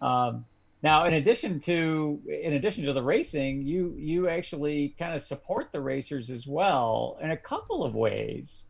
Um, 0.00 0.44
now, 0.82 1.06
in 1.06 1.14
addition 1.14 1.60
to 1.60 2.20
in 2.28 2.52
addition 2.54 2.84
to 2.84 2.92
the 2.92 3.02
racing, 3.02 3.62
you 3.62 3.94
you 3.98 4.28
actually 4.28 4.94
kind 4.98 5.14
of 5.14 5.22
support 5.22 5.70
the 5.72 5.80
racers 5.80 6.30
as 6.30 6.46
well 6.46 7.18
in 7.22 7.30
a 7.30 7.36
couple 7.36 7.84
of 7.84 7.94
ways. 7.94 8.64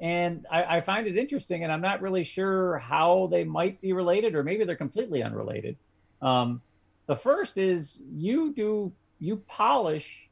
And 0.00 0.44
I, 0.50 0.78
I, 0.78 0.80
find 0.80 1.06
it 1.06 1.16
interesting, 1.16 1.62
and 1.62 1.72
I'm 1.72 1.80
not 1.80 2.02
really 2.02 2.24
sure 2.24 2.78
how 2.78 3.28
they 3.30 3.44
might 3.44 3.80
be 3.80 3.92
related, 3.92 4.34
or 4.34 4.42
maybe 4.42 4.64
they're 4.64 4.74
completely 4.74 5.22
unrelated. 5.22 5.76
Um, 6.20 6.60
the 7.06 7.14
first 7.14 7.58
is 7.58 8.00
you 8.12 8.52
do 8.52 8.92
you 9.24 9.42
polish 9.48 10.28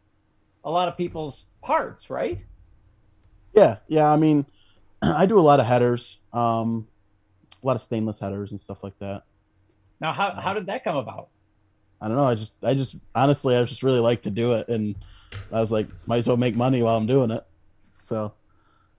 a 0.64 0.70
lot 0.70 0.88
of 0.88 0.96
people's 0.96 1.46
parts, 1.62 2.10
right? 2.10 2.44
Yeah, 3.54 3.78
yeah. 3.88 4.12
I 4.12 4.16
mean, 4.16 4.46
I 5.02 5.26
do 5.26 5.38
a 5.38 5.40
lot 5.40 5.60
of 5.60 5.66
headers, 5.66 6.20
um, 6.32 6.86
a 7.62 7.66
lot 7.66 7.76
of 7.76 7.82
stainless 7.82 8.18
headers 8.18 8.50
and 8.50 8.60
stuff 8.60 8.84
like 8.84 8.98
that. 9.00 9.22
Now, 10.00 10.12
how 10.12 10.34
how 10.34 10.52
did 10.52 10.66
that 10.66 10.84
come 10.84 10.96
about? 10.96 11.28
I 12.00 12.08
don't 12.08 12.16
know. 12.16 12.24
I 12.24 12.34
just, 12.34 12.52
I 12.62 12.74
just, 12.74 12.96
honestly, 13.14 13.56
I 13.56 13.62
just 13.64 13.82
really 13.82 14.00
like 14.00 14.22
to 14.22 14.30
do 14.30 14.54
it, 14.54 14.68
and 14.68 14.96
I 15.52 15.60
was 15.60 15.70
like, 15.70 15.86
might 16.06 16.18
as 16.18 16.26
well 16.26 16.36
make 16.36 16.56
money 16.56 16.82
while 16.82 16.96
I'm 16.96 17.06
doing 17.06 17.30
it. 17.30 17.44
So 18.00 18.34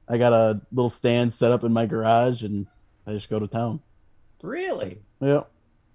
I 0.08 0.18
got 0.18 0.34
a 0.34 0.62
little 0.72 0.90
stand 0.90 1.34
set 1.34 1.52
up 1.52 1.64
in 1.64 1.74
my 1.74 1.86
garage, 1.86 2.44
and 2.44 2.66
I 3.06 3.12
just 3.12 3.30
go 3.30 3.40
to 3.40 3.48
town. 3.48 3.82
Really? 4.42 5.02
Yeah. 5.20 5.44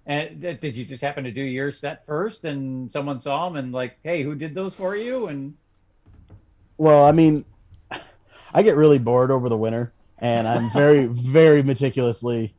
And 0.09 0.41
did 0.41 0.75
you 0.75 0.85
just 0.85 1.03
happen 1.03 1.23
to 1.23 1.31
do 1.31 1.43
your 1.43 1.71
set 1.71 2.03
first, 2.07 2.43
and 2.43 2.91
someone 2.91 3.19
saw 3.19 3.47
them 3.47 3.57
and 3.57 3.71
like, 3.71 3.97
hey, 4.01 4.23
who 4.23 4.33
did 4.33 4.55
those 4.55 4.73
for 4.73 4.95
you? 4.95 5.27
And 5.27 5.53
well, 6.79 7.05
I 7.05 7.11
mean, 7.11 7.45
I 8.53 8.63
get 8.63 8.75
really 8.75 8.97
bored 8.97 9.29
over 9.29 9.49
the 9.49 9.57
winter, 9.57 9.93
and 10.17 10.47
I'm 10.47 10.71
very, 10.71 11.05
very 11.11 11.61
meticulously, 11.61 12.55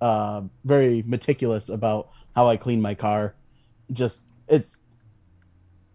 uh, 0.00 0.42
very 0.64 1.04
meticulous 1.06 1.68
about 1.68 2.08
how 2.34 2.48
I 2.48 2.56
clean 2.56 2.82
my 2.82 2.96
car. 2.96 3.36
Just 3.92 4.22
it's 4.48 4.80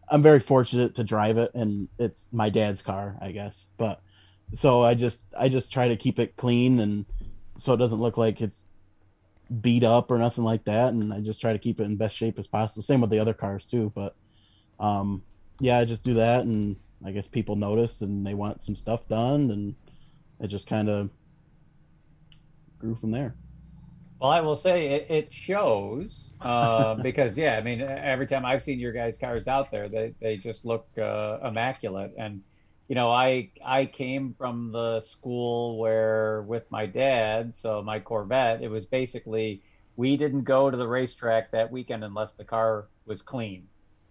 I'm 0.08 0.24
very 0.24 0.40
fortunate 0.40 0.96
to 0.96 1.04
drive 1.04 1.36
it, 1.38 1.52
and 1.54 1.90
it's 2.00 2.30
my 2.32 2.50
dad's 2.50 2.82
car, 2.82 3.18
I 3.20 3.34
guess. 3.34 3.68
But 3.76 4.02
so 4.54 4.84
I 4.84 4.94
just 4.94 5.22
I 5.38 5.50
just 5.50 5.70
try 5.70 5.90
to 5.90 5.98
keep 5.98 6.18
it 6.18 6.38
clean 6.38 6.80
and 6.80 7.06
so 7.58 7.74
it 7.74 7.78
doesn't 7.78 8.00
look 8.00 8.18
like 8.18 8.40
it's 8.40 8.66
beat 9.62 9.84
up 9.84 10.10
or 10.10 10.18
nothing 10.18 10.44
like 10.44 10.64
that 10.66 10.94
and 10.94 11.14
I 11.14 11.20
just 11.20 11.42
try 11.42 11.54
to 11.54 11.60
keep 11.60 11.80
it 11.80 11.84
in 11.84 11.96
best 11.96 12.16
shape 12.16 12.40
as 12.40 12.48
possible. 12.48 12.82
Same 12.82 13.02
with 13.02 13.10
the 13.10 13.20
other 13.20 13.34
cars 13.34 13.66
too, 13.66 13.92
but 13.96 14.16
um 14.80 15.24
yeah, 15.60 15.78
I 15.78 15.86
just 15.86 16.04
do 16.04 16.16
that 16.16 16.46
and 16.46 16.78
I 17.06 17.12
guess 17.12 17.28
people 17.28 17.56
notice 17.56 18.02
and 18.02 18.26
they 18.26 18.34
want 18.34 18.62
some 18.62 18.76
stuff 18.76 19.08
done 19.08 19.52
and 19.52 19.76
it 20.40 20.48
just 20.48 20.68
kind 20.68 20.90
of 20.90 21.10
grew 22.80 22.96
from 22.96 23.12
there. 23.12 23.36
Well, 24.20 24.32
I 24.32 24.40
will 24.40 24.56
say 24.56 24.88
it, 24.88 25.08
it 25.10 25.34
shows 25.34 26.32
uh, 26.42 26.96
because 27.04 27.38
yeah, 27.38 27.58
I 27.58 27.62
mean 27.62 27.82
every 27.82 28.28
time 28.28 28.46
I've 28.46 28.64
seen 28.64 28.80
your 28.80 28.94
guys' 28.94 29.18
cars 29.18 29.48
out 29.48 29.70
there, 29.70 29.90
they 29.90 30.14
they 30.22 30.38
just 30.38 30.66
look 30.66 30.88
uh, 30.98 31.40
immaculate 31.44 32.14
and 32.18 32.42
you 32.88 32.96
know, 32.96 33.12
I 33.12 33.52
I 33.66 33.86
came 33.88 34.36
from 34.38 34.72
the 34.72 35.02
school 35.02 35.78
where 35.80 36.44
with 36.44 36.70
my 36.72 36.86
dad, 36.86 37.56
so 37.56 37.82
my 37.82 38.00
Corvette, 38.00 38.62
it 38.62 38.70
was 38.70 38.86
basically 38.88 39.64
we 39.96 40.18
didn't 40.18 40.44
go 40.44 40.72
to 40.72 40.78
the 40.78 40.88
racetrack 40.88 41.52
that 41.52 41.72
weekend 41.72 42.04
unless 42.04 42.36
the 42.36 42.46
car 42.46 42.88
was 43.06 43.22
clean. 43.22 43.68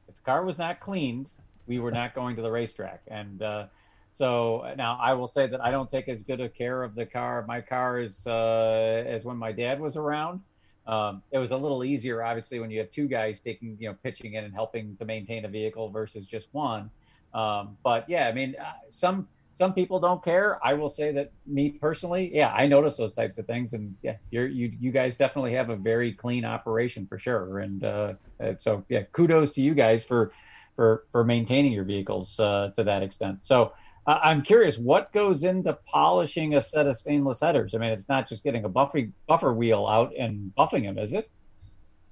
If 0.09 0.17
the 0.17 0.23
car 0.23 0.45
was 0.45 0.59
not 0.59 0.81
cleaned, 0.81 1.31
we 1.67 1.79
were 1.81 1.93
not 1.93 2.15
going 2.15 2.37
to 2.37 2.43
the 2.43 2.51
racetrack. 2.51 3.03
And 3.09 3.43
uh, 3.43 3.67
So 4.15 4.73
now 4.77 4.99
I 5.01 5.15
will 5.15 5.29
say 5.29 5.47
that 5.47 5.61
I 5.61 5.71
don't 5.71 5.91
take 5.91 6.09
as 6.09 6.23
good 6.23 6.41
a 6.41 6.49
care 6.49 6.83
of 6.83 6.95
the 6.95 7.07
car. 7.07 7.45
My 7.49 7.61
car 7.61 8.01
is 8.01 8.27
uh, 8.27 9.05
as 9.07 9.25
when 9.25 9.37
my 9.37 9.53
dad 9.53 9.81
was 9.81 9.97
around. 9.97 10.41
Um, 10.87 11.23
it 11.31 11.39
was 11.39 11.53
a 11.53 11.57
little 11.57 11.85
easier, 11.85 12.23
obviously, 12.23 12.59
when 12.61 12.71
you 12.71 12.81
have 12.81 12.91
two 12.91 13.07
guys 13.09 13.41
taking, 13.41 13.77
you 13.81 13.89
know, 13.89 13.97
pitching 14.03 14.35
in 14.35 14.45
and 14.45 14.53
helping 14.53 14.97
to 14.99 15.05
maintain 15.05 15.45
a 15.45 15.49
vehicle 15.49 15.91
versus 15.91 16.27
just 16.27 16.49
one. 16.53 16.91
Um, 17.35 17.77
but 17.83 18.09
yeah, 18.09 18.29
I 18.29 18.33
mean, 18.33 18.57
uh, 18.61 18.73
some 18.91 19.29
some 19.55 19.75
people 19.75 20.01
don't 20.01 20.23
care. 20.25 20.59
I 20.65 20.75
will 20.75 20.89
say 20.89 21.13
that 21.13 21.31
me 21.47 21.71
personally, 21.71 22.31
yeah, 22.33 22.53
I 22.53 22.67
notice 22.67 22.97
those 22.97 23.13
types 23.15 23.39
of 23.39 23.47
things, 23.47 23.75
and 23.75 23.95
yeah, 24.03 24.17
you're, 24.31 24.47
you 24.47 24.73
you 24.81 24.91
guys 24.91 25.17
definitely 25.17 25.53
have 25.55 25.71
a 25.71 25.77
very 25.77 26.13
clean 26.13 26.45
operation 26.45 27.07
for 27.07 27.19
sure. 27.19 27.61
And 27.61 27.85
uh, 27.85 28.15
uh 28.43 28.55
so 28.61 28.85
yeah, 28.89 29.03
kudos 29.13 29.53
to 29.53 29.63
you 29.63 29.75
guys 29.75 30.05
for 30.05 30.33
for 30.77 31.05
for 31.13 31.25
maintaining 31.25 31.73
your 31.73 31.85
vehicles 31.85 32.39
uh, 32.41 32.71
to 32.77 32.85
that 32.85 33.03
extent. 33.03 33.41
So 33.43 33.73
uh, 34.07 34.19
I'm 34.23 34.43
curious, 34.43 34.79
what 34.79 35.13
goes 35.13 35.45
into 35.45 35.79
polishing 35.87 36.57
a 36.57 36.63
set 36.63 36.87
of 36.87 36.99
stainless 36.99 37.41
headers? 37.41 37.75
I 37.75 37.79
mean, 37.79 37.91
it's 37.91 38.09
not 38.09 38.29
just 38.29 38.43
getting 38.43 38.65
a 38.65 38.69
buffer 38.69 39.03
buffer 39.29 39.53
wheel 39.53 39.87
out 39.87 40.13
and 40.19 40.53
buffing 40.59 40.83
them, 40.83 40.99
is 40.99 41.13
it? 41.13 41.31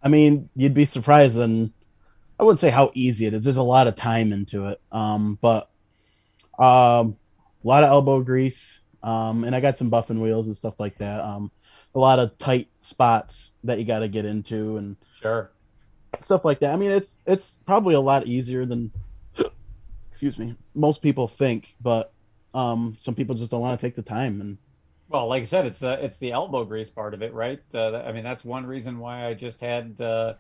I 0.03 0.09
mean, 0.09 0.49
you'd 0.55 0.75
be 0.75 0.85
surprised, 0.85 1.39
and 1.39 1.73
I 2.41 2.43
wouldn't 2.43 2.61
say 2.61 2.71
how 2.71 2.91
easy 2.95 3.27
it 3.27 3.35
is. 3.35 3.45
There's 3.45 3.59
a 3.59 3.63
lot 3.63 3.87
of 3.87 3.97
time 3.97 4.33
into 4.33 4.69
it, 4.69 4.81
um, 4.91 5.39
but 5.43 5.69
um, 6.59 7.19
a 7.63 7.69
lot 7.69 7.85
of 7.85 7.91
elbow 7.91 8.23
grease, 8.23 8.81
um, 9.03 9.45
and 9.45 9.55
I 9.55 9.61
got 9.61 9.77
some 9.77 9.91
buffing 9.91 10.21
wheels 10.21 10.47
and 10.47 10.57
stuff 10.57 10.81
like 10.81 10.97
that. 10.99 11.21
Um, 11.21 11.51
a 11.95 11.99
lot 11.99 12.19
of 12.19 12.39
tight 12.39 12.71
spots 12.79 13.53
that 13.65 13.79
you 13.79 13.85
got 13.85 13.99
to 13.99 14.09
get 14.09 14.25
into, 14.25 14.79
and 14.79 14.97
sure 15.21 15.51
stuff 16.19 16.47
like 16.47 16.61
that. 16.61 16.73
I 16.73 16.77
mean, 16.79 16.91
it's 16.93 17.21
it's 17.27 17.61
probably 17.67 17.95
a 17.95 18.01
lot 18.01 18.27
easier 18.27 18.65
than 18.65 18.91
excuse 20.09 20.39
me, 20.39 20.57
most 20.75 21.03
people 21.03 21.29
think, 21.29 21.77
but 21.83 22.11
um, 22.55 22.95
some 22.99 23.15
people 23.15 23.35
just 23.35 23.51
don't 23.51 23.61
want 23.61 23.79
to 23.79 23.87
take 23.87 23.97
the 23.97 24.03
time. 24.03 24.41
And 24.41 24.57
well, 25.11 25.29
like 25.29 25.43
I 25.43 25.45
said, 25.45 25.67
it's 25.67 25.81
the 25.81 26.03
it's 26.03 26.17
the 26.17 26.33
elbow 26.33 26.65
grease 26.65 26.89
part 26.89 27.13
of 27.13 27.21
it, 27.21 27.35
right? 27.35 27.61
Uh, 27.75 27.99
I 27.99 28.13
mean, 28.13 28.25
that's 28.25 28.47
one 28.47 28.65
reason 28.65 28.99
why 28.99 29.27
I 29.27 29.35
just 29.35 29.61
had 29.61 30.01
uh, 30.01 30.35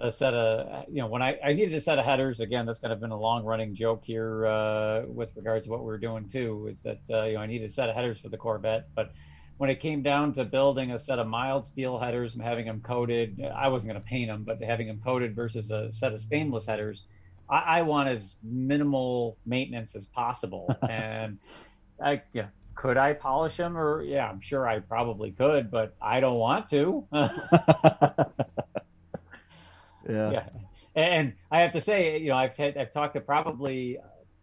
a 0.00 0.10
set 0.10 0.34
of 0.34 0.86
you 0.88 1.02
know 1.02 1.06
when 1.06 1.22
I, 1.22 1.38
I 1.44 1.52
needed 1.52 1.74
a 1.74 1.80
set 1.80 1.98
of 1.98 2.04
headers. 2.04 2.40
Again, 2.40 2.66
that's 2.66 2.80
kind 2.80 2.92
of 2.92 3.00
been 3.00 3.10
a 3.10 3.18
long 3.18 3.44
running 3.44 3.74
joke 3.74 4.02
here 4.04 4.46
uh, 4.46 5.02
with 5.06 5.30
regards 5.36 5.66
to 5.66 5.70
what 5.70 5.84
we're 5.84 5.98
doing 5.98 6.28
too. 6.28 6.68
Is 6.70 6.80
that 6.82 7.00
uh, 7.10 7.24
you 7.24 7.34
know 7.34 7.40
I 7.40 7.46
needed 7.46 7.70
a 7.70 7.72
set 7.72 7.88
of 7.88 7.94
headers 7.94 8.20
for 8.20 8.28
the 8.28 8.38
Corvette, 8.38 8.88
but 8.94 9.12
when 9.58 9.68
it 9.68 9.80
came 9.80 10.02
down 10.02 10.32
to 10.34 10.44
building 10.44 10.92
a 10.92 10.98
set 10.98 11.18
of 11.18 11.26
mild 11.26 11.66
steel 11.66 11.98
headers 11.98 12.34
and 12.34 12.42
having 12.42 12.64
them 12.64 12.80
coated, 12.80 13.44
I 13.54 13.68
wasn't 13.68 13.92
going 13.92 14.02
to 14.02 14.08
paint 14.08 14.30
them, 14.30 14.42
but 14.42 14.62
having 14.62 14.86
them 14.86 15.02
coated 15.04 15.36
versus 15.36 15.70
a 15.70 15.92
set 15.92 16.14
of 16.14 16.22
stainless 16.22 16.64
headers 16.64 17.02
I, 17.50 17.78
I 17.78 17.82
want 17.82 18.08
as 18.08 18.36
minimal 18.42 19.36
maintenance 19.44 19.94
as 19.96 20.06
possible. 20.06 20.74
and 20.88 21.38
I, 22.02 22.22
yeah, 22.32 22.46
could 22.74 22.96
I 22.96 23.12
polish 23.12 23.56
them? 23.56 23.76
Or 23.76 24.02
yeah, 24.02 24.28
I'm 24.28 24.40
sure 24.40 24.68
I 24.68 24.78
probably 24.78 25.32
could, 25.32 25.70
but 25.70 25.94
I 26.00 26.20
don't 26.20 26.38
want 26.38 26.70
to. 26.70 27.06
yeah. 30.10 30.30
Yeah. 30.30 30.48
And 30.94 31.32
I 31.50 31.60
have 31.60 31.72
to 31.72 31.80
say, 31.80 32.18
you 32.18 32.30
know, 32.30 32.36
I've 32.36 32.54
t- 32.54 32.74
I've 32.76 32.92
talked 32.92 33.14
to 33.14 33.20
probably 33.20 33.98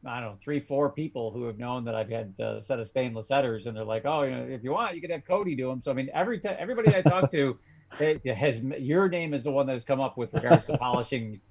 I 0.05 0.19
don't 0.21 0.31
know 0.31 0.37
three, 0.43 0.59
four 0.59 0.89
people 0.89 1.31
who 1.31 1.43
have 1.45 1.57
known 1.57 1.83
that 1.85 1.95
I've 1.95 2.09
had 2.09 2.33
a 2.39 2.61
set 2.61 2.79
of 2.79 2.87
stainless 2.87 3.29
headers, 3.29 3.67
and 3.67 3.75
they're 3.75 3.83
like, 3.83 4.05
"Oh, 4.05 4.23
you 4.23 4.31
know, 4.31 4.43
if 4.43 4.63
you 4.63 4.71
want, 4.71 4.95
you 4.95 5.01
could 5.01 5.11
have 5.11 5.25
Cody 5.25 5.55
do 5.55 5.67
them." 5.67 5.81
So 5.83 5.91
I 5.91 5.93
mean, 5.93 6.09
every 6.13 6.39
t- 6.39 6.47
everybody 6.47 6.95
I 6.95 7.01
talk 7.01 7.31
to 7.31 7.57
it 7.99 8.25
has 8.25 8.59
your 8.59 9.09
name 9.09 9.33
is 9.33 9.43
the 9.43 9.51
one 9.51 9.67
that 9.67 9.73
has 9.73 9.83
come 9.83 9.99
up 9.99 10.17
with 10.17 10.33
regards 10.33 10.67
to 10.67 10.77
polishing 10.77 11.41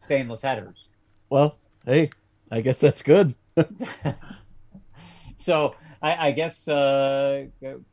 stainless 0.00 0.42
headers. 0.42 0.88
Well, 1.30 1.58
hey, 1.84 2.10
I 2.50 2.60
guess 2.60 2.78
that's 2.78 3.02
good. 3.02 3.34
so 5.38 5.74
I, 6.02 6.28
I 6.28 6.30
guess 6.32 6.68
uh, 6.68 7.46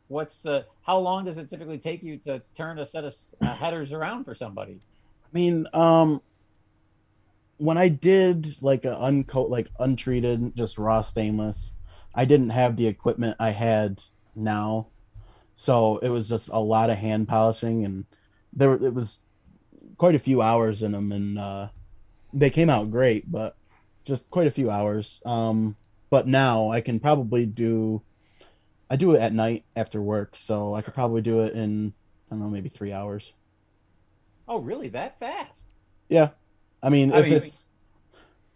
what's 0.08 0.42
the 0.42 0.66
how 0.82 0.98
long 1.00 1.26
does 1.26 1.38
it 1.38 1.50
typically 1.50 1.78
take 1.78 2.04
you 2.04 2.18
to 2.20 2.42
turn 2.58 2.80
a 2.80 2.86
set 2.86 3.06
of 3.06 3.14
uh, 3.42 3.56
headers 3.56 3.94
around 3.94 4.26
for 4.26 4.36
somebody? 4.36 4.80
I 5.32 5.38
mean, 5.38 5.66
um, 5.74 6.22
when 7.58 7.78
I 7.78 7.88
did 7.88 8.62
like 8.62 8.86
a 8.86 8.96
uncoat, 8.96 9.50
like 9.50 9.68
untreated, 9.80 10.56
just 10.56 10.78
raw 10.78 11.02
stainless, 11.02 11.72
I 12.14 12.26
didn't 12.26 12.50
have 12.50 12.76
the 12.76 12.88
equipment 12.88 13.38
I 13.40 13.52
had 13.52 14.02
now, 14.36 14.88
so 15.56 15.98
it 16.00 16.10
was 16.10 16.28
just 16.28 16.50
a 16.50 16.60
lot 16.60 16.90
of 16.90 16.98
hand 16.98 17.30
polishing, 17.30 17.86
and 17.86 18.06
there 18.52 18.74
it 18.74 18.94
was 18.94 19.22
quite 19.98 20.16
a 20.16 20.20
few 20.20 20.42
hours 20.42 20.84
in 20.84 20.92
them, 20.92 21.12
and 21.14 21.40
uh, 21.40 21.70
they 22.34 22.50
came 22.50 22.70
out 22.70 22.92
great, 22.92 23.32
but 23.32 23.56
just 24.04 24.30
quite 24.30 24.48
a 24.48 24.52
few 24.52 24.70
hours. 24.70 25.22
Um, 25.26 25.78
but 26.10 26.28
now 26.28 26.70
I 26.70 26.82
can 26.82 27.00
probably 27.00 27.46
do. 27.46 28.02
I 28.90 28.98
do 28.98 29.16
it 29.16 29.22
at 29.22 29.34
night 29.34 29.64
after 29.78 30.02
work, 30.02 30.36
so 30.38 30.74
I 30.74 30.82
could 30.82 30.94
probably 30.94 31.22
do 31.22 31.42
it 31.42 31.54
in 31.54 31.94
I 32.30 32.36
don't 32.36 32.42
know 32.42 32.50
maybe 32.50 32.70
three 32.70 32.92
hours. 32.92 33.32
Oh, 34.52 34.60
really? 34.60 34.90
That 34.90 35.18
fast? 35.18 35.64
Yeah, 36.10 36.32
I 36.84 36.90
mean 36.90 37.14
I 37.14 37.20
if 37.20 37.26
mean, 37.26 37.34
it's 37.36 37.68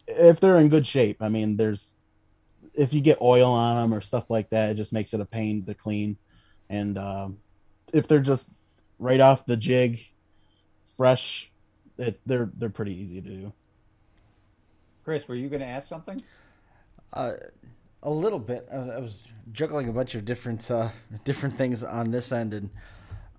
if 0.08 0.42
they're 0.42 0.58
in 0.58 0.68
good 0.68 0.86
shape. 0.86 1.22
I 1.22 1.30
mean, 1.30 1.56
there's 1.56 1.96
if 2.74 2.94
you 2.94 3.00
get 3.00 3.22
oil 3.22 3.50
on 3.50 3.78
them 3.78 3.98
or 3.98 4.02
stuff 4.02 4.30
like 4.30 4.50
that, 4.50 4.72
it 4.72 4.74
just 4.74 4.92
makes 4.92 5.14
it 5.14 5.22
a 5.22 5.26
pain 5.26 5.64
to 5.64 5.74
clean. 5.74 6.18
And 6.70 6.98
um, 6.98 7.38
if 7.94 8.10
they're 8.10 8.20
just 8.20 8.50
right 9.00 9.22
off 9.22 9.46
the 9.46 9.56
jig, 9.56 10.02
fresh, 10.98 11.50
it, 11.98 12.20
they're 12.26 12.50
they're 12.58 12.70
pretty 12.70 12.94
easy 12.94 13.22
to 13.22 13.30
do. 13.30 13.54
Chris, 15.06 15.30
were 15.30 15.36
you 15.36 15.48
going 15.48 15.62
to 15.62 15.66
ask 15.66 15.88
something? 15.88 16.22
Uh, 17.14 17.36
a 18.04 18.10
little 18.10 18.40
bit. 18.40 18.68
I, 18.70 18.76
I 18.76 19.00
was 19.00 19.24
juggling 19.54 19.88
a 19.88 19.94
bunch 19.94 20.14
of 20.14 20.26
different 20.26 20.70
uh, 20.70 20.90
different 21.24 21.58
things 21.58 21.86
on 21.86 22.12
this 22.12 22.34
end, 22.34 22.54
and 22.54 22.70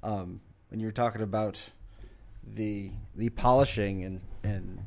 um, 0.02 0.40
when 0.70 0.80
you 0.80 0.86
were 0.86 0.92
talking 0.92 1.20
about 1.20 1.60
the 2.54 2.90
the 3.14 3.28
polishing 3.30 4.04
and 4.04 4.20
and 4.42 4.80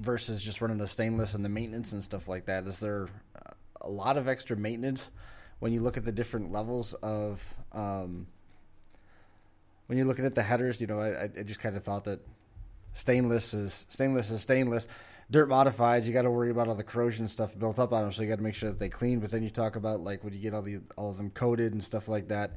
versus 0.00 0.42
just 0.42 0.60
running 0.60 0.78
the 0.78 0.86
stainless 0.86 1.34
and 1.34 1.44
the 1.44 1.48
maintenance 1.48 1.92
and 1.92 2.02
stuff 2.02 2.28
like 2.28 2.46
that, 2.46 2.66
is 2.66 2.78
there 2.80 3.08
a 3.80 3.88
lot 3.88 4.16
of 4.16 4.28
extra 4.28 4.56
maintenance 4.56 5.10
when 5.60 5.72
you 5.72 5.80
look 5.80 5.96
at 5.96 6.04
the 6.04 6.12
different 6.12 6.50
levels 6.52 6.94
of 6.94 7.54
um, 7.72 8.26
when 9.86 9.96
you're 9.96 10.06
looking 10.06 10.24
at 10.24 10.34
the 10.34 10.42
headers? 10.42 10.80
You 10.80 10.86
know, 10.86 11.00
I, 11.00 11.24
I 11.24 11.42
just 11.42 11.60
kind 11.60 11.76
of 11.76 11.84
thought 11.84 12.04
that 12.04 12.20
stainless 12.94 13.54
is 13.54 13.86
stainless 13.88 14.30
is 14.30 14.40
stainless 14.40 14.86
dirt 15.32 15.48
modifieds, 15.48 16.04
you 16.04 16.12
got 16.12 16.22
to 16.22 16.30
worry 16.30 16.50
about 16.50 16.68
all 16.68 16.74
the 16.74 16.84
corrosion 16.84 17.26
stuff 17.26 17.58
built 17.58 17.78
up 17.78 17.92
on 17.92 18.02
them, 18.02 18.12
so 18.12 18.22
you 18.22 18.28
got 18.28 18.36
to 18.36 18.42
make 18.42 18.54
sure 18.54 18.68
that 18.68 18.78
they 18.78 18.90
clean. 18.90 19.18
But 19.18 19.30
then 19.30 19.42
you 19.42 19.50
talk 19.50 19.76
about 19.76 20.00
like 20.00 20.22
when 20.22 20.34
you 20.34 20.38
get 20.38 20.54
all 20.54 20.62
the 20.62 20.80
all 20.96 21.10
of 21.10 21.16
them 21.16 21.30
coated 21.30 21.72
and 21.72 21.82
stuff 21.82 22.06
like 22.06 22.28
that. 22.28 22.52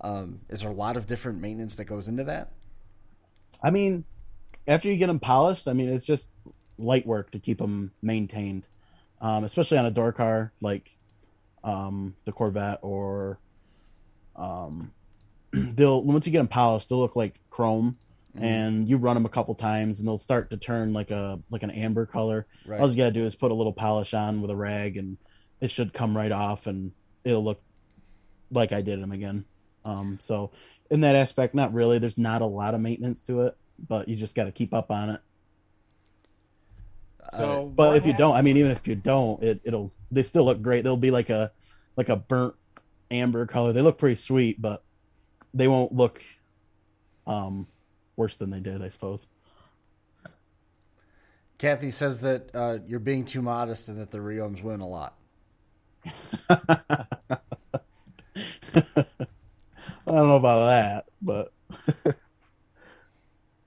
Um, 0.00 0.40
is 0.48 0.60
there 0.60 0.70
a 0.70 0.74
lot 0.74 0.96
of 0.96 1.06
different 1.06 1.40
maintenance 1.40 1.76
that 1.76 1.84
goes 1.84 2.08
into 2.08 2.24
that? 2.24 2.52
I 3.66 3.70
mean, 3.70 4.04
after 4.68 4.88
you 4.88 4.96
get 4.96 5.08
them 5.08 5.18
polished, 5.18 5.66
I 5.66 5.72
mean 5.72 5.88
it's 5.88 6.06
just 6.06 6.30
light 6.78 7.04
work 7.04 7.32
to 7.32 7.40
keep 7.40 7.58
them 7.58 7.90
maintained, 8.00 8.64
um, 9.20 9.42
especially 9.42 9.76
on 9.76 9.86
a 9.86 9.90
door 9.90 10.12
car 10.12 10.52
like 10.60 10.96
um, 11.64 12.14
the 12.26 12.32
Corvette 12.32 12.78
or 12.82 13.40
um, 14.36 14.92
they'll 15.52 16.00
once 16.00 16.26
you 16.26 16.32
get 16.32 16.38
them 16.38 16.46
polished, 16.46 16.88
they'll 16.88 17.00
look 17.00 17.16
like 17.16 17.40
chrome 17.50 17.98
mm-hmm. 18.36 18.44
and 18.44 18.88
you 18.88 18.98
run 18.98 19.16
them 19.16 19.26
a 19.26 19.28
couple 19.28 19.52
times 19.56 19.98
and 19.98 20.06
they'll 20.06 20.16
start 20.16 20.48
to 20.50 20.56
turn 20.56 20.92
like 20.92 21.10
a 21.10 21.40
like 21.50 21.64
an 21.64 21.72
amber 21.72 22.06
color. 22.06 22.46
Right. 22.66 22.80
All 22.80 22.88
you 22.88 22.96
gotta 22.96 23.10
do 23.10 23.26
is 23.26 23.34
put 23.34 23.50
a 23.50 23.54
little 23.54 23.72
polish 23.72 24.14
on 24.14 24.42
with 24.42 24.52
a 24.52 24.56
rag 24.56 24.96
and 24.96 25.18
it 25.60 25.72
should 25.72 25.92
come 25.92 26.16
right 26.16 26.30
off 26.30 26.68
and 26.68 26.92
it'll 27.24 27.42
look 27.42 27.60
like 28.52 28.70
I 28.70 28.80
did 28.80 29.02
them 29.02 29.10
again. 29.10 29.44
Um, 29.84 30.18
so 30.20 30.52
in 30.90 31.00
that 31.02 31.16
aspect, 31.16 31.54
not 31.54 31.72
really. 31.72 31.98
There's 31.98 32.18
not 32.18 32.42
a 32.42 32.46
lot 32.46 32.74
of 32.74 32.80
maintenance 32.80 33.22
to 33.22 33.42
it, 33.42 33.56
but 33.88 34.08
you 34.08 34.16
just 34.16 34.34
got 34.34 34.44
to 34.44 34.52
keep 34.52 34.74
up 34.74 34.90
on 34.90 35.10
it. 35.10 35.20
So, 37.36 37.72
but 37.74 37.96
if 37.96 38.06
you 38.06 38.12
don't, 38.12 38.36
I 38.36 38.42
mean, 38.42 38.56
even 38.56 38.70
if 38.70 38.86
you 38.86 38.94
don't, 38.94 39.42
it 39.42 39.60
it'll 39.64 39.92
they 40.10 40.22
still 40.22 40.44
look 40.44 40.62
great. 40.62 40.84
They'll 40.84 40.96
be 40.96 41.10
like 41.10 41.28
a 41.28 41.50
like 41.96 42.08
a 42.08 42.16
burnt 42.16 42.54
amber 43.10 43.46
color. 43.46 43.72
They 43.72 43.82
look 43.82 43.98
pretty 43.98 44.14
sweet, 44.14 44.62
but 44.62 44.84
they 45.52 45.68
won't 45.68 45.92
look 45.92 46.22
um 47.26 47.66
worse 48.16 48.36
than 48.36 48.50
they 48.50 48.60
did, 48.60 48.82
I 48.82 48.90
suppose. 48.90 49.26
Kathy 51.58 51.90
says 51.90 52.20
that 52.20 52.50
uh, 52.54 52.78
you're 52.86 53.00
being 53.00 53.24
too 53.24 53.40
modest 53.40 53.88
and 53.88 53.98
that 53.98 54.10
the 54.10 54.20
Reomes 54.20 54.62
win 54.62 54.80
a 54.80 54.88
lot. 54.88 55.16
I 60.08 60.12
don't 60.12 60.28
know 60.28 60.36
about 60.36 60.66
that, 60.66 61.04
but 61.20 61.52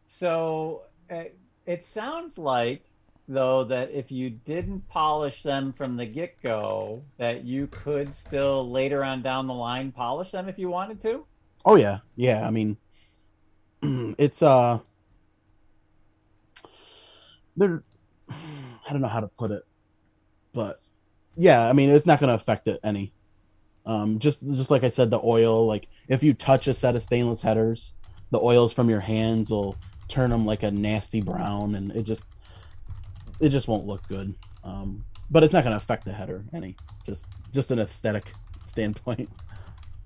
so 0.07 0.83
uh, 1.11 1.23
it 1.65 1.83
sounds 1.83 2.37
like 2.37 2.83
though 3.27 3.63
that 3.65 3.91
if 3.91 4.09
you 4.11 4.29
didn't 4.29 4.87
polish 4.87 5.43
them 5.43 5.73
from 5.73 5.97
the 5.97 6.05
get 6.05 6.41
go, 6.41 7.03
that 7.17 7.43
you 7.43 7.67
could 7.67 8.15
still 8.15 8.69
later 8.71 9.03
on 9.03 9.21
down 9.21 9.47
the 9.47 9.53
line 9.53 9.91
polish 9.91 10.31
them 10.31 10.47
if 10.49 10.57
you 10.57 10.69
wanted 10.69 11.01
to. 11.01 11.25
Oh 11.65 11.75
yeah, 11.75 11.99
yeah. 12.15 12.47
I 12.47 12.51
mean, 12.51 12.77
it's 14.17 14.41
uh 14.41 14.79
they're 17.57 17.83
I 18.29 18.91
don't 18.91 19.01
know 19.01 19.07
how 19.07 19.19
to 19.19 19.27
put 19.27 19.51
it, 19.51 19.63
but 20.53 20.79
yeah, 21.35 21.69
I 21.69 21.73
mean, 21.73 21.89
it's 21.89 22.05
not 22.05 22.19
going 22.19 22.29
to 22.29 22.33
affect 22.33 22.67
it 22.67 22.79
any. 22.83 23.13
Um, 23.89 24.19
just 24.19 24.45
just 24.45 24.69
like 24.69 24.83
I 24.83 24.89
said, 24.89 25.09
the 25.09 25.19
oil. 25.23 25.65
Like 25.65 25.89
if 26.07 26.21
you 26.21 26.35
touch 26.35 26.67
a 26.67 26.75
set 26.75 26.95
of 26.95 27.01
stainless 27.01 27.41
headers, 27.41 27.93
the 28.29 28.39
oils 28.39 28.71
from 28.71 28.87
your 28.87 28.99
hands 28.99 29.49
will 29.49 29.79
turn 30.07 30.29
them 30.29 30.45
like 30.45 30.61
a 30.61 30.69
nasty 30.69 31.21
brown, 31.21 31.73
and 31.73 31.91
it 31.93 32.03
just 32.03 32.23
it 33.41 33.49
just 33.49 33.67
won't 33.67 33.87
look 33.87 34.05
good. 34.07 34.35
Um, 34.63 35.05
but 35.31 35.43
it's 35.43 35.53
not 35.53 35.63
going 35.63 35.73
to 35.73 35.77
affect 35.77 36.05
the 36.05 36.13
header 36.13 36.45
any. 36.53 36.77
Just 37.03 37.29
just 37.51 37.71
an 37.71 37.79
aesthetic 37.79 38.35
standpoint. 38.67 39.31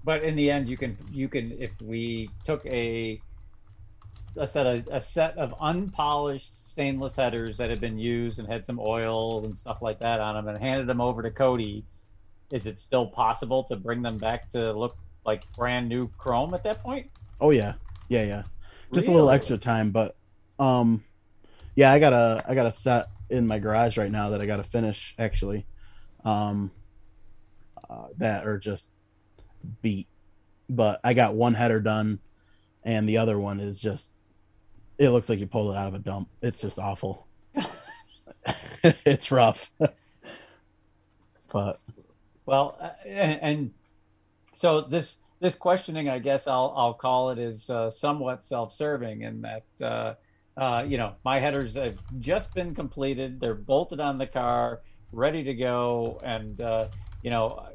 But 0.02 0.24
in 0.24 0.38
the 0.38 0.50
end, 0.50 0.70
you 0.70 0.78
can 0.78 0.98
you 1.12 1.28
can 1.28 1.52
if 1.60 1.72
we 1.82 2.36
took 2.46 2.66
a 2.66 3.22
a 4.38 4.48
set 4.48 4.66
of, 4.66 4.88
a 4.92 5.02
set 5.02 5.38
of 5.38 5.54
unpolished 5.60 6.72
stainless 6.72 7.18
headers 7.18 7.58
that 7.58 7.70
had 7.70 7.82
been 7.82 7.98
used 8.00 8.40
and 8.40 8.48
had 8.48 8.66
some 8.66 8.80
oil 8.80 9.46
and 9.46 9.58
stuff 9.58 9.80
like 9.82 10.00
that 10.00 10.22
on 10.22 10.36
them 10.36 10.48
and 10.48 10.64
handed 10.64 10.88
them 10.88 11.02
over 11.02 11.22
to 11.22 11.32
Cody, 11.32 11.86
is 12.54 12.68
it 12.68 12.80
still 12.80 13.08
possible 13.08 13.64
to 13.66 13.76
bring 13.76 14.04
them 14.04 14.20
back 14.20 14.50
to 14.52 14.72
look 14.72 14.96
like 15.26 15.44
brand 15.58 15.90
new 15.90 16.08
chrome 16.20 16.54
at 16.54 16.64
that 16.64 16.84
point? 16.84 17.10
Oh 17.42 17.50
yeah, 17.50 17.74
yeah, 18.08 18.24
yeah. 18.24 18.44
Just 18.94 19.08
really? 19.08 19.16
a 19.16 19.18
little 19.18 19.32
extra 19.32 19.58
time, 19.58 19.90
but 19.90 20.16
um, 20.60 21.04
yeah, 21.76 21.92
I 21.92 22.00
got 22.00 22.14
a 22.14 22.46
I 22.48 22.54
got 22.54 22.68
a 22.68 22.72
set 22.72 23.08
in 23.30 23.48
my 23.48 23.58
garage 23.58 23.98
right 23.98 24.12
now 24.12 24.30
that 24.30 24.42
I 24.42 24.46
got 24.46 24.58
to 24.58 24.64
finish 24.64 25.16
actually, 25.18 25.66
um, 26.24 26.72
uh, 27.90 28.08
that 28.18 28.46
are 28.46 28.60
just 28.60 28.92
beat. 29.82 30.08
But 30.70 31.00
I 31.04 31.16
got 31.16 31.34
one 31.34 31.56
header 31.56 31.80
done, 31.82 32.20
and 32.84 33.10
the 33.10 33.18
other 33.18 33.40
one 33.40 33.60
is 33.60 33.80
just 33.80 34.12
it 35.00 35.10
looks 35.10 35.28
like 35.28 35.40
you 35.40 35.48
pulled 35.48 35.74
it 35.74 35.78
out 35.78 35.88
of 35.88 35.96
a 35.96 36.00
dump. 36.00 36.30
It's 36.44 36.62
just 36.62 36.78
awful. 36.78 37.28
it's 38.84 39.32
rough. 39.32 39.72
but 41.52 41.80
well, 42.46 42.78
uh, 42.82 43.08
and, 43.08 43.40
and, 43.42 43.72
so 44.56 44.82
this 44.82 45.18
this 45.42 45.56
questioning, 45.56 46.10
I 46.10 46.20
guess 46.20 46.48
I'll 46.48 46.74
I'll 46.78 46.94
call 46.94 47.32
it 47.32 47.40
is 47.40 47.70
uh, 47.70 47.90
somewhat 47.90 48.46
self-serving 48.46 49.22
in 49.22 49.42
that 49.42 49.66
uh, 49.82 50.14
uh, 50.60 50.84
you 50.84 50.98
know 50.98 51.16
my 51.26 51.40
headers 51.40 51.76
have 51.76 51.98
just 52.20 52.54
been 52.54 52.76
completed. 52.76 53.40
They're 53.40 53.56
bolted 53.56 54.00
on 54.00 54.18
the 54.18 54.28
car, 54.28 54.82
ready 55.12 55.44
to 55.44 55.54
go, 55.56 56.22
and 56.24 56.62
uh, 56.62 56.88
you 57.24 57.32
know 57.32 57.66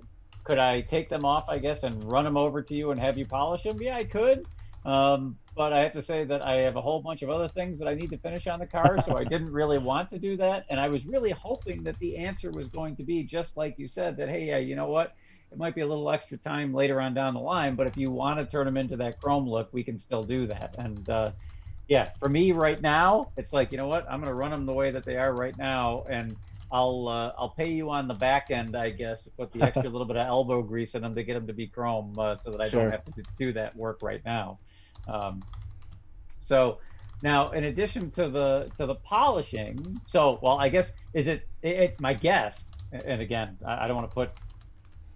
could 0.44 0.58
I 0.58 0.80
take 0.80 1.10
them 1.10 1.26
off, 1.26 1.44
I 1.48 1.58
guess, 1.58 1.82
and 1.82 2.08
run 2.08 2.24
them 2.24 2.38
over 2.38 2.62
to 2.62 2.74
you 2.74 2.90
and 2.90 2.98
have 3.00 3.18
you 3.18 3.26
polish 3.26 3.64
them? 3.64 3.82
Yeah, 3.82 3.96
I 3.96 4.04
could. 4.04 4.46
Um, 4.84 5.38
but 5.56 5.72
I 5.72 5.80
have 5.80 5.92
to 5.92 6.02
say 6.02 6.24
that 6.24 6.40
I 6.40 6.60
have 6.62 6.76
a 6.76 6.80
whole 6.80 7.02
bunch 7.02 7.22
of 7.22 7.30
other 7.30 7.48
things 7.48 7.78
that 7.80 7.88
I 7.88 7.94
need 7.94 8.10
to 8.10 8.18
finish 8.18 8.46
on 8.46 8.60
the 8.60 8.66
car, 8.66 8.96
so 9.04 9.16
I 9.16 9.24
didn't 9.28 9.50
really 9.52 9.78
want 9.78 10.10
to 10.10 10.18
do 10.18 10.36
that. 10.36 10.64
And 10.70 10.78
I 10.78 10.88
was 10.88 11.04
really 11.06 11.30
hoping 11.30 11.82
that 11.84 11.98
the 11.98 12.16
answer 12.16 12.52
was 12.52 12.68
going 12.68 12.96
to 12.96 13.02
be 13.02 13.24
just 13.24 13.56
like 13.56 13.74
you 13.78 13.88
said 13.88 14.16
that, 14.18 14.28
hey, 14.28 14.44
yeah, 14.46 14.58
you 14.58 14.76
know 14.76 14.88
what? 14.88 15.12
It 15.50 15.58
might 15.58 15.74
be 15.74 15.80
a 15.80 15.86
little 15.86 16.10
extra 16.10 16.38
time 16.38 16.74
later 16.74 17.00
on 17.00 17.14
down 17.14 17.34
the 17.34 17.40
line, 17.40 17.74
but 17.74 17.86
if 17.86 17.96
you 17.96 18.10
want 18.10 18.38
to 18.38 18.46
turn 18.46 18.66
them 18.66 18.76
into 18.76 18.96
that 18.98 19.18
chrome 19.18 19.48
look, 19.48 19.70
we 19.72 19.82
can 19.82 19.98
still 19.98 20.22
do 20.24 20.46
that. 20.46 20.74
And 20.78 21.08
uh, 21.08 21.32
yeah, 21.88 22.10
for 22.20 22.28
me 22.28 22.52
right 22.52 22.80
now, 22.80 23.30
it's 23.36 23.52
like 23.52 23.72
you 23.72 23.78
know 23.78 23.88
what? 23.88 24.04
I'm 24.10 24.20
going 24.20 24.28
to 24.30 24.34
run 24.34 24.50
them 24.50 24.66
the 24.66 24.74
way 24.74 24.90
that 24.90 25.06
they 25.06 25.16
are 25.16 25.32
right 25.32 25.56
now, 25.56 26.04
and 26.10 26.36
I'll 26.70 27.08
uh, 27.08 27.32
I'll 27.38 27.54
pay 27.56 27.70
you 27.70 27.90
on 27.90 28.08
the 28.08 28.14
back 28.14 28.50
end, 28.50 28.76
I 28.76 28.90
guess, 28.90 29.22
to 29.22 29.30
put 29.30 29.52
the 29.52 29.62
extra 29.62 29.88
little 29.88 30.06
bit 30.06 30.16
of 30.18 30.26
elbow 30.26 30.62
grease 30.62 30.94
in 30.94 31.02
them 31.02 31.14
to 31.14 31.24
get 31.24 31.34
them 31.34 31.46
to 31.46 31.54
be 31.54 31.66
chrome, 31.66 32.18
uh, 32.18 32.36
so 32.36 32.52
that 32.52 32.60
I 32.60 32.68
sure. 32.68 32.82
don't 32.82 32.92
have 32.92 33.04
to 33.06 33.26
do 33.38 33.52
that 33.54 33.74
work 33.74 33.98
right 34.02 34.20
now. 34.24 34.60
Um, 35.06 35.42
so 36.44 36.78
now, 37.22 37.48
in 37.48 37.64
addition 37.64 38.10
to 38.12 38.28
the 38.28 38.70
to 38.76 38.86
the 38.86 38.94
polishing, 38.96 40.00
so 40.06 40.38
well, 40.42 40.58
I 40.58 40.68
guess 40.68 40.92
is 41.14 41.26
it, 41.26 41.48
it, 41.62 41.68
it 41.68 42.00
my 42.00 42.14
guess, 42.14 42.68
and 42.92 43.20
again, 43.20 43.58
I, 43.66 43.84
I, 43.84 43.88
don't 43.88 43.96
want 43.96 44.08
to 44.08 44.14
put, 44.14 44.30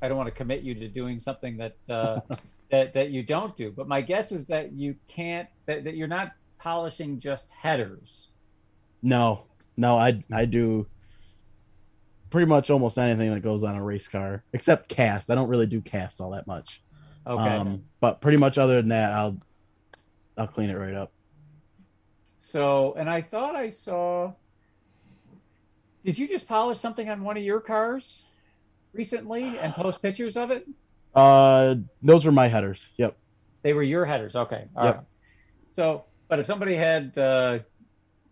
I 0.00 0.08
don't 0.08 0.16
want 0.16 0.26
to 0.26 0.34
commit 0.34 0.62
you 0.62 0.74
to 0.74 0.88
doing 0.88 1.20
something 1.20 1.56
that 1.58 1.76
uh, 1.88 2.20
that 2.70 2.92
that 2.94 3.10
you 3.10 3.22
don't 3.22 3.56
do, 3.56 3.70
but 3.70 3.86
my 3.86 4.00
guess 4.00 4.32
is 4.32 4.46
that 4.46 4.72
you 4.72 4.96
can't 5.08 5.48
that, 5.66 5.84
that 5.84 5.96
you're 5.96 6.08
not 6.08 6.32
polishing 6.58 7.20
just 7.20 7.46
headers. 7.50 8.28
No, 9.02 9.44
no, 9.76 9.96
I 9.96 10.24
I 10.32 10.44
do 10.44 10.86
pretty 12.30 12.46
much 12.46 12.70
almost 12.70 12.98
anything 12.98 13.32
that 13.32 13.40
goes 13.40 13.62
on 13.62 13.76
a 13.76 13.82
race 13.82 14.08
car 14.08 14.42
except 14.52 14.88
cast. 14.88 15.30
I 15.30 15.34
don't 15.36 15.48
really 15.48 15.66
do 15.66 15.80
cast 15.80 16.20
all 16.20 16.30
that 16.30 16.46
much. 16.48 16.82
Okay. 17.26 17.42
Um, 17.42 17.84
but 18.00 18.20
pretty 18.20 18.38
much 18.38 18.58
other 18.58 18.76
than 18.76 18.88
that, 18.88 19.12
I'll 19.12 19.38
I'll 20.36 20.46
clean 20.46 20.70
it 20.70 20.74
right 20.74 20.94
up. 20.94 21.12
So, 22.38 22.94
and 22.94 23.08
I 23.08 23.22
thought 23.22 23.54
I 23.54 23.70
saw. 23.70 24.32
Did 26.04 26.18
you 26.18 26.26
just 26.26 26.48
polish 26.48 26.78
something 26.78 27.08
on 27.08 27.22
one 27.22 27.36
of 27.36 27.42
your 27.42 27.60
cars 27.60 28.24
recently 28.92 29.58
and 29.58 29.72
post 29.72 30.02
pictures 30.02 30.36
of 30.36 30.50
it? 30.50 30.66
Uh, 31.14 31.76
those 32.02 32.24
were 32.24 32.32
my 32.32 32.48
headers. 32.48 32.88
Yep. 32.98 33.16
They 33.62 33.72
were 33.72 33.82
your 33.82 34.04
headers. 34.04 34.34
Okay. 34.34 34.64
All 34.76 34.84
yep. 34.84 34.96
right. 34.96 35.04
So, 35.74 36.04
but 36.28 36.40
if 36.40 36.46
somebody 36.46 36.74
had, 36.74 37.16
uh, 37.16 37.60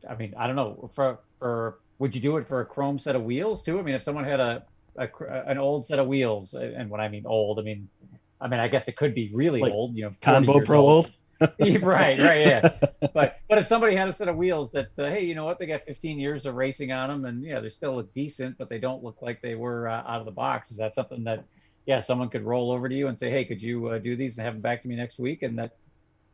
I 0.08 0.14
mean, 0.16 0.34
I 0.36 0.46
don't 0.46 0.56
know, 0.56 0.90
for 0.94 1.20
for 1.38 1.78
would 1.98 2.14
you 2.14 2.20
do 2.20 2.38
it 2.38 2.48
for 2.48 2.60
a 2.60 2.66
chrome 2.66 2.98
set 2.98 3.14
of 3.14 3.22
wheels 3.22 3.62
too? 3.62 3.78
I 3.78 3.82
mean, 3.82 3.94
if 3.94 4.02
someone 4.02 4.24
had 4.24 4.40
a, 4.40 4.64
a 4.96 5.08
an 5.46 5.58
old 5.58 5.86
set 5.86 5.98
of 5.98 6.06
wheels, 6.08 6.54
and 6.54 6.90
when 6.90 7.00
I 7.00 7.08
mean 7.08 7.24
old, 7.26 7.58
I 7.58 7.62
mean, 7.62 7.88
I 8.40 8.48
mean, 8.48 8.58
I 8.58 8.68
guess 8.68 8.88
it 8.88 8.96
could 8.96 9.14
be 9.14 9.30
really 9.32 9.60
like 9.60 9.72
old. 9.72 9.94
You 9.94 10.04
know, 10.04 10.14
Convo 10.20 10.64
Pro 10.64 10.80
old. 10.80 11.06
old. 11.06 11.12
right, 11.60 12.18
right, 12.18 12.40
yeah. 12.40 12.68
But 13.14 13.38
but 13.48 13.58
if 13.58 13.66
somebody 13.66 13.96
had 13.96 14.08
a 14.08 14.12
set 14.12 14.28
of 14.28 14.36
wheels 14.36 14.70
that, 14.72 14.88
uh, 14.98 15.04
hey, 15.04 15.24
you 15.24 15.34
know 15.34 15.44
what, 15.44 15.58
they 15.58 15.66
got 15.66 15.84
15 15.86 16.18
years 16.18 16.44
of 16.44 16.54
racing 16.54 16.92
on 16.92 17.08
them, 17.08 17.24
and 17.24 17.42
yeah, 17.42 17.60
they 17.60 17.70
still 17.70 17.96
look 17.96 18.12
decent, 18.12 18.58
but 18.58 18.68
they 18.68 18.78
don't 18.78 19.02
look 19.02 19.16
like 19.22 19.40
they 19.40 19.54
were 19.54 19.88
uh, 19.88 20.02
out 20.06 20.20
of 20.20 20.26
the 20.26 20.32
box. 20.32 20.70
Is 20.70 20.76
that 20.76 20.94
something 20.94 21.24
that, 21.24 21.44
yeah, 21.86 22.02
someone 22.02 22.28
could 22.28 22.42
roll 22.42 22.70
over 22.70 22.88
to 22.88 22.94
you 22.94 23.08
and 23.08 23.18
say, 23.18 23.30
hey, 23.30 23.44
could 23.44 23.62
you 23.62 23.88
uh, 23.88 23.98
do 23.98 24.16
these 24.16 24.36
and 24.36 24.44
have 24.44 24.54
them 24.54 24.60
back 24.60 24.82
to 24.82 24.88
me 24.88 24.96
next 24.96 25.18
week, 25.18 25.42
and 25.42 25.58
that 25.58 25.76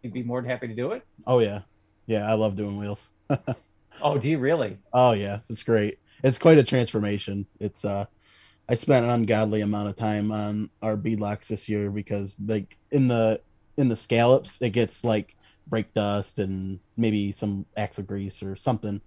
you'd 0.03 0.13
be 0.13 0.25
more 0.25 0.41
than 0.41 0.51
happy 0.51 0.67
to 0.67 0.75
do 0.75 0.91
it? 0.93 1.03
Oh 1.27 1.39
yeah, 1.39 1.61
yeah, 2.07 2.29
I 2.29 2.35
love 2.35 2.57
doing 2.57 2.77
wheels. 2.77 3.09
oh, 4.03 4.19
do 4.19 4.29
you 4.29 4.39
really? 4.39 4.79
Oh 4.93 5.13
yeah, 5.13 5.41
it's 5.49 5.63
great. 5.63 5.99
It's 6.25 6.39
quite 6.39 6.59
a 6.59 6.65
transformation. 6.65 7.47
It's 7.61 7.85
uh, 7.85 8.07
I 8.69 8.75
spent 8.75 9.05
an 9.05 9.11
ungodly 9.11 9.61
amount 9.61 9.89
of 9.89 9.97
time 9.97 10.33
on 10.33 10.71
our 10.83 10.97
beadlocks 10.97 11.47
this 11.47 11.69
year 11.69 11.91
because 11.91 12.37
like 12.45 12.77
in 12.91 13.07
the 13.07 13.41
in 13.77 13.89
the 13.89 13.97
scallops, 13.97 14.61
it 14.61 14.71
gets 14.71 15.05
like 15.05 15.37
brake 15.67 15.93
dust 15.95 16.39
and 16.39 16.81
maybe 16.97 17.33
some 17.33 17.67
axle 17.77 18.05
grease 18.05 18.43
or 18.43 18.57
something 18.57 19.01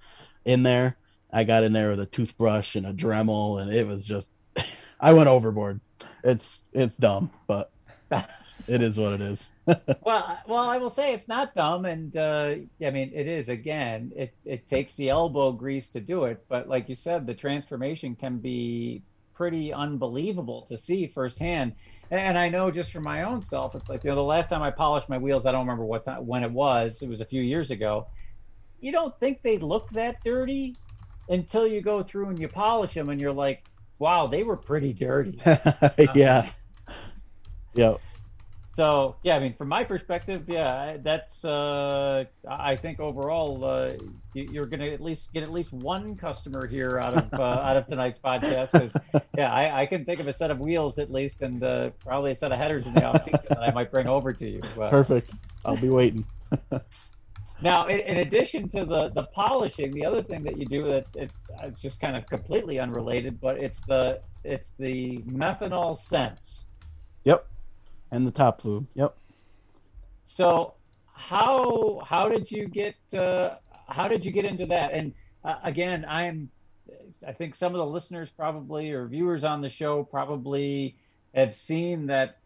in 0.46 0.64
there. 0.64 0.98
I 1.32 1.44
got 1.44 1.64
in 1.64 1.74
there 1.74 1.90
with 1.90 2.00
a 2.00 2.06
toothbrush 2.06 2.76
and 2.76 2.86
a 2.86 2.94
Dremel, 2.94 3.62
and 3.62 3.72
it 3.72 3.88
was 3.88 4.06
just 4.06 4.32
I 5.00 5.14
went 5.14 5.30
overboard. 5.30 5.80
It's 6.24 6.64
it's 6.74 6.96
dumb, 6.96 7.32
but 7.48 7.72
it 8.68 8.82
is 8.82 9.00
what 9.00 9.14
it 9.14 9.22
is. 9.22 9.50
well, 10.04 10.40
well, 10.48 10.70
I 10.70 10.78
will 10.78 10.90
say 10.90 11.14
it's 11.14 11.28
not 11.28 11.56
dumb, 11.56 11.86
and 11.86 12.16
uh, 12.18 12.56
I 12.84 12.90
mean 12.90 13.12
it 13.14 13.28
is. 13.28 13.50
Again, 13.50 14.12
it 14.16 14.34
it 14.46 14.68
takes 14.68 14.96
the 14.96 15.10
elbow 15.10 15.52
grease 15.52 15.90
to 15.90 16.02
do 16.02 16.26
it, 16.26 16.44
but 16.50 16.68
like 16.68 16.90
you 16.90 16.96
said, 16.96 17.28
the 17.28 17.34
transformation 17.34 18.16
can 18.16 18.38
be 18.38 19.04
pretty 19.34 19.72
unbelievable 19.72 20.66
to 20.68 20.78
see 20.78 21.08
firsthand 21.08 21.74
and 22.12 22.38
I 22.38 22.50
know 22.50 22.72
just 22.72 22.92
for 22.92 23.02
my 23.02 23.24
own 23.24 23.44
self, 23.44 23.76
it's 23.76 23.90
like 23.90 24.04
you 24.04 24.10
know 24.10 24.16
the 24.16 24.24
last 24.24 24.50
time 24.50 24.62
I 24.62 24.72
polished 24.72 25.10
my 25.10 25.18
wheels, 25.18 25.46
I 25.46 25.52
don't 25.52 25.62
remember 25.62 25.86
what 25.86 26.06
time 26.06 26.26
when 26.26 26.44
it 26.44 26.52
was. 26.52 27.00
It 27.02 27.10
was 27.10 27.22
a 27.22 27.26
few 27.26 27.42
years 27.42 27.72
ago. 27.72 28.08
You 28.80 28.92
don't 28.92 29.18
think 29.20 29.42
they 29.44 29.58
look 29.60 29.88
that 29.92 30.18
dirty 30.24 30.78
until 31.28 31.68
you 31.68 31.82
go 31.82 32.02
through 32.04 32.30
and 32.30 32.40
you 32.40 32.48
polish 32.48 32.94
them, 32.94 33.10
and 33.10 33.20
you're 33.22 33.34
like, 33.34 33.64
wow, 34.00 34.28
they 34.28 34.44
were 34.44 34.58
pretty 34.58 34.94
dirty. 34.94 35.40
yeah. 36.16 36.46
Uh, 36.48 36.50
yeah. 37.74 37.96
So 38.80 39.18
yeah, 39.24 39.36
I 39.36 39.40
mean, 39.40 39.56
from 39.56 39.68
my 39.68 39.84
perspective, 39.84 40.46
yeah, 40.48 40.96
that's 41.04 41.44
uh, 41.44 42.24
I 42.48 42.78
think 42.78 43.02
overall 43.02 43.66
uh, 43.66 43.92
you're 44.34 44.68
going 44.68 44.80
to 44.80 44.94
at 44.94 45.02
least 45.02 45.34
get 45.34 45.44
at 45.44 45.52
least 45.52 45.74
one 45.74 46.16
customer 46.16 46.66
here 46.66 46.98
out 46.98 47.14
of 47.14 47.34
uh, 47.34 47.44
out 47.44 47.76
of 47.76 47.88
tonight's 47.88 48.20
podcast. 48.20 48.72
Cause, 48.72 49.22
yeah, 49.38 49.52
I, 49.54 49.82
I, 49.82 49.86
can 49.86 50.06
think 50.06 50.22
of 50.22 50.30
a 50.30 50.34
set 50.34 50.50
of 50.50 50.62
wheels 50.62 50.98
at 50.98 51.12
least, 51.12 51.42
and 51.42 51.62
uh, 51.62 51.90
probably 52.06 52.32
a 52.32 52.36
set 52.36 52.54
of 52.54 52.58
headers 52.58 52.88
in 52.88 52.94
the 52.94 53.04
off 53.04 53.22
season 53.26 53.42
that 53.50 53.68
I 53.68 53.74
might 53.74 53.92
bring 53.92 54.08
over 54.08 54.32
to 54.32 54.50
you. 54.50 54.62
Perfect. 54.62 55.34
I'll 55.66 55.76
be 55.76 55.90
waiting. 55.90 56.26
now, 57.62 57.88
in, 57.88 58.00
in, 58.00 58.18
addition 58.20 58.70
to 58.70 58.86
the 58.86 59.10
the 59.10 59.24
polishing, 59.24 59.94
the 59.94 60.06
other 60.06 60.24
thing 60.24 60.42
that 60.44 60.58
you 60.58 60.66
do 60.66 60.86
that 60.86 61.06
it, 61.16 61.32
it's 61.64 61.82
just 61.82 62.00
kind 62.00 62.16
of 62.16 62.26
completely 62.28 62.80
unrelated, 62.80 63.42
but 63.42 63.58
it's 63.58 63.82
the 63.90 64.22
it's 64.46 64.72
the 64.80 65.18
methanol 65.24 65.98
scent. 65.98 66.40
Yep 67.26 67.46
and 68.12 68.26
the 68.26 68.32
top 68.32 68.64
lube. 68.66 68.88
Yep. 68.96 69.16
So 70.26 70.74
how 71.14 72.02
how 72.06 72.30
did 72.30 72.52
you 72.52 72.68
get 72.68 72.96
uh, 73.14 73.56
how 73.88 74.08
did 74.08 74.26
you 74.26 74.32
get 74.32 74.46
into 74.46 74.66
that? 74.68 74.94
And 74.94 75.14
uh, 75.44 75.56
again, 75.64 76.06
I'm 76.06 76.50
I 77.28 77.34
think 77.34 77.56
some 77.56 77.74
of 77.74 77.80
the 77.80 77.86
listeners 77.86 78.30
probably 78.36 78.92
or 78.92 79.08
viewers 79.08 79.44
on 79.44 79.62
the 79.62 79.70
show 79.70 80.04
probably 80.04 80.96
have 81.36 81.56
seen 81.56 82.08
that 82.08 82.38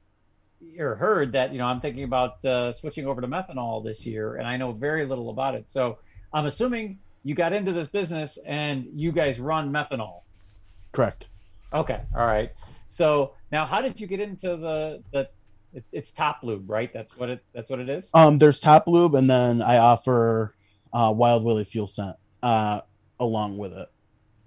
or 0.80 0.96
heard 0.96 1.34
that 1.34 1.52
you 1.52 1.60
know 1.60 1.66
I'm 1.66 1.82
thinking 1.82 2.04
about 2.04 2.44
uh, 2.46 2.74
switching 2.74 3.06
over 3.06 3.22
to 3.22 3.28
methanol 3.28 3.84
this 3.84 4.06
year, 4.06 4.36
and 4.36 4.48
I 4.48 4.58
know 4.58 4.72
very 4.72 5.06
little 5.06 5.30
about 5.30 5.56
it. 5.56 5.66
So 5.68 6.00
I'm 6.34 6.46
assuming 6.46 7.00
you 7.24 7.36
got 7.36 7.54
into 7.54 7.72
this 7.72 7.88
business 7.88 8.38
and 8.46 8.88
you 8.94 9.12
guys 9.12 9.40
run 9.40 9.72
methanol. 9.72 10.22
Correct. 10.92 11.28
Okay, 11.74 12.02
all 12.16 12.26
right. 12.26 12.52
So 12.90 13.34
now, 13.52 13.66
how 13.66 13.82
did 13.82 14.00
you 14.00 14.08
get 14.08 14.20
into 14.20 14.56
the 14.58 15.04
the? 15.12 15.30
It's 15.92 16.12
top 16.12 16.40
lube, 16.44 16.70
right? 16.70 16.92
That's 16.94 17.16
what 17.18 17.30
it. 17.30 17.44
That's 17.54 17.70
what 17.70 17.80
it 17.80 17.90
is. 17.90 18.10
Um, 18.14 18.38
there's 18.40 18.60
top 18.60 18.88
lube, 18.88 19.16
and 19.16 19.30
then 19.30 19.62
I 19.62 19.78
offer 19.78 20.56
uh, 20.94 21.14
Wild 21.16 21.44
Willie 21.44 21.66
fuel 21.66 21.88
scent 21.88 22.16
uh, 22.42 22.82
along 23.20 23.58
with 23.58 23.74
it. 23.74 23.90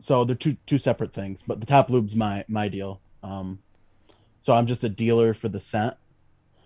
So 0.00 0.24
they're 0.24 0.36
two 0.36 0.56
two 0.66 0.78
separate 0.78 1.12
things, 1.12 1.42
but 1.46 1.60
the 1.60 1.66
top 1.66 1.90
lube's 1.90 2.14
my 2.14 2.44
my 2.48 2.68
deal. 2.68 3.00
Um, 3.22 3.60
so 4.40 4.54
I'm 4.54 4.66
just 4.66 4.84
a 4.84 4.88
dealer 4.88 5.34
for 5.34 5.48
the 5.48 5.60
scent. 5.60 5.94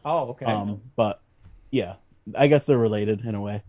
Oh, 0.05 0.31
okay. 0.31 0.45
Um, 0.45 0.83
but 0.97 1.23
yeah, 1.71 1.95
I 2.37 2.47
guess 2.49 2.67
they're 2.67 2.79
related 2.79 3.25
in 3.25 3.35
a 3.35 3.41
way. 3.41 3.63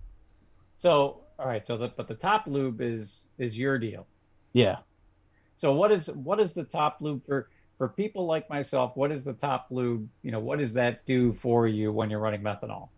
So 0.77 1.21
all 1.39 1.47
right, 1.47 1.65
so 1.65 1.77
the 1.77 1.87
but 1.95 2.07
the 2.07 2.15
top 2.15 2.45
lube 2.47 2.81
is 2.81 3.25
is 3.37 3.57
your 3.57 3.77
deal. 3.77 4.07
Yeah. 4.53 4.77
So 5.57 5.73
what 5.73 5.91
is 5.91 6.07
what 6.07 6.39
is 6.39 6.53
the 6.53 6.63
top 6.63 6.97
lube 7.01 7.25
for 7.25 7.49
for 7.81 7.87
people 7.87 8.27
like 8.27 8.47
myself? 8.47 8.91
What 8.93 9.11
is 9.11 9.23
the 9.23 9.33
top 9.33 9.65
lube? 9.71 10.07
You 10.21 10.31
know, 10.31 10.39
what 10.39 10.59
does 10.59 10.71
that 10.73 11.03
do 11.07 11.33
for 11.33 11.67
you 11.67 11.91
when 11.91 12.11
you're 12.11 12.19
running 12.19 12.43
methanol? 12.43 12.89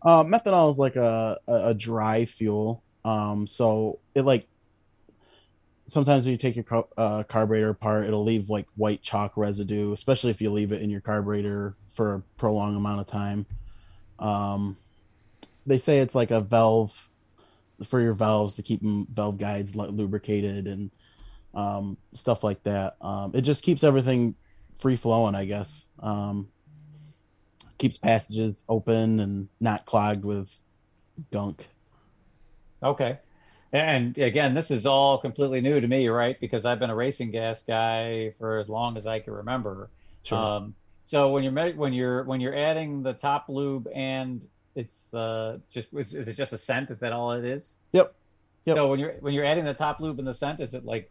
Uh, 0.00 0.24
methanol 0.24 0.70
is 0.70 0.78
like 0.78 0.96
a, 0.96 1.38
a, 1.46 1.54
a 1.66 1.74
dry 1.74 2.24
fuel. 2.24 2.82
Um, 3.04 3.46
so 3.46 4.00
it 4.14 4.22
like 4.22 4.48
sometimes 5.84 6.24
when 6.24 6.32
you 6.32 6.38
take 6.38 6.56
your 6.56 6.64
car- 6.64 6.88
uh, 6.96 7.24
carburetor 7.24 7.68
apart, 7.68 8.06
it'll 8.06 8.24
leave 8.24 8.48
like 8.48 8.64
white 8.76 9.02
chalk 9.02 9.36
residue, 9.36 9.92
especially 9.92 10.30
if 10.30 10.40
you 10.40 10.50
leave 10.50 10.72
it 10.72 10.80
in 10.80 10.88
your 10.88 11.02
carburetor 11.02 11.76
for 11.90 12.14
a 12.14 12.22
prolonged 12.38 12.78
amount 12.78 13.00
of 13.00 13.06
time. 13.06 13.44
Um, 14.18 14.78
they 15.66 15.76
say 15.76 15.98
it's 15.98 16.14
like 16.14 16.30
a 16.30 16.40
valve 16.40 17.10
for 17.86 18.00
your 18.00 18.14
valves 18.14 18.54
to 18.54 18.62
keep 18.62 18.80
them 18.80 19.06
valve 19.12 19.36
guides 19.36 19.76
lubricated 19.76 20.66
and 20.66 20.90
um, 21.54 21.96
stuff 22.12 22.44
like 22.44 22.62
that. 22.64 22.96
Um, 23.00 23.32
it 23.34 23.42
just 23.42 23.62
keeps 23.62 23.84
everything 23.84 24.34
free 24.78 24.96
flowing, 24.96 25.34
I 25.34 25.44
guess. 25.44 25.84
Um, 26.00 26.48
keeps 27.78 27.98
passages 27.98 28.64
open 28.68 29.20
and 29.20 29.48
not 29.60 29.86
clogged 29.86 30.24
with 30.24 30.58
gunk. 31.30 31.66
Okay. 32.82 33.18
And 33.72 34.16
again, 34.18 34.54
this 34.54 34.70
is 34.70 34.86
all 34.86 35.18
completely 35.18 35.60
new 35.60 35.80
to 35.80 35.88
me, 35.88 36.06
right? 36.08 36.38
Because 36.40 36.64
I've 36.64 36.78
been 36.78 36.90
a 36.90 36.94
racing 36.94 37.32
gas 37.32 37.64
guy 37.66 38.32
for 38.38 38.58
as 38.58 38.68
long 38.68 38.96
as 38.96 39.06
I 39.06 39.18
can 39.18 39.32
remember. 39.32 39.90
Sure. 40.22 40.38
Um, 40.38 40.74
so 41.06 41.30
when 41.30 41.42
you're 41.42 41.72
when 41.74 41.92
you're 41.92 42.22
when 42.24 42.40
you're 42.40 42.56
adding 42.56 43.02
the 43.02 43.12
top 43.12 43.46
lube 43.48 43.88
and 43.94 44.40
it's 44.74 45.02
uh, 45.12 45.58
just 45.70 45.88
is, 45.92 46.14
is, 46.14 46.28
it 46.28 46.34
just 46.34 46.52
a 46.52 46.58
scent? 46.58 46.90
Is 46.90 47.00
that 47.00 47.12
all 47.12 47.32
it 47.32 47.44
is? 47.44 47.74
Yep. 47.92 48.14
Yep. 48.66 48.76
So 48.76 48.88
when 48.88 49.00
you're 49.00 49.14
when 49.20 49.34
you're 49.34 49.44
adding 49.44 49.64
the 49.64 49.74
top 49.74 50.00
lube 50.00 50.18
and 50.20 50.28
the 50.28 50.34
scent, 50.34 50.60
is 50.60 50.74
it 50.74 50.84
like 50.84 51.10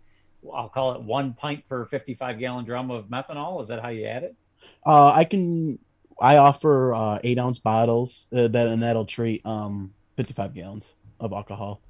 I'll 0.53 0.69
call 0.69 0.93
it 0.93 1.01
one 1.01 1.33
pint 1.33 1.67
per 1.67 1.85
55 1.85 2.39
gallon 2.39 2.65
drum 2.65 2.91
of 2.91 3.05
methanol? 3.05 3.61
Is 3.61 3.69
that 3.69 3.81
how 3.81 3.89
you 3.89 4.05
add 4.05 4.23
it? 4.23 4.35
Uh, 4.85 5.11
I 5.13 5.23
can. 5.23 5.79
I 6.19 6.37
offer 6.37 6.93
uh, 6.93 7.19
eight 7.23 7.39
ounce 7.39 7.59
bottles 7.59 8.27
uh, 8.31 8.47
that 8.47 8.67
and 8.67 8.83
that'll 8.83 9.05
treat 9.05 9.43
um 9.45 9.93
55 10.15 10.53
gallons 10.53 10.93
of 11.19 11.33
alcohol 11.33 11.81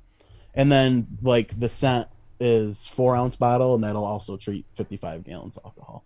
and 0.54 0.72
then 0.72 1.08
like 1.22 1.58
the 1.60 1.70
scent 1.70 2.08
is 2.40 2.86
four 2.88 3.16
ounce 3.16 3.36
bottle, 3.36 3.76
and 3.76 3.84
that'll 3.84 4.06
also 4.06 4.38
treat 4.38 4.66
55 4.76 5.24
gallons 5.24 5.58
of 5.58 5.66
alcohol. 5.66 6.04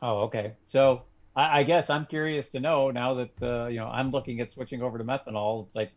Oh, 0.00 0.20
okay. 0.24 0.54
So 0.68 1.02
I, 1.34 1.60
I 1.60 1.62
guess 1.64 1.90
I'm 1.90 2.06
curious 2.06 2.48
to 2.50 2.60
know 2.60 2.90
now 2.90 3.14
that 3.14 3.42
uh, 3.42 3.66
you 3.66 3.78
know 3.78 3.88
I'm 3.88 4.10
looking 4.10 4.40
at 4.40 4.52
switching 4.52 4.82
over 4.82 4.98
to 4.98 5.04
methanol. 5.04 5.66
It's 5.66 5.76
like, 5.76 5.92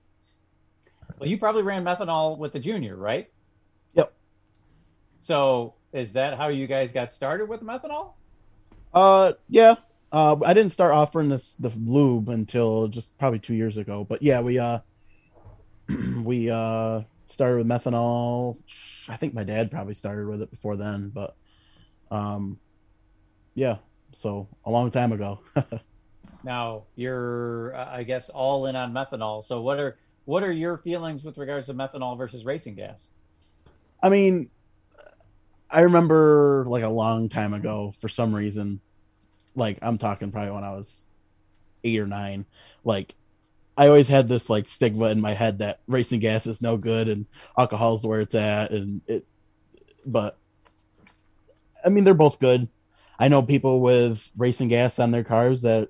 well, 1.17 1.29
you 1.29 1.37
probably 1.37 1.63
ran 1.63 1.83
methanol 1.83 2.37
with 2.37 2.53
the 2.53 2.59
junior, 2.59 2.95
right? 2.95 3.29
So 5.30 5.75
is 5.93 6.13
that 6.13 6.38
how 6.38 6.47
you 6.47 6.65
guys 6.65 6.91
got 6.91 7.13
started 7.13 7.47
with 7.47 7.61
methanol? 7.61 8.13
Uh, 8.91 9.34
yeah. 9.47 9.75
Uh, 10.11 10.36
I 10.43 10.55
didn't 10.55 10.71
start 10.71 10.91
offering 10.91 11.30
this 11.30 11.53
the 11.53 11.69
lube 11.69 12.30
until 12.30 12.88
just 12.88 13.15
probably 13.19 13.38
two 13.38 13.53
years 13.53 13.77
ago, 13.77 14.03
but 14.03 14.23
yeah, 14.23 14.41
we 14.41 14.57
uh, 14.57 14.80
we 16.23 16.49
uh 16.49 17.01
started 17.27 17.57
with 17.57 17.67
methanol. 17.67 18.55
I 19.07 19.17
think 19.17 19.36
my 19.36 19.43
dad 19.43 19.69
probably 19.69 19.93
started 19.93 20.27
with 20.27 20.41
it 20.41 20.49
before 20.49 20.77
then, 20.77 21.11
but 21.13 21.36
um, 22.09 22.57
yeah, 23.53 23.77
so 24.15 24.49
a 24.65 24.71
long 24.71 24.89
time 24.89 25.11
ago. 25.11 25.41
now 26.43 26.86
you're, 26.95 27.75
uh, 27.75 27.88
I 27.88 28.01
guess, 28.01 28.30
all 28.30 28.65
in 28.65 28.75
on 28.75 28.93
methanol. 28.93 29.45
So 29.45 29.61
what 29.61 29.77
are 29.77 29.99
what 30.25 30.41
are 30.41 30.51
your 30.51 30.80
feelings 30.80 31.23
with 31.23 31.38
regards 31.38 31.67
to 31.67 31.75
methanol 31.75 32.17
versus 32.17 32.45
racing 32.45 32.77
gas? 32.77 32.99
I 34.01 34.09
mean, 34.09 34.49
I 35.72 35.82
remember 35.82 36.65
like 36.67 36.84
a 36.84 36.89
long 36.89 37.30
time 37.30 37.53
ago, 37.53 37.93
for 37.99 38.09
some 38.09 38.34
reason, 38.34 38.82
like 39.55 39.78
I'm 39.82 39.97
talking 39.97 40.32
probably 40.32 40.51
when 40.51 40.63
I 40.63 40.72
was 40.72 41.05
eight 41.84 41.99
or 41.99 42.07
nine, 42.07 42.45
like 42.84 43.15
I 43.78 43.88
always 43.88 44.07
had 44.07 44.28
this 44.28 44.49
like 44.49 44.67
stigma 44.67 45.05
in 45.09 45.22
my 45.22 45.34
head 45.34 45.59
that 45.59 45.80
racing 45.88 46.20
gas 46.20 46.47
is 46.47 46.61
no 46.61 46.76
good 46.76 47.07
and 47.07 47.26
alcohol 47.57 47.95
is 47.95 48.05
where 48.05 48.22
it's 48.22 48.36
at, 48.36 48.72
and 48.72 49.01
it. 49.07 49.26
But 50.05 50.38
I 51.86 51.89
mean, 51.89 52.03
they're 52.03 52.13
both 52.13 52.39
good. 52.39 52.67
I 53.20 53.28
know 53.28 53.43
people 53.43 53.82
with 53.82 54.30
racing 54.38 54.70
gas 54.70 54.97
on 54.97 55.11
their 55.11 55.24
cars 55.24 55.61
that 55.61 55.89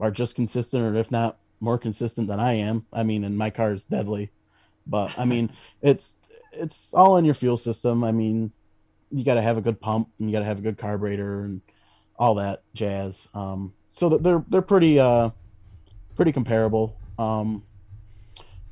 are 0.00 0.10
just 0.10 0.34
consistent, 0.34 0.82
or 0.82 0.98
if 0.98 1.10
not 1.10 1.38
more 1.60 1.78
consistent 1.78 2.28
than 2.28 2.40
I 2.40 2.54
am. 2.54 2.86
I 2.92 3.04
mean, 3.04 3.24
and 3.24 3.38
my 3.38 3.50
car 3.50 3.72
is 3.72 3.84
deadly, 3.84 4.30
but 4.86 5.16
I 5.16 5.24
mean, 5.24 5.52
it's 5.80 6.16
it's 6.52 6.92
all 6.92 7.16
in 7.18 7.24
your 7.24 7.34
fuel 7.34 7.56
system. 7.56 8.04
I 8.04 8.12
mean, 8.12 8.52
you 9.12 9.24
got 9.24 9.34
to 9.34 9.42
have 9.42 9.58
a 9.58 9.62
good 9.62 9.80
pump 9.80 10.08
and 10.18 10.28
you 10.28 10.32
got 10.32 10.40
to 10.40 10.46
have 10.46 10.58
a 10.58 10.62
good 10.62 10.78
carburetor 10.78 11.42
and 11.42 11.60
all 12.16 12.36
that 12.36 12.62
jazz. 12.74 13.28
Um, 13.34 13.74
so 13.90 14.08
they're 14.08 14.44
they're 14.48 14.62
pretty 14.62 14.98
uh 14.98 15.30
pretty 16.16 16.32
comparable. 16.32 16.98
Um, 17.18 17.64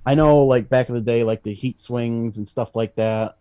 I 0.06 0.14
know, 0.14 0.44
like 0.46 0.68
back 0.68 0.88
in 0.88 0.94
the 0.94 1.00
day, 1.00 1.24
like 1.24 1.42
the 1.42 1.52
heat 1.52 1.78
swings 1.78 2.38
and 2.38 2.48
stuff 2.48 2.74
like 2.74 2.96
that 2.96 3.34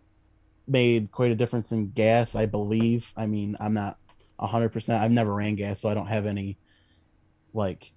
made 0.68 1.10
quite 1.10 1.32
a 1.32 1.36
difference 1.36 1.72
in 1.72 1.90
gas. 1.90 2.34
I 2.34 2.46
believe. 2.46 3.12
I 3.16 3.26
mean, 3.26 3.56
I'm 3.58 3.74
not 3.74 3.96
hundred 4.38 4.70
percent. 4.70 5.02
I've 5.02 5.10
never 5.10 5.34
ran 5.34 5.56
gas, 5.56 5.80
so 5.80 5.88
I 5.88 5.94
don't 5.94 6.06
have 6.06 6.26
any 6.26 6.58
like 7.52 7.92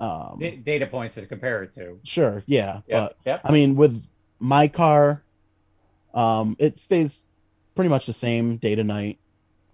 um, 0.00 0.38
D- 0.38 0.56
data 0.56 0.86
points 0.86 1.14
to 1.14 1.26
compare 1.26 1.62
it 1.62 1.74
to. 1.74 1.98
Sure, 2.02 2.42
yeah, 2.46 2.80
yep, 2.86 2.86
but 2.86 3.16
yep. 3.24 3.40
I 3.44 3.52
mean, 3.52 3.76
with 3.76 4.06
my 4.38 4.68
car, 4.68 5.24
um, 6.14 6.56
it 6.58 6.78
stays 6.78 7.24
pretty 7.74 7.90
much 7.90 8.06
the 8.06 8.12
same 8.12 8.56
day 8.56 8.74
to 8.74 8.84
night, 8.84 9.18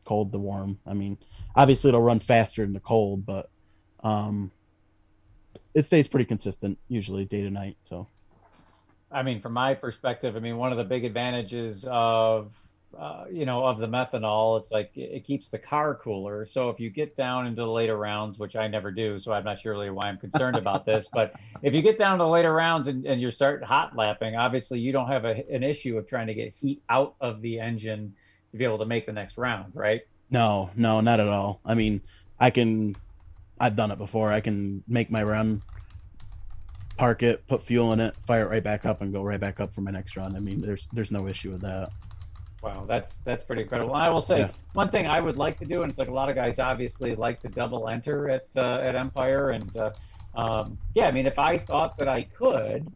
cold 0.05 0.32
to 0.32 0.38
warm. 0.38 0.78
I 0.86 0.94
mean, 0.94 1.18
obviously 1.55 1.88
it'll 1.88 2.03
run 2.03 2.20
faster 2.20 2.62
in 2.64 2.72
the 2.72 2.80
cold, 2.80 3.26
but 3.26 3.51
um, 4.03 4.51
it 5.74 5.86
stays 5.86 6.09
pretty 6.09 6.24
consistent 6.24 6.78
usually 6.88 7.24
day 7.24 7.42
to 7.42 7.51
night. 7.51 7.76
So, 7.82 8.07
I 9.11 9.22
mean, 9.22 9.40
from 9.40 9.53
my 9.53 9.74
perspective, 9.74 10.36
I 10.36 10.40
mean, 10.40 10.57
one 10.57 10.72
of 10.72 10.78
the 10.78 10.84
big 10.84 11.05
advantages 11.05 11.84
of 11.88 12.53
uh, 12.99 13.24
you 13.30 13.47
know 13.47 13.64
of 13.64 13.78
the 13.78 13.86
methanol, 13.86 14.61
it's 14.61 14.70
like 14.70 14.91
it 14.95 15.24
keeps 15.24 15.49
the 15.49 15.59
car 15.59 15.95
cooler. 15.95 16.47
So 16.47 16.70
if 16.70 16.80
you 16.80 16.91
get 16.91 17.16
down 17.16 17.47
into 17.47 17.62
the 17.62 17.70
later 17.70 17.97
rounds, 17.97 18.38
which 18.38 18.57
I 18.57 18.68
never 18.68 18.91
do, 18.91 19.18
so 19.18 19.32
I'm 19.32 19.45
not 19.45 19.61
sure 19.61 19.72
really 19.72 19.91
why 19.91 20.09
I'm 20.09 20.18
concerned 20.18 20.57
about 20.57 20.86
this, 20.86 21.09
but 21.12 21.32
if 21.62 21.74
you 21.74 21.82
get 21.82 21.99
down 21.99 22.18
to 22.18 22.24
the 22.24 22.28
later 22.28 22.53
rounds 22.53 22.88
and, 22.88 23.07
and 23.07 23.20
you 23.20 23.30
start 23.30 23.62
hot 23.62 23.97
lapping, 23.97 24.36
obviously 24.36 24.80
you 24.80 24.93
don't 24.93 25.09
have 25.09 25.24
a, 25.24 25.45
an 25.51 25.62
issue 25.62 25.99
of 25.99 26.09
trying 26.09 26.26
to 26.28 26.34
get 26.34 26.53
heat 26.53 26.82
out 26.88 27.14
of 27.20 27.41
the 27.43 27.61
engine 27.61 28.14
to 28.53 28.59
be 28.59 28.64
able 28.64 28.78
to 28.78 28.86
make 28.86 29.07
the 29.07 29.12
next 29.12 29.38
round, 29.38 29.72
right? 29.74 30.01
No, 30.30 30.70
no, 30.76 31.01
not 31.01 31.20
at 31.20 31.28
all. 31.28 31.61
I 31.64 31.74
mean, 31.74 32.03
I 32.38 32.51
can 32.51 33.01
I've 33.61 33.76
done 33.76 33.91
it 33.91 33.99
before. 33.99 34.32
I 34.32 34.41
can 34.41 34.82
make 34.88 35.11
my 35.11 35.22
run, 35.22 35.62
park 36.97 37.22
it, 37.22 37.47
put 37.47 37.62
fuel 37.62 37.93
in 37.93 38.01
it, 38.01 38.14
fire 38.26 38.45
it 38.45 38.51
right 38.51 38.64
back 38.64 38.86
up, 38.86 39.03
and 39.03 39.12
go 39.12 39.22
right 39.22 39.41
back 39.41 39.61
up 39.61 39.74
for 39.74 39.82
my 39.82 39.91
next 39.91 40.16
run. 40.16 40.34
I 40.34 40.41
mean, 40.41 40.62
there's 40.62 40.88
there's 40.93 41.12
no 41.12 41.28
issue 41.28 41.53
with 41.53 41.62
that. 41.62 41.91
Wow, 42.63 42.85
that's 42.87 43.19
that's 43.25 43.43
pretty 43.43 43.63
incredible. 43.63 43.95
I 43.95 44.11
will 44.11 44.21
say 44.21 44.41
yeah. 44.41 44.51
one 44.75 44.91
thing 44.91 45.07
I 45.07 45.21
would 45.21 45.37
like 45.37 45.59
to 45.61 45.65
do, 45.65 45.83
and 45.83 45.91
it's 45.91 45.99
like 45.99 46.09
a 46.09 46.13
lot 46.13 46.29
of 46.29 46.35
guys 46.35 46.59
obviously 46.59 47.15
like 47.15 47.41
to 47.43 47.49
double 47.49 47.89
enter 47.89 48.29
at 48.29 48.47
uh, 48.55 48.81
at 48.81 48.95
Empire, 48.95 49.51
and 49.51 49.77
uh, 49.77 49.91
um, 50.35 50.79
yeah, 50.95 51.07
I 51.07 51.11
mean, 51.11 51.27
if 51.27 51.39
I 51.39 51.57
thought 51.57 51.97
that 51.99 52.09
I 52.09 52.25
could 52.25 52.87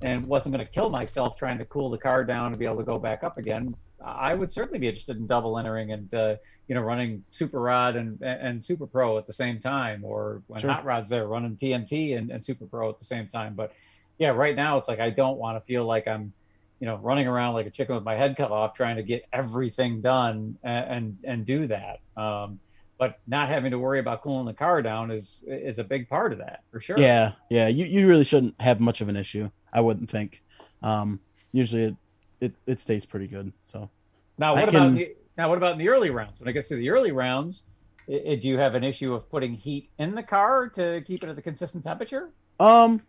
and 0.00 0.24
wasn't 0.26 0.54
going 0.54 0.66
to 0.66 0.72
kill 0.72 0.88
myself 0.88 1.36
trying 1.36 1.58
to 1.58 1.66
cool 1.66 1.90
the 1.90 1.98
car 1.98 2.24
down 2.24 2.46
and 2.46 2.58
be 2.58 2.64
able 2.64 2.78
to 2.78 2.84
go 2.84 2.98
back 2.98 3.22
up 3.22 3.36
again, 3.36 3.76
I 4.02 4.34
would 4.34 4.50
certainly 4.50 4.78
be 4.78 4.88
interested 4.88 5.18
in 5.18 5.26
double 5.26 5.58
entering 5.58 5.92
and 5.92 6.14
uh, 6.14 6.36
you 6.66 6.74
know 6.74 6.80
running 6.80 7.22
Super 7.30 7.60
Rod 7.60 7.96
and 7.96 8.22
and 8.22 8.64
Super 8.64 8.86
Pro 8.86 9.18
at 9.18 9.26
the 9.26 9.34
same 9.34 9.60
time, 9.60 10.02
or 10.02 10.40
when 10.46 10.62
sure. 10.62 10.70
Hot 10.70 10.86
Rod's 10.86 11.10
there 11.10 11.26
running 11.26 11.56
TNT 11.56 12.16
and, 12.16 12.30
and 12.30 12.42
Super 12.42 12.64
Pro 12.64 12.88
at 12.88 12.98
the 12.98 13.04
same 13.04 13.28
time. 13.28 13.52
But 13.54 13.74
yeah, 14.18 14.30
right 14.30 14.56
now 14.56 14.78
it's 14.78 14.88
like 14.88 15.00
I 15.00 15.10
don't 15.10 15.36
want 15.36 15.58
to 15.58 15.66
feel 15.66 15.84
like 15.84 16.08
I'm 16.08 16.32
you 16.80 16.86
know 16.86 16.96
running 16.96 17.28
around 17.28 17.54
like 17.54 17.66
a 17.66 17.70
chicken 17.70 17.94
with 17.94 18.04
my 18.04 18.16
head 18.16 18.36
cut 18.36 18.50
off 18.50 18.74
trying 18.74 18.96
to 18.96 19.02
get 19.02 19.22
everything 19.32 20.00
done 20.00 20.58
and 20.64 20.90
and, 20.90 21.16
and 21.24 21.46
do 21.46 21.66
that. 21.68 22.00
Um, 22.16 22.58
but 22.98 23.20
not 23.26 23.48
having 23.48 23.70
to 23.70 23.78
worry 23.78 24.00
about 24.00 24.22
cooling 24.22 24.46
the 24.46 24.52
car 24.52 24.82
down 24.82 25.10
is 25.10 25.42
is 25.46 25.78
a 25.78 25.84
big 25.84 26.08
part 26.08 26.32
of 26.32 26.38
that 26.38 26.64
for 26.70 26.80
sure. 26.80 26.98
Yeah, 26.98 27.32
yeah. 27.48 27.68
You 27.68 27.86
you 27.86 28.08
really 28.08 28.24
shouldn't 28.24 28.60
have 28.60 28.80
much 28.80 29.00
of 29.00 29.08
an 29.08 29.16
issue. 29.16 29.50
I 29.72 29.80
wouldn't 29.80 30.10
think. 30.10 30.42
Um, 30.82 31.20
usually 31.52 31.84
it 31.84 31.96
it, 32.40 32.54
it 32.66 32.80
stays 32.80 33.06
pretty 33.06 33.26
good. 33.26 33.52
So 33.64 33.88
now 34.38 34.54
what 34.54 34.60
I 34.60 34.62
about 34.64 34.72
can... 34.72 34.94
the 34.94 35.14
Now, 35.38 35.48
what 35.48 35.58
about 35.58 35.72
in 35.72 35.78
the 35.78 35.88
early 35.88 36.10
rounds? 36.10 36.38
When 36.38 36.48
it 36.48 36.52
gets 36.52 36.68
to 36.68 36.76
the 36.76 36.90
early 36.90 37.12
rounds, 37.12 37.62
do 38.06 38.38
you 38.42 38.58
have 38.58 38.74
an 38.74 38.84
issue 38.84 39.14
of 39.14 39.30
putting 39.30 39.54
heat 39.54 39.88
in 39.98 40.14
the 40.14 40.22
car 40.22 40.68
to 40.70 41.02
keep 41.06 41.22
it 41.22 41.28
at 41.30 41.38
a 41.38 41.42
consistent 41.42 41.84
temperature? 41.84 42.30
Um, 42.58 43.00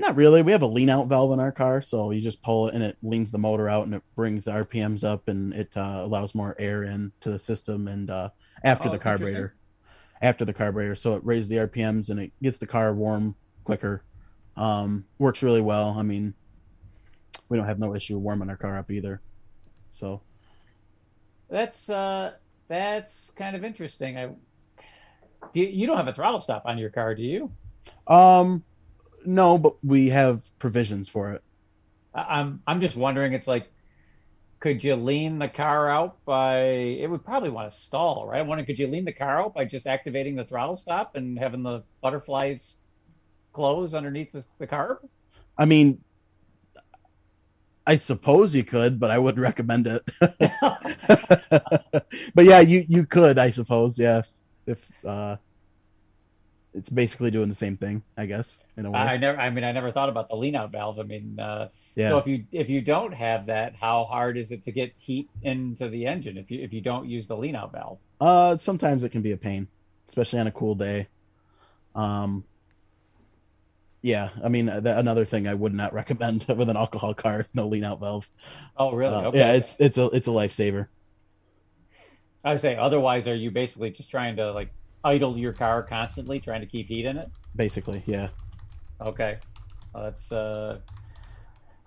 not 0.00 0.16
really. 0.16 0.42
We 0.42 0.52
have 0.52 0.62
a 0.62 0.66
lean 0.66 0.88
out 0.88 1.08
valve 1.08 1.32
in 1.32 1.40
our 1.40 1.52
car, 1.52 1.82
so 1.82 2.10
you 2.10 2.20
just 2.20 2.42
pull 2.42 2.68
it 2.68 2.74
and 2.74 2.82
it 2.82 2.96
leans 3.02 3.30
the 3.30 3.38
motor 3.38 3.68
out 3.68 3.86
and 3.86 3.94
it 3.94 4.02
brings 4.16 4.44
the 4.44 4.52
RPMs 4.52 5.04
up 5.04 5.28
and 5.28 5.52
it 5.52 5.76
uh, 5.76 6.00
allows 6.02 6.34
more 6.34 6.56
air 6.58 6.84
into 6.84 7.30
the 7.30 7.38
system 7.38 7.88
and 7.88 8.10
uh, 8.10 8.30
after 8.64 8.88
oh, 8.88 8.92
the 8.92 8.98
carburetor. 8.98 9.54
After 10.22 10.44
the 10.44 10.52
carburetor, 10.52 10.94
so 10.94 11.14
it 11.14 11.24
raises 11.24 11.48
the 11.48 11.56
RPMs 11.56 12.10
and 12.10 12.20
it 12.20 12.32
gets 12.42 12.58
the 12.58 12.66
car 12.66 12.92
warm 12.92 13.34
quicker. 13.64 14.04
Um, 14.56 15.06
works 15.18 15.42
really 15.42 15.62
well. 15.62 15.94
I 15.96 16.02
mean, 16.02 16.34
we 17.48 17.56
don't 17.56 17.66
have 17.66 17.78
no 17.78 17.94
issue 17.94 18.18
warming 18.18 18.50
our 18.50 18.56
car 18.56 18.76
up 18.76 18.90
either. 18.90 19.22
So 19.88 20.20
that's 21.48 21.88
uh, 21.88 22.32
that's 22.68 23.32
kind 23.36 23.56
of 23.56 23.64
interesting. 23.64 24.18
I 24.18 24.26
do 25.52 25.60
you, 25.60 25.66
you 25.66 25.86
don't 25.86 25.96
have 25.96 26.08
a 26.08 26.12
throttle 26.12 26.40
stop 26.40 26.62
on 26.66 26.78
your 26.78 26.90
car, 26.90 27.14
do 27.14 27.22
you? 27.22 27.50
Um, 28.06 28.62
no, 29.24 29.58
but 29.58 29.74
we 29.84 30.08
have 30.08 30.42
provisions 30.58 31.08
for 31.08 31.32
it. 31.32 31.42
I'm 32.14 32.62
I'm 32.66 32.80
just 32.80 32.96
wondering. 32.96 33.32
It's 33.32 33.46
like, 33.46 33.70
could 34.58 34.82
you 34.82 34.96
lean 34.96 35.38
the 35.38 35.48
car 35.48 35.90
out 35.90 36.24
by? 36.24 36.62
It 36.62 37.08
would 37.08 37.24
probably 37.24 37.50
want 37.50 37.72
to 37.72 37.78
stall, 37.78 38.26
right? 38.26 38.40
I'm 38.40 38.46
wondering, 38.46 38.66
could 38.66 38.78
you 38.78 38.88
lean 38.88 39.04
the 39.04 39.12
car 39.12 39.40
out 39.40 39.54
by 39.54 39.64
just 39.64 39.86
activating 39.86 40.36
the 40.36 40.44
throttle 40.44 40.76
stop 40.76 41.16
and 41.16 41.38
having 41.38 41.62
the 41.62 41.82
butterflies 42.02 42.76
close 43.52 43.94
underneath 43.94 44.32
the, 44.32 44.44
the 44.58 44.66
carb? 44.66 44.98
I 45.56 45.64
mean, 45.66 46.02
I 47.86 47.96
suppose 47.96 48.54
you 48.54 48.64
could, 48.64 49.00
but 49.00 49.10
I 49.10 49.18
wouldn't 49.18 49.42
recommend 49.42 49.86
it. 49.86 50.02
but 52.34 52.44
yeah, 52.44 52.60
you 52.60 52.84
you 52.88 53.06
could, 53.06 53.38
I 53.38 53.50
suppose. 53.50 53.98
Yeah, 53.98 54.18
if, 54.18 54.30
if 54.66 54.90
uh, 55.04 55.36
it's 56.74 56.90
basically 56.90 57.30
doing 57.30 57.48
the 57.48 57.54
same 57.54 57.76
thing, 57.76 58.02
I 58.16 58.26
guess. 58.26 58.58
In 58.76 58.86
a 58.86 58.90
way, 58.90 58.98
I 58.98 59.16
never. 59.16 59.38
I 59.38 59.50
mean, 59.50 59.64
I 59.64 59.72
never 59.72 59.92
thought 59.92 60.08
about 60.08 60.28
the 60.28 60.36
lean 60.36 60.54
out 60.54 60.72
valve. 60.72 60.98
I 60.98 61.02
mean, 61.02 61.38
uh, 61.38 61.68
yeah. 61.94 62.10
So 62.10 62.18
if 62.18 62.26
you 62.26 62.44
if 62.52 62.68
you 62.68 62.80
don't 62.80 63.12
have 63.12 63.46
that, 63.46 63.74
how 63.74 64.04
hard 64.04 64.36
is 64.36 64.52
it 64.52 64.64
to 64.64 64.72
get 64.72 64.92
heat 64.98 65.28
into 65.42 65.88
the 65.88 66.06
engine 66.06 66.38
if 66.38 66.50
you 66.50 66.62
if 66.62 66.72
you 66.72 66.80
don't 66.80 67.08
use 67.08 67.26
the 67.26 67.36
lean 67.36 67.56
out 67.56 67.72
valve? 67.72 67.98
Uh, 68.20 68.56
sometimes 68.56 69.04
it 69.04 69.10
can 69.10 69.22
be 69.22 69.32
a 69.32 69.36
pain, 69.36 69.68
especially 70.08 70.38
on 70.38 70.46
a 70.46 70.52
cool 70.52 70.74
day. 70.74 71.08
Um, 71.94 72.44
yeah, 74.02 74.30
I 74.42 74.48
mean, 74.48 74.66
the, 74.66 74.98
another 74.98 75.24
thing 75.24 75.46
I 75.46 75.54
would 75.54 75.74
not 75.74 75.92
recommend 76.00 76.46
with 76.48 76.70
an 76.70 76.76
alcohol 76.76 77.14
car 77.14 77.40
is 77.40 77.54
no 77.54 77.66
lean 77.66 77.84
out 77.84 78.00
valve. 78.00 78.30
Oh, 78.76 78.92
really? 78.92 79.14
Uh, 79.14 79.28
okay. 79.28 79.38
Yeah, 79.38 79.52
it's 79.54 79.76
it's 79.80 79.98
a 79.98 80.06
it's 80.06 80.28
a 80.28 80.30
lifesaver. 80.30 80.86
I 82.42 82.56
say 82.56 82.76
otherwise, 82.76 83.28
are 83.28 83.34
you 83.34 83.50
basically 83.50 83.90
just 83.90 84.10
trying 84.10 84.36
to 84.36 84.52
like 84.52 84.72
idle 85.04 85.36
your 85.38 85.52
car 85.52 85.82
constantly, 85.82 86.40
trying 86.40 86.60
to 86.60 86.66
keep 86.66 86.88
heat 86.88 87.06
in 87.06 87.16
it? 87.16 87.28
Basically, 87.54 88.02
yeah. 88.06 88.30
Okay, 89.00 89.38
well, 89.94 90.04
that's 90.04 90.30
uh, 90.30 90.80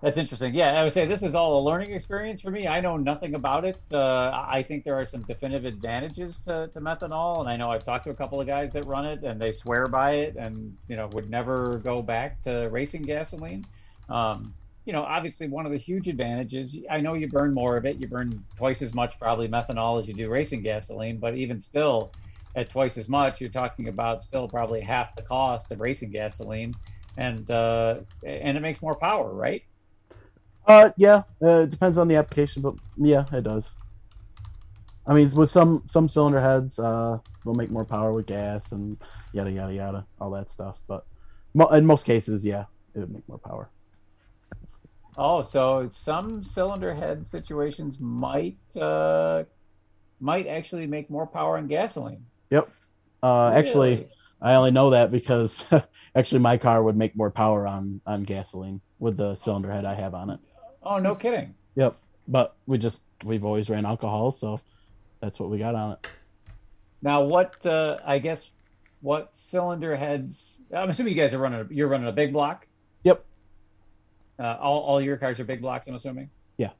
that's 0.02 0.18
interesting. 0.18 0.52
Yeah, 0.54 0.78
I 0.78 0.84
would 0.84 0.92
say 0.92 1.06
this 1.06 1.22
is 1.22 1.34
all 1.34 1.60
a 1.60 1.64
learning 1.64 1.92
experience 1.92 2.42
for 2.42 2.50
me. 2.50 2.66
I 2.66 2.80
know 2.80 2.96
nothing 2.98 3.34
about 3.34 3.64
it. 3.64 3.80
Uh, 3.90 3.96
I 3.98 4.64
think 4.66 4.84
there 4.84 5.00
are 5.00 5.06
some 5.06 5.22
definitive 5.22 5.64
advantages 5.64 6.40
to, 6.40 6.68
to 6.74 6.80
methanol, 6.80 7.40
and 7.40 7.48
I 7.48 7.56
know 7.56 7.70
I've 7.70 7.86
talked 7.86 8.04
to 8.04 8.10
a 8.10 8.14
couple 8.14 8.40
of 8.40 8.46
guys 8.46 8.74
that 8.74 8.84
run 8.84 9.06
it, 9.06 9.24
and 9.24 9.40
they 9.40 9.52
swear 9.52 9.88
by 9.88 10.16
it, 10.16 10.36
and 10.36 10.74
you 10.88 10.96
know 10.96 11.08
would 11.08 11.30
never 11.30 11.78
go 11.78 12.02
back 12.02 12.42
to 12.42 12.68
racing 12.70 13.06
gasoline. 13.06 13.66
Um, 14.08 14.54
you 14.84 14.92
know, 14.92 15.02
obviously 15.02 15.48
one 15.48 15.64
of 15.64 15.72
the 15.72 15.78
huge 15.78 16.08
advantages. 16.08 16.76
I 16.90 17.00
know 17.00 17.14
you 17.14 17.28
burn 17.28 17.54
more 17.54 17.76
of 17.76 17.86
it. 17.86 17.96
You 17.96 18.06
burn 18.06 18.44
twice 18.56 18.82
as 18.82 18.92
much 18.92 19.18
probably 19.18 19.48
methanol 19.48 19.98
as 20.00 20.06
you 20.06 20.14
do 20.14 20.28
racing 20.28 20.62
gasoline, 20.62 21.18
but 21.18 21.36
even 21.36 21.60
still, 21.60 22.12
at 22.56 22.70
twice 22.70 22.96
as 22.98 23.08
much, 23.08 23.40
you're 23.40 23.50
talking 23.50 23.88
about 23.88 24.22
still 24.22 24.48
probably 24.48 24.80
half 24.80 25.14
the 25.16 25.22
cost 25.22 25.72
of 25.72 25.80
racing 25.80 26.10
gasoline, 26.10 26.76
and 27.16 27.50
uh, 27.50 27.96
and 28.24 28.56
it 28.56 28.60
makes 28.60 28.82
more 28.82 28.94
power, 28.96 29.32
right? 29.32 29.62
Uh, 30.66 30.90
yeah, 30.96 31.22
uh, 31.44 31.62
it 31.62 31.70
depends 31.70 31.98
on 31.98 32.08
the 32.08 32.16
application, 32.16 32.62
but 32.62 32.74
yeah, 32.96 33.24
it 33.32 33.42
does. 33.42 33.72
I 35.06 35.14
mean, 35.14 35.30
with 35.34 35.50
some 35.50 35.82
some 35.86 36.08
cylinder 36.08 36.40
heads, 36.40 36.78
uh, 36.78 37.18
they'll 37.44 37.54
make 37.54 37.70
more 37.70 37.84
power 37.84 38.12
with 38.12 38.26
gas 38.26 38.72
and 38.72 38.96
yada 39.32 39.50
yada 39.50 39.74
yada, 39.74 40.06
all 40.18 40.30
that 40.30 40.48
stuff. 40.48 40.78
But 40.88 41.04
mo- 41.54 41.68
in 41.68 41.84
most 41.84 42.06
cases, 42.06 42.44
yeah, 42.44 42.64
it 42.94 43.00
would 43.00 43.12
make 43.12 43.28
more 43.28 43.38
power. 43.38 43.70
Oh, 45.16 45.42
so 45.42 45.90
some 45.92 46.42
cylinder 46.42 46.94
head 46.94 47.28
situations 47.28 47.98
might 48.00 48.58
uh, 48.80 49.44
might 50.20 50.46
actually 50.46 50.86
make 50.86 51.10
more 51.10 51.26
power 51.26 51.58
in 51.58 51.68
gasoline. 51.68 52.24
Yep. 52.50 52.70
Uh, 53.22 53.50
really? 53.52 53.58
Actually, 53.58 54.08
I 54.40 54.54
only 54.54 54.70
know 54.70 54.90
that 54.90 55.10
because 55.10 55.64
actually 56.14 56.40
my 56.40 56.58
car 56.58 56.82
would 56.82 56.96
make 56.96 57.16
more 57.16 57.30
power 57.30 57.66
on 57.66 58.00
on 58.06 58.24
gasoline 58.24 58.80
with 58.98 59.16
the 59.16 59.36
cylinder 59.36 59.70
head 59.70 59.84
I 59.84 59.94
have 59.94 60.14
on 60.14 60.30
it. 60.30 60.40
Oh, 60.82 60.98
no 60.98 61.14
kidding. 61.14 61.54
Yep. 61.76 61.96
But 62.28 62.56
we 62.66 62.78
just 62.78 63.02
we've 63.24 63.44
always 63.44 63.70
ran 63.70 63.86
alcohol, 63.86 64.32
so 64.32 64.60
that's 65.20 65.40
what 65.40 65.50
we 65.50 65.58
got 65.58 65.74
on 65.74 65.92
it. 65.92 66.06
Now, 67.02 67.22
what 67.22 67.64
uh, 67.66 67.98
I 68.04 68.18
guess 68.18 68.48
what 69.00 69.30
cylinder 69.34 69.94
heads? 69.96 70.60
I'm 70.74 70.90
assuming 70.90 71.14
you 71.14 71.20
guys 71.20 71.34
are 71.34 71.38
running. 71.38 71.66
You're 71.70 71.88
running 71.88 72.08
a 72.08 72.12
big 72.12 72.32
block. 72.32 72.66
Yep. 73.04 73.24
Uh, 74.38 74.56
all 74.60 74.80
all 74.80 75.00
your 75.00 75.16
cars 75.16 75.38
are 75.38 75.44
big 75.44 75.60
blocks. 75.60 75.86
I'm 75.86 75.94
assuming. 75.94 76.30
Yeah. 76.56 76.70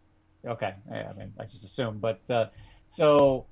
Okay. 0.46 0.74
Yeah, 0.90 1.10
I 1.10 1.18
mean, 1.18 1.32
I 1.38 1.44
just 1.44 1.64
assume. 1.64 1.98
But 1.98 2.20
uh, 2.30 2.46
so, 2.88 3.46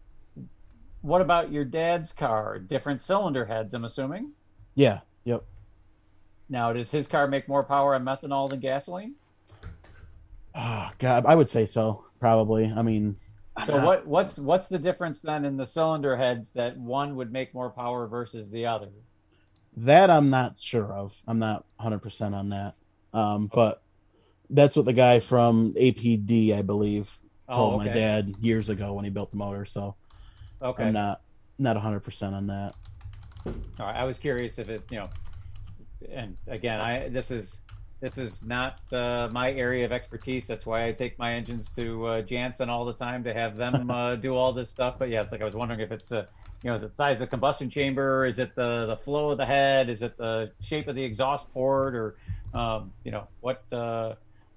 what 1.03 1.21
about 1.21 1.53
your 1.53 1.65
dad's 1.65 2.13
car? 2.13 2.59
Different 2.59 3.03
cylinder 3.03 3.45
heads. 3.45 3.75
I'm 3.75 3.85
assuming. 3.85 4.33
Yeah. 4.75 5.01
Yep. 5.25 5.45
Now, 6.49 6.73
does 6.73 6.91
his 6.91 7.07
car 7.07 7.27
make 7.29 7.49
more 7.49 7.65
power 7.65 7.95
on 7.95 8.05
methanol 8.05 8.51
than 8.51 8.61
gasoline? 8.61 9.15
Oh, 10.55 10.91
God, 10.99 11.27
I 11.27 11.35
would 11.35 11.51
say 11.51 11.67
so. 11.67 12.05
Probably. 12.21 12.73
I 12.75 12.83
mean, 12.83 13.17
so 13.67 13.77
not... 13.77 13.87
what 13.87 14.07
what's 14.07 14.39
what's 14.39 14.69
the 14.69 14.79
difference 14.79 15.21
then 15.21 15.45
in 15.45 15.57
the 15.57 15.67
cylinder 15.67 16.17
heads 16.17 16.53
that 16.53 16.77
one 16.77 17.17
would 17.17 17.33
make 17.33 17.53
more 17.53 17.71
power 17.71 18.07
versus 18.07 18.49
the 18.49 18.67
other? 18.67 18.89
That 19.79 20.11
I'm 20.11 20.31
not 20.31 20.57
sure 20.61 20.93
of. 20.93 21.21
I'm 21.27 21.39
not 21.39 21.65
100% 21.81 22.35
on 22.35 22.51
that. 22.51 22.75
Um, 23.13 23.45
okay. 23.45 23.53
but 23.55 23.83
that's 24.51 24.77
what 24.77 24.85
the 24.85 24.93
guy 24.93 25.19
from 25.19 25.75
APD, 25.75 26.55
I 26.55 26.63
believe, 26.63 27.11
told 27.53 27.75
oh, 27.75 27.77
okay. 27.77 27.89
my 27.89 27.93
dad 27.93 28.35
years 28.41 28.69
ago 28.69 28.93
when 28.93 29.05
he 29.05 29.11
built 29.11 29.31
the 29.31 29.39
motor. 29.39 29.65
So 29.65 29.97
okay. 30.63 30.85
I'm 30.85 30.93
not 30.93 31.23
not 31.59 31.77
100% 31.77 32.33
on 32.33 32.47
that. 32.49 32.75
All 33.79 33.87
right, 33.87 33.97
I 33.97 34.05
was 34.05 34.19
curious 34.19 34.59
if 34.59 34.69
it, 34.69 34.87
you 34.91 34.99
know, 34.99 35.11
and 36.11 36.37
again, 36.47 36.81
I 36.81 37.09
this 37.09 37.31
is 37.31 37.61
this 38.01 38.19
is 38.19 38.43
not 38.43 38.79
uh, 38.93 39.29
my 39.33 39.53
area 39.53 39.85
of 39.85 39.93
expertise. 39.93 40.47
That's 40.47 40.67
why 40.67 40.89
I 40.89 40.93
take 40.93 41.19
my 41.19 41.35
engines 41.35 41.69
to 41.77 42.07
uh, 42.07 42.23
Jansen 42.23 42.69
all 42.69 42.85
the 42.85 42.95
time 42.95 43.25
to 43.25 43.33
have 43.33 43.57
them 43.57 43.91
uh, 43.91 44.17
do 44.17 44.35
all 44.35 44.53
this 44.53 44.71
stuff. 44.71 44.97
But 44.99 45.09
yeah, 45.09 45.23
it's 45.23 45.33
like 45.33 45.41
I 45.41 45.45
was 45.45 45.55
wondering 45.55 45.81
if 45.81 45.93
it's 45.93 46.11
a, 46.11 46.29
you 46.63 46.71
know, 46.71 46.77
is 46.77 46.83
it 46.83 46.97
size 46.97 47.21
of 47.21 47.31
combustion 47.31 47.71
chamber? 47.71 48.27
Is 48.27 48.39
it 48.39 48.55
the 48.57 48.87
the 48.87 48.97
flow 49.05 49.31
of 49.31 49.39
the 49.39 49.47
head? 49.47 49.89
Is 49.89 50.03
it 50.03 50.17
the 50.19 50.53
shape 50.61 50.89
of 50.89 50.97
the 50.97 51.05
exhaust 51.05 51.51
port? 51.53 51.95
Or, 51.95 52.17
um, 52.53 52.93
you 53.05 53.13
know, 53.13 53.29
what 53.41 53.63
uh, 53.73 54.15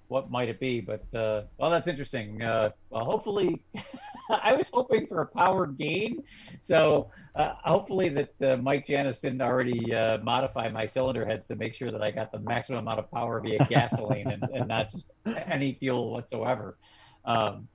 what 0.08 0.30
might 0.30 0.50
it 0.50 0.60
be? 0.60 0.82
But 0.82 1.04
uh, 1.14 1.44
well, 1.58 1.72
that's 1.72 1.88
interesting. 1.88 2.42
Uh, 2.42 2.70
well, 2.90 3.06
hopefully, 3.06 3.62
I 4.30 4.54
was 4.54 4.70
hoping 4.72 5.08
for 5.08 5.22
a 5.22 5.26
power 5.26 5.68
gain. 5.68 6.24
So 6.62 7.10
uh, 7.36 7.54
hopefully 7.64 8.10
that 8.10 8.42
uh, 8.42 8.58
Mike 8.58 8.88
Janis 8.88 9.20
didn't 9.20 9.42
already 9.42 9.94
uh, 9.94 10.20
modify 10.20 10.70
my 10.70 10.88
cylinder 10.88 11.26
heads 11.26 11.46
to 11.48 11.56
make 11.56 11.74
sure 11.74 11.92
that 11.92 12.02
I 12.02 12.12
got 12.12 12.32
the 12.32 12.40
maximum 12.40 12.80
amount 12.80 13.00
of 13.00 13.12
power 13.12 13.40
via 13.40 13.60
gasoline 13.70 14.32
and, 14.32 14.44
and, 14.54 14.68
not 14.68 14.92
just 14.92 15.08
any 15.26 15.76
fuel 15.80 16.12
whatsoever. 16.12 16.78
Um, 17.26 17.68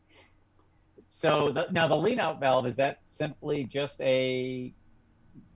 so 1.09 1.51
the, 1.53 1.67
now 1.73 1.89
the 1.89 1.97
lean 1.97 2.21
out 2.21 2.41
valve 2.41 2.67
is 2.67 2.77
that 2.77 3.01
simply 3.07 3.65
just 3.65 4.01
a 4.01 4.73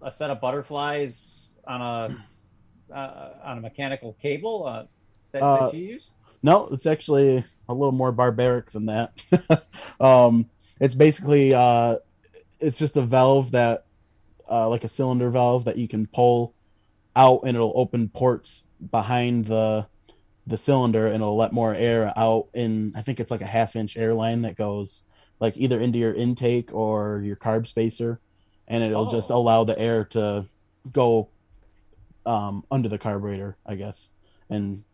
a 0.02 0.12
set 0.12 0.30
of 0.30 0.40
butterflies 0.40 1.50
on 1.66 1.80
a 1.80 2.94
uh, 2.94 3.30
on 3.44 3.58
a 3.58 3.60
mechanical 3.60 4.16
cable 4.20 4.66
uh, 4.66 4.84
that, 5.32 5.40
that 5.40 5.74
you 5.74 5.84
use? 5.84 6.10
No, 6.44 6.68
it's 6.72 6.84
actually 6.84 7.42
a 7.70 7.72
little 7.72 7.90
more 7.90 8.12
barbaric 8.12 8.70
than 8.70 8.84
that. 8.84 9.24
um, 10.00 10.50
it's 10.78 10.94
basically 10.94 11.54
uh, 11.54 11.96
it's 12.60 12.78
just 12.78 12.98
a 12.98 13.02
valve 13.02 13.52
that 13.52 13.86
uh, 14.50 14.68
like 14.68 14.84
a 14.84 14.88
cylinder 14.88 15.30
valve 15.30 15.64
that 15.64 15.78
you 15.78 15.88
can 15.88 16.04
pull 16.04 16.54
out 17.16 17.40
and 17.44 17.56
it'll 17.56 17.72
open 17.74 18.10
ports 18.10 18.66
behind 18.90 19.46
the 19.46 19.86
the 20.46 20.58
cylinder 20.58 21.06
and 21.06 21.16
it'll 21.16 21.38
let 21.38 21.54
more 21.54 21.74
air 21.74 22.12
out 22.14 22.48
in 22.52 22.92
I 22.94 23.00
think 23.00 23.20
it's 23.20 23.30
like 23.30 23.40
a 23.40 23.46
half 23.46 23.74
inch 23.74 23.96
airline 23.96 24.42
that 24.42 24.54
goes 24.54 25.04
like 25.40 25.56
either 25.56 25.80
into 25.80 25.98
your 25.98 26.12
intake 26.12 26.74
or 26.74 27.22
your 27.24 27.36
carb 27.36 27.66
spacer 27.66 28.20
and 28.68 28.84
it'll 28.84 29.08
oh. 29.08 29.10
just 29.10 29.30
allow 29.30 29.64
the 29.64 29.78
air 29.78 30.04
to 30.10 30.44
go 30.92 31.30
um, 32.26 32.64
under 32.70 32.90
the 32.90 32.98
carburetor, 32.98 33.56
I 33.64 33.76
guess, 33.76 34.10
and 34.50 34.84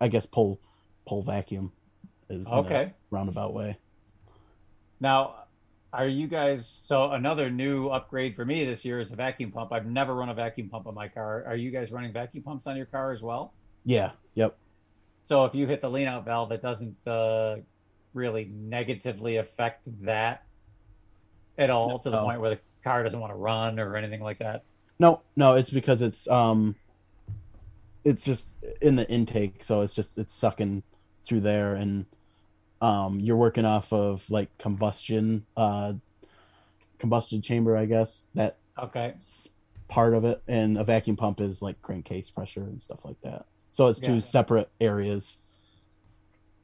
I 0.00 0.08
guess 0.08 0.24
pull 0.24 0.58
pull 1.06 1.22
vacuum 1.22 1.72
is 2.28 2.46
okay 2.46 2.92
roundabout 3.10 3.54
way. 3.54 3.78
Now, 5.00 5.44
Are 5.92 6.08
you 6.08 6.26
guys 6.26 6.82
so 6.86 7.12
another 7.12 7.48
new 7.48 7.88
upgrade 7.88 8.34
for 8.36 8.44
me 8.44 8.64
this 8.64 8.84
year 8.84 9.00
is 9.00 9.12
a 9.12 9.16
vacuum 9.16 9.50
pump. 9.52 9.72
I've 9.72 9.86
never 9.86 10.14
run 10.14 10.28
a 10.28 10.34
vacuum 10.34 10.68
pump 10.68 10.86
on 10.86 10.94
my 10.94 11.08
car. 11.08 11.44
Are 11.46 11.56
you 11.56 11.70
guys 11.70 11.90
running 11.92 12.12
vacuum 12.12 12.42
pumps 12.42 12.66
on 12.66 12.76
your 12.76 12.86
car 12.86 13.12
as 13.12 13.22
well? 13.22 13.54
Yeah. 13.84 14.10
Yep. 14.34 14.58
So 15.26 15.44
if 15.44 15.54
you 15.54 15.66
hit 15.66 15.80
the 15.80 15.88
lean 15.88 16.06
out 16.06 16.24
valve, 16.24 16.52
it 16.52 16.60
doesn't 16.60 17.06
uh, 17.06 17.56
really 18.14 18.50
negatively 18.52 19.36
affect 19.36 19.82
that 20.04 20.44
at 21.56 21.70
all 21.70 21.98
to 22.00 22.10
the 22.10 22.20
point 22.20 22.40
where 22.40 22.50
the 22.50 22.60
car 22.84 23.02
doesn't 23.02 23.18
want 23.18 23.32
to 23.32 23.36
run 23.36 23.78
or 23.78 23.96
anything 23.96 24.20
like 24.20 24.38
that. 24.40 24.64
No, 24.98 25.22
no, 25.36 25.54
it's 25.54 25.70
because 25.70 26.02
it's 26.02 26.28
um, 26.28 26.74
it's 28.04 28.24
just 28.24 28.48
in 28.80 28.96
the 28.96 29.08
intake, 29.10 29.64
so 29.64 29.80
it's 29.80 29.94
just 29.94 30.18
it's 30.18 30.32
sucking 30.32 30.82
through 31.26 31.40
there, 31.40 31.74
and 31.74 32.06
um, 32.80 33.20
you're 33.20 33.36
working 33.36 33.64
off 33.64 33.92
of 33.92 34.28
like 34.30 34.56
combustion, 34.58 35.46
uh, 35.56 35.94
combustion 36.98 37.42
chamber, 37.42 37.76
I 37.76 37.86
guess 37.86 38.26
that 38.34 38.58
Okay. 38.78 39.14
part 39.88 40.14
of 40.14 40.24
it, 40.24 40.42
and 40.48 40.78
a 40.78 40.84
vacuum 40.84 41.16
pump 41.16 41.40
is 41.40 41.62
like 41.62 41.80
crankcase 41.82 42.30
pressure 42.30 42.62
and 42.62 42.80
stuff 42.80 43.00
like 43.04 43.20
that. 43.22 43.46
So 43.72 43.88
it's 43.88 44.00
two 44.00 44.20
separate 44.20 44.68
areas. 44.80 45.38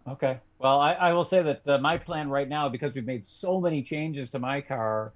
Okay. 0.08 0.40
Well, 0.58 0.80
I, 0.80 0.94
I 0.94 1.12
will 1.12 1.24
say 1.24 1.42
that 1.42 1.62
uh, 1.66 1.78
my 1.78 1.96
plan 1.96 2.28
right 2.28 2.48
now, 2.48 2.68
because 2.68 2.94
we've 2.94 3.06
made 3.06 3.26
so 3.26 3.60
many 3.60 3.82
changes 3.82 4.30
to 4.32 4.38
my 4.38 4.60
car 4.60 5.14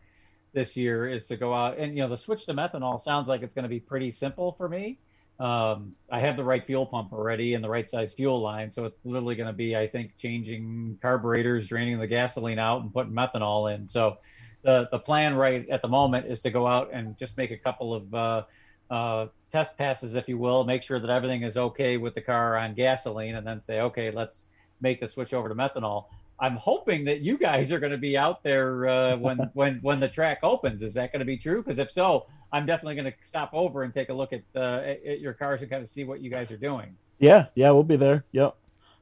this 0.55 0.77
year, 0.77 1.09
is 1.09 1.27
to 1.27 1.37
go 1.37 1.53
out 1.53 1.79
and 1.79 1.97
you 1.97 2.03
know 2.03 2.09
the 2.09 2.17
switch 2.17 2.47
to 2.47 2.55
methanol 2.55 3.03
sounds 3.03 3.29
like 3.29 3.43
it's 3.43 3.55
going 3.55 3.65
to 3.65 3.69
be 3.69 3.81
pretty 3.81 4.13
simple 4.13 4.53
for 4.53 4.69
me. 4.69 5.01
Um, 5.39 5.95
I 6.11 6.21
have 6.21 6.37
the 6.37 6.45
right 6.45 6.65
fuel 6.65 6.87
pump 6.87 7.13
already 7.13 7.55
and 7.55 7.63
the 7.63 7.69
right 7.69 7.89
size 7.89 8.15
fuel 8.15 8.41
line, 8.41 8.71
so 8.71 8.87
it's 8.87 8.97
literally 9.05 9.35
going 9.35 9.49
to 9.49 9.53
be, 9.53 9.77
I 9.77 9.87
think, 9.87 10.17
changing 10.17 10.99
carburetors, 11.03 11.69
draining 11.69 11.99
the 11.99 12.07
gasoline 12.07 12.59
out, 12.59 12.81
and 12.81 12.93
putting 12.93 13.13
methanol 13.13 13.75
in. 13.75 13.87
So 13.87 14.17
the 14.63 14.89
the 14.91 14.99
plan 14.99 15.35
right 15.35 15.69
at 15.69 15.83
the 15.83 15.89
moment 15.89 16.27
is 16.27 16.41
to 16.43 16.51
go 16.51 16.67
out 16.67 16.91
and 16.93 17.19
just 17.19 17.37
make 17.37 17.51
a 17.51 17.57
couple 17.59 17.95
of 17.95 18.15
uh, 18.15 18.43
uh, 18.91 19.27
test 19.53 19.77
passes, 19.77 20.15
if 20.15 20.27
you 20.27 20.39
will, 20.39 20.65
make 20.65 20.83
sure 20.83 20.99
that 20.99 21.11
everything 21.11 21.43
is 21.43 21.57
okay 21.57 21.99
with 21.99 22.15
the 22.15 22.23
car 22.23 22.57
on 22.57 22.75
gasoline, 22.75 23.35
and 23.35 23.47
then 23.47 23.63
say, 23.63 23.81
okay, 23.81 24.11
let's 24.11 24.45
make 24.81 25.01
the 25.01 25.09
switch 25.09 25.35
over 25.35 25.49
to 25.49 25.55
methanol. 25.55 26.07
I'm 26.39 26.57
hoping 26.57 27.05
that 27.07 27.21
you 27.21 27.39
guys 27.39 27.73
are 27.73 27.79
going 27.79 27.93
to 27.93 27.99
be 27.99 28.17
out 28.17 28.43
there 28.43 28.89
uh, 28.89 29.17
when 29.17 29.39
when 29.55 29.79
when 29.83 30.01
the 30.01 30.09
track 30.09 30.41
opens. 30.43 30.83
Is 30.83 30.95
that 30.95 31.13
going 31.13 31.21
to 31.21 31.27
be 31.27 31.37
true? 31.37 31.63
Because 31.63 31.79
if 31.79 31.91
so, 31.91 32.27
I'm 32.53 32.67
definitely 32.67 32.95
going 32.95 33.11
to 33.11 33.15
stop 33.25 33.51
over 33.53 33.83
and 33.83 33.95
take 33.95 34.09
a 34.09 34.15
look 34.15 34.33
at, 34.33 34.43
uh, 34.55 34.81
at 34.85 35.05
at 35.05 35.21
your 35.21 35.33
cars 35.33 35.63
and 35.63 35.71
kind 35.71 35.83
of 35.83 35.89
see 35.89 36.05
what 36.05 36.21
you 36.21 36.31
guys 36.31 36.51
are 36.51 36.57
doing. 36.57 36.95
Yeah, 37.19 37.47
yeah, 37.55 37.71
we'll 37.71 37.85
be 37.85 37.97
there. 37.97 38.25
Yep. 38.33 38.57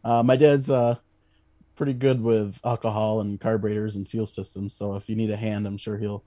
Uh, 0.05 0.23
my 0.23 0.37
dad's 0.37 0.71
uh 0.71 0.97
pretty 1.77 1.93
good 1.93 2.23
with 2.23 2.61
alcohol 2.65 3.21
and 3.21 3.41
carburetors 3.41 3.97
and 3.97 4.09
fuel 4.09 4.27
systems, 4.27 4.75
so 4.75 4.95
if 4.95 5.09
you 5.09 5.17
need 5.17 5.31
a 5.31 5.37
hand, 5.37 5.67
I'm 5.67 5.77
sure 5.77 5.99
he'll 5.99 6.25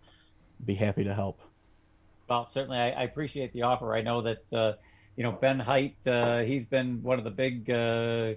be 0.66 0.76
happy 0.76 1.04
to 1.06 1.14
help. 1.14 1.40
Well, 2.30 2.50
certainly, 2.50 2.78
I, 2.78 2.90
I 2.90 3.04
appreciate 3.04 3.54
the 3.54 3.62
offer. 3.62 3.96
I 3.96 4.02
know 4.02 4.22
that 4.22 4.54
uh, 4.54 4.74
you 5.16 5.24
know 5.24 5.32
Ben 5.32 5.60
Height. 5.60 5.96
Uh, 6.06 6.40
he's 6.40 6.66
been 6.66 7.02
one 7.02 7.18
of 7.18 7.24
the 7.24 7.32
big 7.32 7.70
uh, 7.70 8.34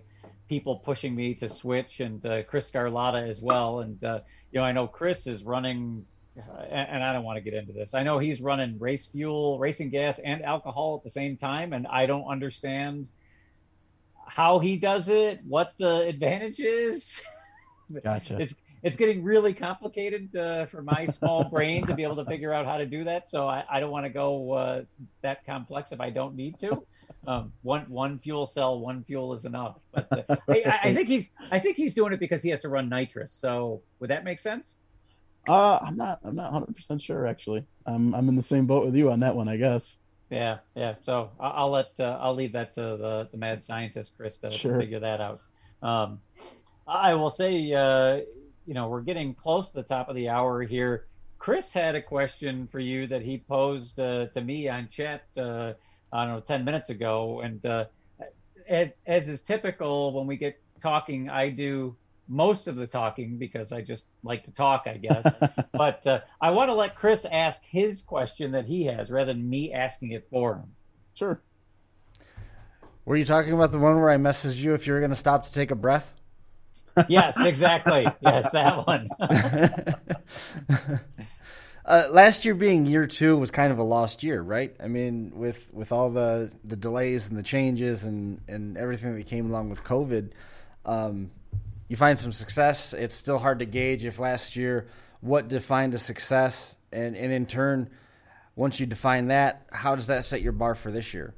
people 0.51 0.77
pushing 0.85 1.15
me 1.15 1.33
to 1.37 1.49
switch, 1.49 2.01
and 2.01 2.27
uh, 2.27 2.43
Chris 2.43 2.69
Scarlotta 2.69 3.27
as 3.31 3.41
well. 3.41 3.81
And 3.81 4.03
uh, 4.05 4.19
you 4.51 4.59
know, 4.59 4.67
I 4.67 4.73
know 4.73 4.89
Chris 4.89 5.27
is 5.29 5.45
running, 5.45 6.05
uh, 6.37 6.63
and, 6.63 6.89
and 6.91 7.05
I 7.05 7.13
don't 7.15 7.23
want 7.23 7.37
to 7.37 7.41
get 7.41 7.55
into 7.55 7.73
this. 7.73 7.95
I 7.95 8.03
know 8.03 8.19
he's 8.19 8.41
running 8.41 8.77
race 8.79 9.07
fuel, 9.07 9.61
racing 9.61 9.91
gas, 9.91 10.19
and 10.19 10.43
alcohol 10.43 10.97
at 10.99 11.05
the 11.05 11.11
same 11.11 11.37
time, 11.37 11.73
and 11.73 11.87
I 11.87 12.07
don't 12.07 12.29
understand 12.29 13.07
how 14.27 14.59
he 14.59 14.77
does 14.77 15.09
it, 15.09 15.41
what 15.47 15.73
the 15.79 16.01
advantage 16.01 16.59
is. 16.59 17.23
Gotcha. 18.05 18.41
It's 18.41 18.55
it's 18.83 18.97
getting 18.97 19.23
really 19.23 19.55
complicated 19.55 20.35
uh, 20.35 20.67
for 20.67 20.83
my 20.83 21.07
small 21.07 21.45
brain 21.45 21.83
to 21.83 21.95
be 21.95 22.03
able 22.03 22.17
to 22.17 22.25
figure 22.25 22.53
out 22.53 22.67
how 22.67 22.79
to 22.79 22.87
do 22.87 23.05
that. 23.05 23.31
So 23.31 23.47
I, 23.47 23.63
I 23.71 23.79
don't 23.79 23.91
want 23.91 24.07
to 24.07 24.11
go 24.11 24.53
uh, 24.53 24.83
that 25.23 25.47
complex 25.47 25.93
if 25.93 26.01
I 26.01 26.11
don't 26.11 26.35
need 26.35 26.59
to. 26.61 26.83
Um, 27.27 27.53
one 27.63 27.83
one 27.89 28.19
fuel 28.19 28.47
cell, 28.47 28.81
one 28.81 29.05
fuel 29.05 29.35
is 29.35 29.45
enough. 29.45 29.77
But 29.93 30.09
uh, 30.31 30.37
I, 30.49 30.81
I- 30.85 30.95
think 30.95 31.09
he's 31.09 31.29
I 31.51 31.59
think 31.59 31.77
he's 31.77 31.95
doing 31.95 32.13
it 32.13 32.21
because 32.21 32.43
he 32.43 32.49
has 32.51 32.63
to 32.63 32.69
run 32.69 32.89
nitrous. 32.89 33.33
So 33.33 33.83
would 33.99 34.11
that 34.11 34.25
make 34.25 34.41
sense? 34.41 34.77
Uh, 35.49 35.79
I'm 35.83 35.97
not. 35.97 36.21
I'm 36.25 36.37
not 36.37 36.53
100 36.53 36.75
percent 36.75 37.03
sure 37.03 37.27
actually. 37.27 37.65
I'm. 37.87 38.15
I'm 38.15 38.29
in 38.29 38.37
the 38.37 38.43
same 38.43 38.67
boat 38.67 38.85
with 38.87 38.97
you 38.97 39.11
on 39.11 39.21
that 39.21 39.35
one, 39.35 39.49
I 39.49 39.57
guess. 39.57 39.97
Yeah, 40.31 40.59
yeah. 40.75 40.95
So 41.05 41.31
I- 41.41 41.49
I'll 41.49 41.71
let 41.71 41.89
uh, 41.99 42.19
I'll 42.21 42.35
leave 42.35 42.53
that 42.53 42.75
to 42.75 42.81
the, 42.81 43.29
the 43.33 43.37
mad 43.37 43.65
scientist 43.65 44.13
Chris 44.17 44.39
to, 44.39 44.49
to 44.51 44.79
figure 44.79 45.01
that 45.01 45.21
out. 45.21 45.41
Um, 45.83 46.21
I 46.87 47.15
will 47.15 47.31
say, 47.31 47.73
uh, 47.73 48.21
you 48.67 48.75
know, 48.75 48.89
we're 48.89 49.01
getting 49.03 49.35
close 49.35 49.69
to 49.69 49.75
the 49.75 49.83
top 49.83 50.09
of 50.09 50.15
the 50.17 50.29
hour 50.29 50.63
here. 50.63 51.07
Chris 51.39 51.73
had 51.73 51.95
a 51.95 52.03
question 52.03 52.69
for 52.71 52.81
you 52.81 53.07
that 53.07 53.23
he 53.23 53.39
posed 53.39 53.99
uh, 53.99 54.27
to 54.27 54.41
me 54.43 54.69
on 54.69 54.89
chat. 54.91 55.23
Uh, 55.37 55.73
I 56.13 56.25
don't 56.25 56.35
know, 56.35 56.41
ten 56.41 56.65
minutes 56.65 56.91
ago, 56.91 57.41
and 57.41 57.65
uh, 57.65 57.85
as, 58.69 58.89
as 59.07 59.29
is 59.29 59.41
typical 59.41 60.13
when 60.13 60.27
we 60.27 60.37
get 60.37 60.61
talking, 60.81 61.29
I 61.29 61.51
do 61.51 61.97
most 62.29 62.69
of 62.69 62.77
the 62.77 62.87
talking 62.87 63.37
because 63.37 63.73
I 63.73 63.83
just 63.83 64.05
like 64.23 64.45
to 64.45 64.53
talk, 64.53 64.85
I 64.87 64.97
guess 64.97 65.25
but 65.73 66.07
uh, 66.07 66.21
I 66.41 66.53
want 66.53 66.69
to 66.69 66.75
let 66.75 66.95
Chris 66.95 67.27
ask 67.31 67.61
his 67.65 68.03
question 68.03 68.53
that 68.53 68.65
he 68.67 68.85
has 68.85 69.11
rather 69.11 69.33
than 69.33 69.51
me 69.51 69.73
asking 69.73 70.13
it 70.13 70.27
for 70.31 70.55
him. 70.55 70.73
Sure. 71.15 71.41
Were 73.05 73.17
you 73.17 73.25
talking 73.25 73.53
about 73.53 73.73
the 73.73 73.79
one 73.79 73.97
where 73.97 74.11
I 74.11 74.17
messaged 74.17 74.63
you 74.63 74.75
if 74.75 74.87
you 74.87 74.93
were 74.93 75.01
going 75.01 75.11
to 75.11 75.17
stop 75.17 75.45
to 75.45 75.53
take 75.53 75.73
a 75.73 75.75
breath? 75.75 76.15
Yes, 77.09 77.37
exactly. 77.39 78.07
yes, 78.21 78.49
that 78.53 78.87
one. 78.87 79.09
uh, 81.85 82.09
last 82.11 82.45
year 82.45 82.55
being 82.55 82.87
year 82.87 83.07
two 83.07 83.37
was 83.37 83.51
kind 83.51 83.73
of 83.73 83.79
a 83.79 83.83
lost 83.83 84.23
year, 84.23 84.41
right? 84.41 84.75
I 84.83 84.89
mean, 84.89 85.33
with 85.35 85.73
with 85.73 85.93
all 85.93 86.11
the, 86.11 86.51
the 86.65 86.77
delays 86.77 87.29
and 87.29 87.39
the 87.39 87.43
changes 87.43 88.05
and, 88.05 88.41
and 88.49 88.77
everything 88.77 89.15
that 89.17 89.27
came 89.27 89.49
along 89.49 89.71
with 89.71 89.83
COVID, 89.85 90.31
um, 90.85 91.31
you 91.89 91.97
find 91.97 92.19
some 92.19 92.33
success. 92.33 92.93
It's 92.93 93.15
still 93.15 93.39
hard 93.39 93.61
to 93.61 93.67
gauge 93.67 94.05
if 94.05 94.19
last 94.19 94.57
year 94.57 94.87
what 95.21 95.49
defined 95.49 95.95
a 95.95 95.99
success, 95.99 96.75
and, 96.93 97.17
and 97.17 97.33
in 97.33 97.47
turn, 97.47 97.91
once 98.57 98.81
you 98.81 98.87
define 98.87 99.29
that, 99.29 99.67
how 99.71 99.95
does 99.95 100.07
that 100.09 100.25
set 100.25 100.43
your 100.43 100.53
bar 100.53 100.75
for 100.75 100.91
this 100.91 101.13
year? 101.13 101.35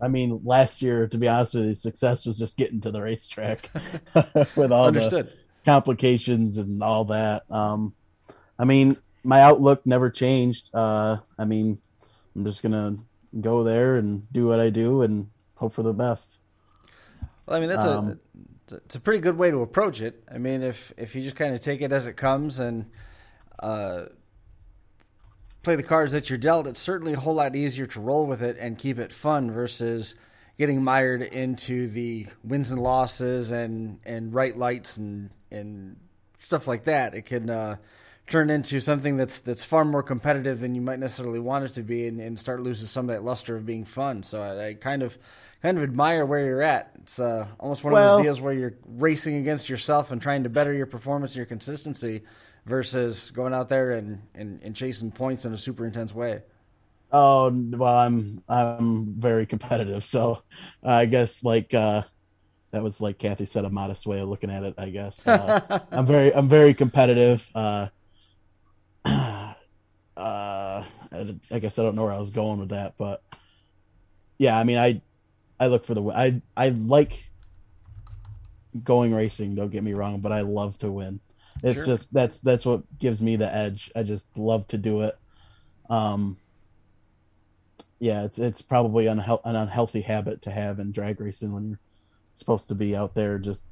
I 0.00 0.08
mean, 0.08 0.40
last 0.44 0.80
year, 0.80 1.08
to 1.08 1.18
be 1.18 1.26
honest 1.26 1.54
with 1.54 1.64
you, 1.64 1.74
success 1.74 2.24
was 2.24 2.38
just 2.38 2.56
getting 2.56 2.80
to 2.82 2.90
the 2.92 3.02
racetrack 3.02 3.70
with 4.56 4.70
all 4.70 4.92
the 4.92 5.28
complications 5.64 6.56
and 6.56 6.82
all 6.82 7.06
that. 7.06 7.42
Um, 7.50 7.94
I 8.58 8.64
mean, 8.64 8.96
my 9.24 9.40
outlook 9.42 9.84
never 9.86 10.10
changed. 10.10 10.70
Uh, 10.74 11.18
I 11.38 11.44
mean, 11.44 11.80
I'm 12.34 12.44
just 12.44 12.62
gonna 12.62 12.96
go 13.40 13.62
there 13.62 13.96
and 13.96 14.30
do 14.32 14.46
what 14.46 14.60
I 14.60 14.70
do 14.70 15.02
and 15.02 15.28
hope 15.54 15.74
for 15.74 15.82
the 15.82 15.92
best. 15.92 16.38
Well, 17.46 17.56
I 17.56 17.60
mean 17.60 17.68
that's 17.68 17.84
Um, 17.84 18.20
a 18.70 18.76
it's 18.84 18.94
a 18.96 19.00
pretty 19.00 19.20
good 19.20 19.38
way 19.38 19.50
to 19.50 19.62
approach 19.62 20.00
it. 20.02 20.22
I 20.30 20.38
mean, 20.38 20.62
if 20.62 20.92
if 20.96 21.14
you 21.14 21.22
just 21.22 21.36
kind 21.36 21.54
of 21.54 21.60
take 21.60 21.80
it 21.80 21.92
as 21.92 22.06
it 22.06 22.16
comes 22.16 22.58
and 22.58 22.86
uh, 23.60 24.06
play 25.62 25.76
the 25.76 25.82
cards 25.82 26.12
that 26.12 26.28
you're 26.30 26.38
dealt, 26.38 26.66
it's 26.66 26.80
certainly 26.80 27.14
a 27.14 27.18
whole 27.20 27.34
lot 27.34 27.56
easier 27.56 27.86
to 27.86 28.00
roll 28.00 28.26
with 28.26 28.42
it 28.42 28.56
and 28.58 28.78
keep 28.78 28.98
it 28.98 29.12
fun 29.12 29.50
versus 29.50 30.14
getting 30.58 30.82
mired 30.82 31.22
into 31.22 31.88
the 31.88 32.26
wins 32.44 32.70
and 32.70 32.80
losses 32.82 33.50
and 33.50 34.00
and 34.04 34.34
right 34.34 34.56
lights 34.56 34.96
and 34.96 35.30
and 35.50 35.96
stuff 36.38 36.66
like 36.68 36.84
that. 36.84 37.14
It 37.14 37.22
can 37.22 37.48
uh, 37.50 37.76
turn 38.30 38.50
into 38.50 38.80
something 38.80 39.16
that's 39.16 39.40
that's 39.40 39.64
far 39.64 39.84
more 39.84 40.02
competitive 40.02 40.60
than 40.60 40.74
you 40.74 40.80
might 40.80 40.98
necessarily 40.98 41.40
want 41.40 41.64
it 41.64 41.74
to 41.74 41.82
be, 41.82 42.06
and, 42.06 42.20
and 42.20 42.38
start 42.38 42.60
losing 42.60 42.86
some 42.86 43.08
of 43.08 43.14
that 43.14 43.24
luster 43.24 43.56
of 43.56 43.64
being 43.64 43.84
fun. 43.84 44.22
So 44.22 44.42
I, 44.42 44.68
I 44.68 44.74
kind 44.74 45.02
of 45.02 45.18
kind 45.62 45.76
of 45.76 45.82
admire 45.82 46.24
where 46.24 46.44
you're 46.44 46.62
at. 46.62 46.92
It's 47.02 47.18
uh, 47.18 47.46
almost 47.58 47.84
one 47.84 47.94
of 47.94 47.98
those 47.98 48.22
deals 48.22 48.40
where 48.40 48.54
you're 48.54 48.74
racing 48.86 49.36
against 49.36 49.68
yourself 49.68 50.10
and 50.10 50.20
trying 50.20 50.44
to 50.44 50.48
better 50.48 50.72
your 50.72 50.86
performance 50.86 51.32
and 51.32 51.38
your 51.38 51.46
consistency 51.46 52.22
versus 52.66 53.30
going 53.30 53.54
out 53.54 53.68
there 53.68 53.92
and, 53.92 54.22
and, 54.34 54.60
and 54.62 54.76
chasing 54.76 55.10
points 55.10 55.44
in 55.44 55.52
a 55.52 55.58
super 55.58 55.86
intense 55.86 56.14
way. 56.14 56.42
Oh 57.10 57.50
well, 57.50 57.98
I'm 57.98 58.42
I'm 58.48 59.14
very 59.14 59.46
competitive, 59.46 60.04
so 60.04 60.42
I 60.82 61.06
guess 61.06 61.42
like 61.42 61.72
uh, 61.72 62.02
that 62.70 62.82
was 62.82 63.00
like 63.00 63.18
Kathy 63.18 63.46
said, 63.46 63.64
a 63.64 63.70
modest 63.70 64.06
way 64.06 64.20
of 64.20 64.28
looking 64.28 64.50
at 64.50 64.62
it. 64.62 64.74
I 64.76 64.90
guess 64.90 65.26
uh, 65.26 65.80
I'm 65.90 66.04
very 66.04 66.34
I'm 66.34 66.50
very 66.50 66.74
competitive. 66.74 67.50
Uh, 67.54 67.88
uh, 70.18 70.82
I, 71.12 71.36
I 71.50 71.58
guess 71.60 71.78
I 71.78 71.82
don't 71.82 71.94
know 71.94 72.02
where 72.02 72.12
I 72.12 72.18
was 72.18 72.30
going 72.30 72.58
with 72.60 72.70
that, 72.70 72.94
but 72.98 73.22
yeah, 74.38 74.58
I 74.58 74.64
mean, 74.64 74.78
I 74.78 75.00
I 75.60 75.68
look 75.68 75.84
for 75.84 75.94
the. 75.94 76.02
I 76.10 76.42
I 76.56 76.68
like 76.70 77.24
going 78.84 79.14
racing. 79.14 79.54
Don't 79.54 79.70
get 79.70 79.82
me 79.82 79.94
wrong, 79.94 80.20
but 80.20 80.32
I 80.32 80.42
love 80.42 80.76
to 80.78 80.90
win. 80.90 81.20
It's 81.62 81.74
Sure. 81.78 81.86
just 81.86 82.12
that's 82.12 82.40
that's 82.40 82.66
what 82.66 82.82
gives 82.98 83.20
me 83.20 83.36
the 83.36 83.52
edge. 83.52 83.90
I 83.96 84.02
just 84.02 84.26
love 84.36 84.66
to 84.68 84.78
do 84.78 85.02
it. 85.02 85.14
Um, 85.90 86.38
yeah, 87.98 88.24
it's 88.24 88.38
it's 88.38 88.62
probably 88.62 89.06
unhe- 89.06 89.40
an 89.44 89.56
unhealthy 89.56 90.02
habit 90.02 90.42
to 90.42 90.50
have 90.50 90.78
in 90.78 90.92
drag 90.92 91.20
racing 91.20 91.52
when 91.52 91.68
you're 91.70 91.80
supposed 92.34 92.68
to 92.68 92.74
be 92.76 92.94
out 92.94 93.14
there 93.14 93.38
just 93.38 93.64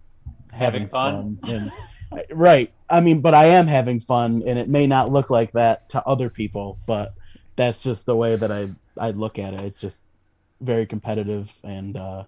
having, 0.52 0.82
Having 0.82 0.88
fun. 0.88 1.38
fun. 1.42 1.72
and 2.12 2.22
right 2.36 2.72
I 2.88 3.00
mean, 3.00 3.20
but 3.20 3.34
I 3.34 3.46
am 3.46 3.66
having 3.66 4.00
fun, 4.00 4.42
and 4.46 4.58
it 4.58 4.68
may 4.68 4.86
not 4.86 5.10
look 5.10 5.30
like 5.30 5.52
that 5.52 5.88
to 5.90 6.06
other 6.06 6.30
people, 6.30 6.78
but 6.86 7.12
that's 7.56 7.82
just 7.82 8.06
the 8.06 8.16
way 8.16 8.36
that 8.36 8.52
I 8.52 8.70
I 8.98 9.10
look 9.10 9.38
at 9.38 9.54
it. 9.54 9.60
It's 9.60 9.80
just 9.80 10.00
very 10.60 10.86
competitive, 10.86 11.54
and 11.64 11.96
uh, 11.96 12.24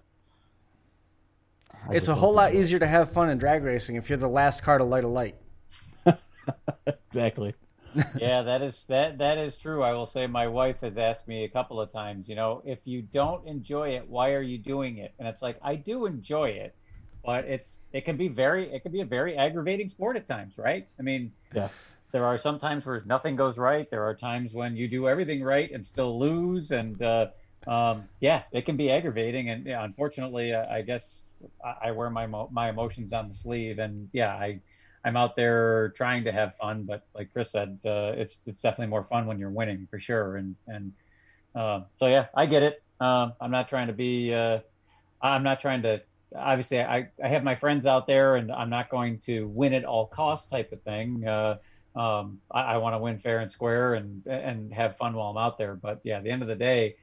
it's 1.91 2.07
a 2.07 2.15
whole 2.15 2.33
lot 2.33 2.53
easier 2.53 2.79
to 2.79 2.87
have 2.87 3.11
fun 3.11 3.29
in 3.29 3.37
drag 3.37 3.63
racing 3.63 3.95
if 3.95 4.09
you're 4.09 4.17
the 4.17 4.27
last 4.27 4.61
car 4.61 4.77
to 4.77 4.83
light 4.83 5.03
a 5.03 5.07
light. 5.07 5.35
exactly. 7.07 7.53
yeah, 8.19 8.43
that 8.43 8.61
is 8.61 8.83
that 8.87 9.17
that 9.17 9.37
is 9.37 9.57
true. 9.57 9.81
I 9.81 9.93
will 9.93 10.05
say 10.05 10.27
my 10.27 10.47
wife 10.47 10.81
has 10.81 10.97
asked 10.97 11.27
me 11.27 11.43
a 11.43 11.49
couple 11.49 11.81
of 11.81 11.91
times, 11.91 12.29
you 12.29 12.35
know, 12.35 12.61
if 12.65 12.79
you 12.85 13.01
don't 13.01 13.47
enjoy 13.47 13.95
it, 13.95 14.07
why 14.07 14.33
are 14.33 14.41
you 14.41 14.57
doing 14.57 14.97
it? 14.97 15.13
And 15.17 15.27
it's 15.27 15.41
like 15.41 15.57
I 15.63 15.75
do 15.75 16.05
enjoy 16.05 16.49
it, 16.49 16.75
but 17.25 17.45
it's 17.45 17.77
it 17.93 18.05
can 18.05 18.17
be 18.17 18.27
very 18.27 18.71
it 18.71 18.83
can 18.83 18.91
be 18.91 19.01
a 19.01 19.05
very 19.05 19.37
aggravating 19.37 19.89
sport 19.89 20.15
at 20.17 20.27
times, 20.27 20.53
right? 20.57 20.87
I 20.99 21.01
mean, 21.03 21.31
yeah. 21.53 21.69
There 22.11 22.25
are 22.25 22.39
some 22.39 22.59
times 22.59 22.85
where 22.85 23.03
nothing 23.05 23.35
goes 23.35 23.57
right. 23.59 23.89
There 23.89 24.03
are 24.03 24.15
times 24.15 24.51
when 24.53 24.75
you 24.75 24.87
do 24.87 25.07
everything 25.07 25.43
right 25.43 25.69
and 25.71 25.85
still 25.85 26.19
lose, 26.19 26.71
and 26.71 26.99
uh, 27.03 27.27
um, 27.67 28.05
yeah, 28.19 28.43
it 28.51 28.65
can 28.65 28.77
be 28.77 28.89
aggravating. 28.89 29.49
And 29.49 29.65
yeah, 29.65 29.83
unfortunately, 29.83 30.53
uh, 30.53 30.65
I 30.65 30.81
guess 30.81 31.21
I, 31.63 31.89
I 31.89 31.91
wear 31.91 32.09
my 32.09 32.25
my 32.25 32.69
emotions 32.69 33.13
on 33.13 33.27
the 33.27 33.33
sleeve, 33.35 33.77
and 33.77 34.09
yeah, 34.11 34.33
I 34.33 34.59
I'm 35.05 35.15
out 35.17 35.35
there 35.35 35.89
trying 35.89 36.23
to 36.23 36.31
have 36.31 36.55
fun, 36.59 36.83
but 36.83 37.05
like 37.13 37.31
Chris 37.31 37.51
said, 37.51 37.79
uh, 37.85 38.13
it's 38.15 38.37
it's 38.47 38.61
definitely 38.61 38.87
more 38.87 39.03
fun 39.03 39.27
when 39.27 39.37
you're 39.37 39.51
winning 39.51 39.87
for 39.89 39.99
sure. 39.99 40.37
And 40.37 40.55
and 40.67 40.93
uh, 41.55 41.81
so 41.99 42.07
yeah, 42.07 42.27
I 42.35 42.47
get 42.47 42.63
it. 42.63 42.81
Um, 42.99 43.33
I'm 43.39 43.51
not 43.51 43.67
trying 43.67 43.87
to 43.87 43.93
be. 43.93 44.33
Uh, 44.33 44.59
I'm 45.21 45.43
not 45.43 45.59
trying 45.59 45.83
to 45.83 46.01
obviously 46.35 46.79
I, 46.79 47.09
I 47.23 47.27
have 47.27 47.43
my 47.43 47.55
friends 47.55 47.85
out 47.85 48.07
there 48.07 48.35
and 48.35 48.51
I'm 48.51 48.69
not 48.69 48.89
going 48.89 49.19
to 49.25 49.47
win 49.47 49.73
at 49.73 49.85
all 49.85 50.07
costs 50.07 50.49
type 50.49 50.71
of 50.71 50.81
thing. 50.83 51.27
Uh, 51.27 51.57
um, 51.95 52.39
I, 52.51 52.61
I 52.61 52.77
want 52.77 52.93
to 52.93 52.99
win 52.99 53.19
fair 53.19 53.39
and 53.39 53.51
square 53.51 53.95
and 53.95 54.25
and 54.27 54.73
have 54.73 54.97
fun 54.97 55.13
while 55.15 55.31
I'm 55.31 55.37
out 55.37 55.57
there. 55.57 55.75
But 55.75 56.01
yeah, 56.03 56.17
at 56.17 56.23
the 56.23 56.31
end 56.31 56.41
of 56.41 56.47
the 56.47 56.55
day, 56.55 56.95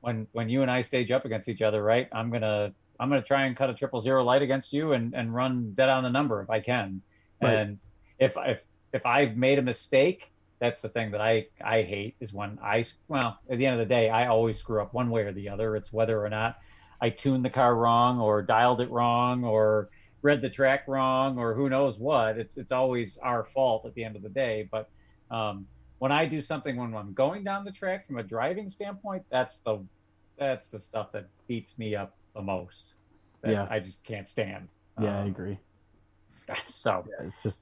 when 0.00 0.26
when 0.32 0.48
you 0.48 0.62
and 0.62 0.70
I 0.70 0.82
stage 0.82 1.10
up 1.10 1.24
against 1.24 1.48
each 1.48 1.62
other, 1.62 1.82
right? 1.82 2.08
I'm 2.12 2.30
gonna 2.30 2.72
I'm 3.00 3.08
gonna 3.08 3.22
try 3.22 3.46
and 3.46 3.56
cut 3.56 3.70
a 3.70 3.74
triple 3.74 4.00
zero 4.00 4.22
light 4.22 4.42
against 4.42 4.72
you 4.72 4.92
and 4.92 5.14
and 5.14 5.34
run 5.34 5.72
dead 5.74 5.88
on 5.88 6.04
the 6.04 6.10
number 6.10 6.42
if 6.42 6.50
I 6.50 6.60
can. 6.60 7.00
Right. 7.42 7.54
And 7.54 7.78
if 8.18 8.34
if 8.36 8.60
if 8.92 9.06
I've 9.06 9.36
made 9.36 9.58
a 9.58 9.62
mistake, 9.62 10.30
that's 10.60 10.82
the 10.82 10.90
thing 10.90 11.10
that 11.12 11.20
I 11.20 11.46
I 11.64 11.82
hate 11.82 12.16
is 12.20 12.32
when 12.32 12.58
I 12.62 12.84
well 13.08 13.38
at 13.50 13.58
the 13.58 13.66
end 13.66 13.80
of 13.80 13.88
the 13.88 13.92
day 13.92 14.10
I 14.10 14.28
always 14.28 14.58
screw 14.58 14.82
up 14.82 14.92
one 14.92 15.10
way 15.10 15.22
or 15.22 15.32
the 15.32 15.48
other. 15.48 15.74
It's 15.74 15.92
whether 15.92 16.22
or 16.22 16.28
not 16.28 16.56
I 17.00 17.10
tuned 17.10 17.44
the 17.44 17.50
car 17.50 17.74
wrong 17.74 18.20
or 18.20 18.42
dialed 18.42 18.80
it 18.80 18.90
wrong 18.90 19.44
or 19.44 19.88
read 20.22 20.40
the 20.40 20.50
track 20.50 20.88
wrong 20.88 21.38
or 21.38 21.54
who 21.54 21.68
knows 21.68 21.98
what. 21.98 22.38
It's 22.38 22.56
it's 22.56 22.72
always 22.72 23.18
our 23.22 23.44
fault 23.44 23.84
at 23.86 23.94
the 23.94 24.04
end 24.04 24.16
of 24.16 24.22
the 24.22 24.28
day. 24.28 24.68
But 24.70 24.88
um, 25.30 25.66
when 25.98 26.12
I 26.12 26.26
do 26.26 26.40
something 26.40 26.76
when 26.76 26.94
I'm 26.94 27.12
going 27.12 27.44
down 27.44 27.64
the 27.64 27.72
track 27.72 28.06
from 28.06 28.18
a 28.18 28.22
driving 28.22 28.70
standpoint, 28.70 29.24
that's 29.30 29.58
the 29.60 29.84
that's 30.38 30.68
the 30.68 30.80
stuff 30.80 31.12
that 31.12 31.26
beats 31.46 31.78
me 31.78 31.94
up 31.94 32.16
the 32.34 32.42
most. 32.42 32.94
yeah, 33.46 33.68
I 33.70 33.78
just 33.78 34.02
can't 34.02 34.28
stand. 34.28 34.68
Yeah, 35.00 35.18
um, 35.18 35.24
I 35.24 35.28
agree. 35.28 35.58
So 36.66 37.06
yeah, 37.08 37.26
it's 37.26 37.42
just 37.42 37.60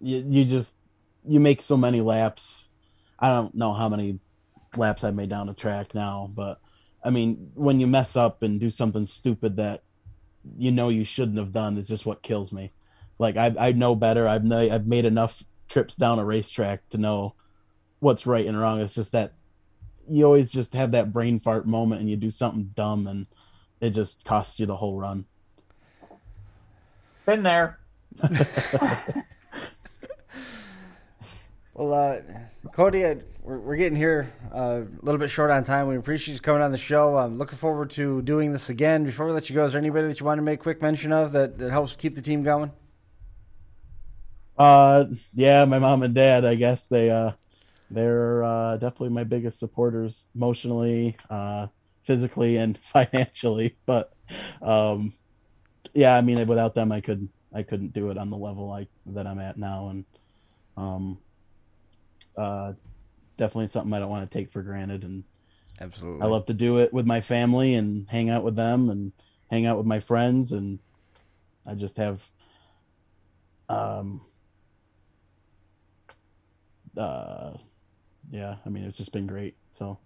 you 0.00 0.22
you 0.26 0.44
just 0.44 0.76
you 1.24 1.40
make 1.40 1.62
so 1.62 1.76
many 1.76 2.00
laps. 2.00 2.68
I 3.18 3.28
don't 3.28 3.54
know 3.54 3.72
how 3.72 3.88
many 3.88 4.18
laps 4.76 5.04
I 5.04 5.10
made 5.10 5.30
down 5.30 5.46
the 5.46 5.54
track 5.54 5.94
now, 5.94 6.30
but 6.34 6.60
I 7.04 7.10
mean, 7.10 7.50
when 7.54 7.80
you 7.80 7.86
mess 7.86 8.16
up 8.16 8.42
and 8.42 8.58
do 8.58 8.70
something 8.70 9.06
stupid 9.06 9.56
that 9.56 9.82
you 10.56 10.70
know 10.70 10.88
you 10.88 11.04
shouldn't 11.04 11.38
have 11.38 11.52
done, 11.52 11.76
it's 11.76 11.88
just 11.88 12.06
what 12.06 12.22
kills 12.22 12.50
me. 12.50 12.72
Like 13.18 13.36
I 13.36 13.54
I 13.58 13.72
know 13.72 13.94
better. 13.94 14.26
I've 14.26 14.50
I've 14.50 14.86
made 14.86 15.04
enough 15.04 15.44
trips 15.68 15.96
down 15.96 16.18
a 16.18 16.24
racetrack 16.24 16.88
to 16.90 16.98
know 16.98 17.34
what's 18.00 18.26
right 18.26 18.46
and 18.46 18.58
wrong. 18.58 18.80
It's 18.80 18.94
just 18.94 19.12
that 19.12 19.32
you 20.08 20.24
always 20.24 20.50
just 20.50 20.74
have 20.74 20.92
that 20.92 21.12
brain 21.12 21.40
fart 21.40 21.66
moment 21.66 22.00
and 22.00 22.10
you 22.10 22.16
do 22.16 22.30
something 22.30 22.70
dumb 22.74 23.06
and 23.06 23.26
it 23.80 23.90
just 23.90 24.24
costs 24.24 24.58
you 24.58 24.66
the 24.66 24.76
whole 24.76 24.98
run. 24.98 25.26
Been 27.26 27.42
there. 27.42 27.78
well, 31.74 31.92
uh, 31.92 32.70
Cody, 32.72 33.04
I, 33.04 33.16
we're, 33.42 33.58
we're 33.58 33.76
getting 33.76 33.96
here 33.96 34.32
uh, 34.54 34.82
a 34.82 35.04
little 35.04 35.18
bit 35.18 35.28
short 35.28 35.50
on 35.50 35.64
time. 35.64 35.88
We 35.88 35.96
appreciate 35.96 36.34
you 36.34 36.40
coming 36.40 36.62
on 36.62 36.70
the 36.70 36.78
show. 36.78 37.18
I'm 37.18 37.36
looking 37.36 37.58
forward 37.58 37.90
to 37.90 38.22
doing 38.22 38.52
this 38.52 38.70
again. 38.70 39.04
Before 39.04 39.26
we 39.26 39.32
let 39.32 39.50
you 39.50 39.56
go, 39.56 39.64
is 39.64 39.72
there 39.72 39.80
anybody 39.80 40.06
that 40.06 40.20
you 40.20 40.26
want 40.26 40.38
to 40.38 40.42
make 40.42 40.60
quick 40.60 40.80
mention 40.80 41.12
of 41.12 41.32
that, 41.32 41.58
that 41.58 41.70
helps 41.72 41.94
keep 41.96 42.14
the 42.14 42.22
team 42.22 42.44
going? 42.44 42.70
Uh, 44.56 45.06
yeah, 45.34 45.64
my 45.64 45.80
mom 45.80 46.04
and 46.04 46.14
dad. 46.14 46.44
I 46.44 46.54
guess 46.54 46.86
they 46.86 47.10
uh, 47.10 47.32
they're 47.90 48.44
uh, 48.44 48.76
definitely 48.76 49.08
my 49.08 49.24
biggest 49.24 49.58
supporters, 49.58 50.28
emotionally, 50.32 51.16
uh, 51.28 51.66
physically, 52.04 52.56
and 52.56 52.78
financially. 52.82 53.76
But 53.84 54.12
um, 54.62 55.12
yeah, 55.92 56.14
I 56.14 56.20
mean, 56.20 56.46
without 56.46 56.74
them, 56.74 56.92
I 56.92 57.00
could 57.00 57.28
I 57.52 57.64
couldn't 57.64 57.92
do 57.94 58.10
it 58.10 58.18
on 58.18 58.30
the 58.30 58.36
level 58.36 58.68
like 58.68 58.88
that 59.06 59.26
I'm 59.26 59.40
at 59.40 59.58
now, 59.58 59.88
and 59.88 60.04
um, 60.76 61.18
uh, 62.36 62.72
definitely 63.36 63.68
something 63.68 63.92
I 63.92 63.98
don't 63.98 64.10
want 64.10 64.30
to 64.30 64.38
take 64.38 64.50
for 64.50 64.62
granted. 64.62 65.04
And 65.04 65.24
absolutely, 65.80 66.22
I 66.22 66.26
love 66.26 66.46
to 66.46 66.54
do 66.54 66.78
it 66.78 66.92
with 66.92 67.06
my 67.06 67.20
family 67.20 67.74
and 67.74 68.08
hang 68.08 68.30
out 68.30 68.44
with 68.44 68.56
them 68.56 68.90
and 68.90 69.12
hang 69.50 69.66
out 69.66 69.78
with 69.78 69.86
my 69.86 70.00
friends, 70.00 70.52
and 70.52 70.78
I 71.66 71.74
just 71.74 71.96
have 71.96 72.28
um 73.66 74.20
uh 76.98 77.54
yeah 78.30 78.56
i 78.66 78.68
mean 78.68 78.84
it's 78.84 78.98
just 78.98 79.10
been 79.10 79.26
great 79.26 79.56
so 79.70 79.96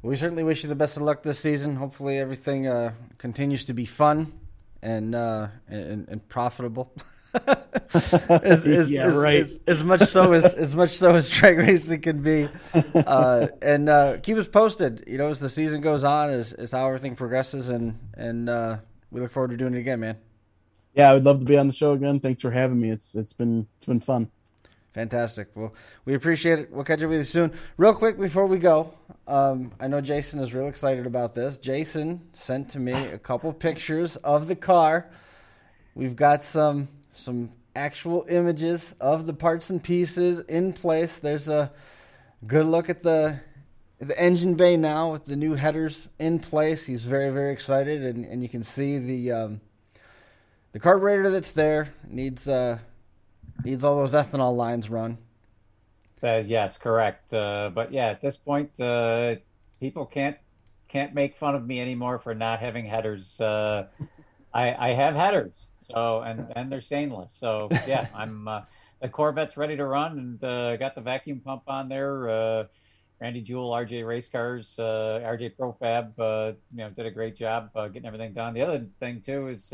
we 0.00 0.16
certainly 0.16 0.42
wish 0.42 0.62
you 0.62 0.68
the 0.70 0.74
best 0.74 0.96
of 0.96 1.02
luck 1.02 1.22
this 1.22 1.38
season 1.38 1.76
hopefully 1.76 2.18
everything 2.18 2.66
uh 2.66 2.90
continues 3.18 3.64
to 3.64 3.74
be 3.74 3.84
fun 3.84 4.32
and 4.84 5.14
uh, 5.14 5.48
and, 5.66 6.06
and 6.08 6.28
profitable. 6.28 6.92
as, 7.94 8.66
as, 8.66 8.92
yeah, 8.92 9.06
as, 9.06 9.14
right. 9.14 9.46
As, 9.66 9.82
much 9.82 10.02
so 10.02 10.32
as 10.32 10.54
as 10.54 10.76
much 10.76 10.90
so 10.90 11.10
as 11.14 11.28
drag 11.28 11.58
racing 11.58 12.00
can 12.00 12.22
be, 12.22 12.48
uh, 12.94 13.48
and 13.60 13.88
uh, 13.88 14.18
keep 14.22 14.36
us 14.36 14.48
posted. 14.48 15.04
You 15.06 15.18
know, 15.18 15.28
as 15.28 15.40
the 15.40 15.48
season 15.48 15.80
goes 15.80 16.04
on, 16.04 16.30
as, 16.30 16.52
as 16.52 16.72
how 16.72 16.86
everything 16.86 17.16
progresses, 17.16 17.68
and 17.68 17.98
and 18.16 18.48
uh, 18.48 18.78
we 19.10 19.20
look 19.20 19.32
forward 19.32 19.50
to 19.50 19.56
doing 19.56 19.74
it 19.74 19.80
again, 19.80 20.00
man. 20.00 20.16
Yeah, 20.94 21.10
I 21.10 21.14
would 21.14 21.24
love 21.24 21.40
to 21.40 21.44
be 21.44 21.56
on 21.58 21.66
the 21.66 21.72
show 21.72 21.92
again. 21.92 22.20
Thanks 22.20 22.40
for 22.40 22.50
having 22.50 22.80
me. 22.80 22.90
It's 22.90 23.14
it's 23.14 23.32
been 23.32 23.66
it's 23.76 23.84
been 23.84 24.00
fun. 24.00 24.30
Fantastic. 24.92 25.48
Well, 25.56 25.74
we 26.04 26.14
appreciate 26.14 26.60
it. 26.60 26.70
We'll 26.70 26.84
catch 26.84 27.02
up 27.02 27.10
with 27.10 27.18
you 27.18 27.24
soon. 27.24 27.52
Real 27.76 27.94
quick 27.94 28.16
before 28.16 28.46
we 28.46 28.58
go, 28.58 28.94
um, 29.26 29.72
I 29.80 29.88
know 29.88 30.00
Jason 30.00 30.38
is 30.38 30.54
real 30.54 30.68
excited 30.68 31.04
about 31.04 31.34
this. 31.34 31.58
Jason 31.58 32.28
sent 32.32 32.70
to 32.70 32.78
me 32.78 32.92
a 32.92 33.18
couple 33.18 33.52
pictures 33.52 34.14
of 34.16 34.46
the 34.46 34.54
car. 34.54 35.10
We've 35.96 36.14
got 36.14 36.44
some 36.44 36.88
some 37.14 37.50
actual 37.74 38.26
images 38.28 38.94
of 39.00 39.26
the 39.26 39.32
parts 39.32 39.70
and 39.70 39.82
pieces 39.82 40.40
in 40.40 40.72
place. 40.72 41.18
There's 41.18 41.48
a 41.48 41.72
good 42.46 42.66
look 42.66 42.88
at 42.90 43.02
the 43.02 43.40
the 43.98 44.18
engine 44.20 44.54
bay 44.54 44.76
now 44.76 45.12
with 45.12 45.24
the 45.24 45.36
new 45.36 45.54
headers 45.54 46.08
in 46.18 46.38
place. 46.38 46.86
He's 46.86 47.04
very 47.04 47.30
very 47.30 47.52
excited, 47.52 48.02
and, 48.02 48.24
and 48.24 48.42
you 48.42 48.48
can 48.48 48.62
see 48.62 48.98
the 48.98 49.32
um, 49.32 49.60
the 50.72 50.78
carburetor 50.78 51.30
that's 51.30 51.52
there 51.52 51.94
needs. 52.06 52.48
Uh, 52.48 52.78
Needs 53.64 53.84
all 53.84 53.96
those 53.96 54.14
ethanol 54.14 54.56
lines 54.56 54.90
run. 54.90 55.16
Uh, 56.20 56.38
yes, 56.38 56.76
correct. 56.76 57.32
Uh, 57.32 57.70
but 57.72 57.92
yeah, 57.92 58.08
at 58.08 58.20
this 58.20 58.36
point, 58.36 58.78
uh, 58.80 59.36
people 59.78 60.06
can't 60.06 60.36
can't 60.88 61.14
make 61.14 61.36
fun 61.36 61.54
of 61.54 61.64
me 61.64 61.80
anymore 61.80 62.18
for 62.18 62.34
not 62.34 62.58
having 62.58 62.84
headers. 62.84 63.40
Uh, 63.40 63.86
I, 64.52 64.90
I 64.90 64.94
have 64.94 65.14
headers, 65.14 65.52
so 65.90 66.20
and 66.22 66.52
and 66.56 66.70
they're 66.70 66.80
stainless. 66.80 67.34
So 67.38 67.68
yeah, 67.86 68.08
I'm 68.14 68.48
uh, 68.48 68.62
the 69.00 69.08
Corvette's 69.08 69.56
ready 69.56 69.76
to 69.76 69.84
run, 69.84 70.18
and 70.18 70.44
uh, 70.44 70.76
got 70.76 70.94
the 70.94 71.00
vacuum 71.00 71.40
pump 71.40 71.62
on 71.66 71.88
there. 71.88 72.68
Randy 73.20 73.42
Jewell, 73.42 73.70
RJ 73.70 74.06
Race 74.06 74.28
Cars, 74.28 74.74
RJ 74.78 75.56
Profab, 75.56 76.14
you 76.72 76.78
know, 76.78 76.90
did 76.90 77.06
a 77.06 77.10
great 77.10 77.36
job 77.36 77.70
getting 77.74 78.06
everything 78.06 78.32
done. 78.32 78.54
The 78.54 78.62
other 78.62 78.86
thing 79.00 79.22
too 79.24 79.48
is. 79.48 79.72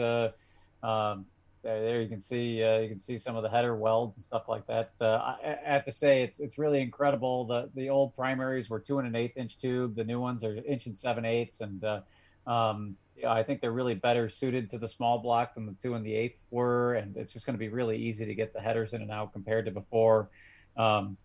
Um, 0.82 1.26
there 1.62 2.00
you 2.00 2.08
can 2.08 2.22
see 2.22 2.62
uh, 2.62 2.78
you 2.78 2.88
can 2.88 3.00
see 3.00 3.18
some 3.18 3.36
of 3.36 3.42
the 3.42 3.48
header 3.48 3.76
welds 3.76 4.16
and 4.16 4.24
stuff 4.24 4.48
like 4.48 4.66
that. 4.66 4.92
Uh, 5.00 5.04
I, 5.04 5.58
I, 5.66 5.72
have 5.72 5.84
to 5.84 5.92
say 5.92 6.22
it's 6.22 6.40
it's 6.40 6.58
really 6.58 6.80
incredible. 6.80 7.46
The 7.46 7.70
the 7.74 7.90
old 7.90 8.14
primaries 8.14 8.70
were 8.70 8.80
two 8.80 8.98
and 8.98 9.06
an 9.06 9.14
eighth 9.14 9.36
inch 9.36 9.58
tube. 9.58 9.94
The 9.94 10.04
new 10.04 10.20
ones 10.20 10.42
are 10.42 10.56
inch 10.64 10.86
and 10.86 10.96
seven 10.96 11.24
eighths, 11.24 11.61
and 11.61 11.84
uh, 11.84 12.00
um, 12.46 12.96
yeah, 13.20 13.32
I 13.32 13.42
think 13.42 13.60
they're 13.60 13.72
really 13.72 13.94
better 13.94 14.28
suited 14.28 14.70
to 14.70 14.78
the 14.78 14.88
small 14.88 15.18
block 15.18 15.54
than 15.54 15.66
the 15.66 15.74
two 15.82 15.94
and 15.94 16.04
the 16.04 16.14
eighths 16.14 16.44
were. 16.50 16.94
And 16.94 17.16
it's 17.16 17.32
just 17.32 17.46
going 17.46 17.54
to 17.54 17.58
be 17.58 17.68
really 17.68 17.96
easy 17.96 18.24
to 18.24 18.34
get 18.34 18.52
the 18.52 18.60
headers 18.60 18.92
in 18.92 19.02
and 19.02 19.10
out 19.10 19.32
compared 19.32 19.66
to 19.66 19.70
before. 19.70 20.30
Um, 20.76 21.16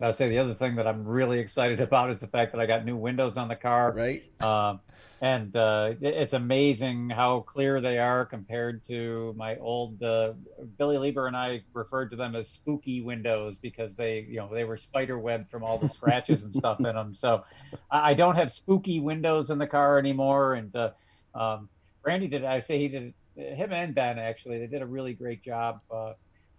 I'll 0.00 0.12
say 0.12 0.28
the 0.28 0.38
other 0.38 0.54
thing 0.54 0.76
that 0.76 0.86
I'm 0.86 1.04
really 1.04 1.38
excited 1.38 1.80
about 1.88 2.10
is 2.10 2.20
the 2.20 2.26
fact 2.26 2.52
that 2.52 2.60
I 2.60 2.66
got 2.66 2.84
new 2.84 2.96
windows 2.96 3.36
on 3.36 3.48
the 3.48 3.56
car. 3.56 3.92
Right. 3.92 4.22
Um, 4.40 4.80
and 5.22 5.54
uh, 5.54 5.92
it's 6.00 6.32
amazing 6.32 7.10
how 7.10 7.40
clear 7.40 7.82
they 7.82 7.98
are 7.98 8.24
compared 8.24 8.86
to 8.86 9.34
my 9.36 9.56
old 9.56 10.02
uh, 10.02 10.32
Billy 10.78 10.96
Lieber 10.96 11.26
and 11.26 11.36
I 11.36 11.62
referred 11.74 12.10
to 12.12 12.16
them 12.16 12.34
as 12.34 12.48
spooky 12.48 13.02
windows 13.02 13.58
because 13.58 13.94
they 13.96 14.26
you 14.26 14.36
know 14.36 14.48
they 14.50 14.64
were 14.64 14.78
spider 14.78 15.18
web 15.18 15.50
from 15.50 15.62
all 15.62 15.76
the 15.76 15.90
scratches 15.90 16.42
and 16.42 16.54
stuff 16.54 16.78
in 16.78 16.84
them. 16.84 17.14
So 17.14 17.44
I 17.90 18.14
don't 18.14 18.36
have 18.36 18.50
spooky 18.50 18.98
windows 18.98 19.50
in 19.50 19.58
the 19.58 19.66
car 19.66 19.98
anymore. 19.98 20.54
And 20.54 20.74
uh, 20.74 20.92
um, 21.34 21.68
Randy 22.02 22.28
did 22.28 22.46
I 22.46 22.60
say 22.60 22.78
he 22.78 22.88
did 22.88 23.12
him 23.36 23.72
and 23.74 23.94
Ben 23.94 24.18
actually 24.18 24.58
they 24.58 24.66
did 24.68 24.80
a 24.80 24.86
really 24.86 25.12
great 25.12 25.44
job. 25.44 25.80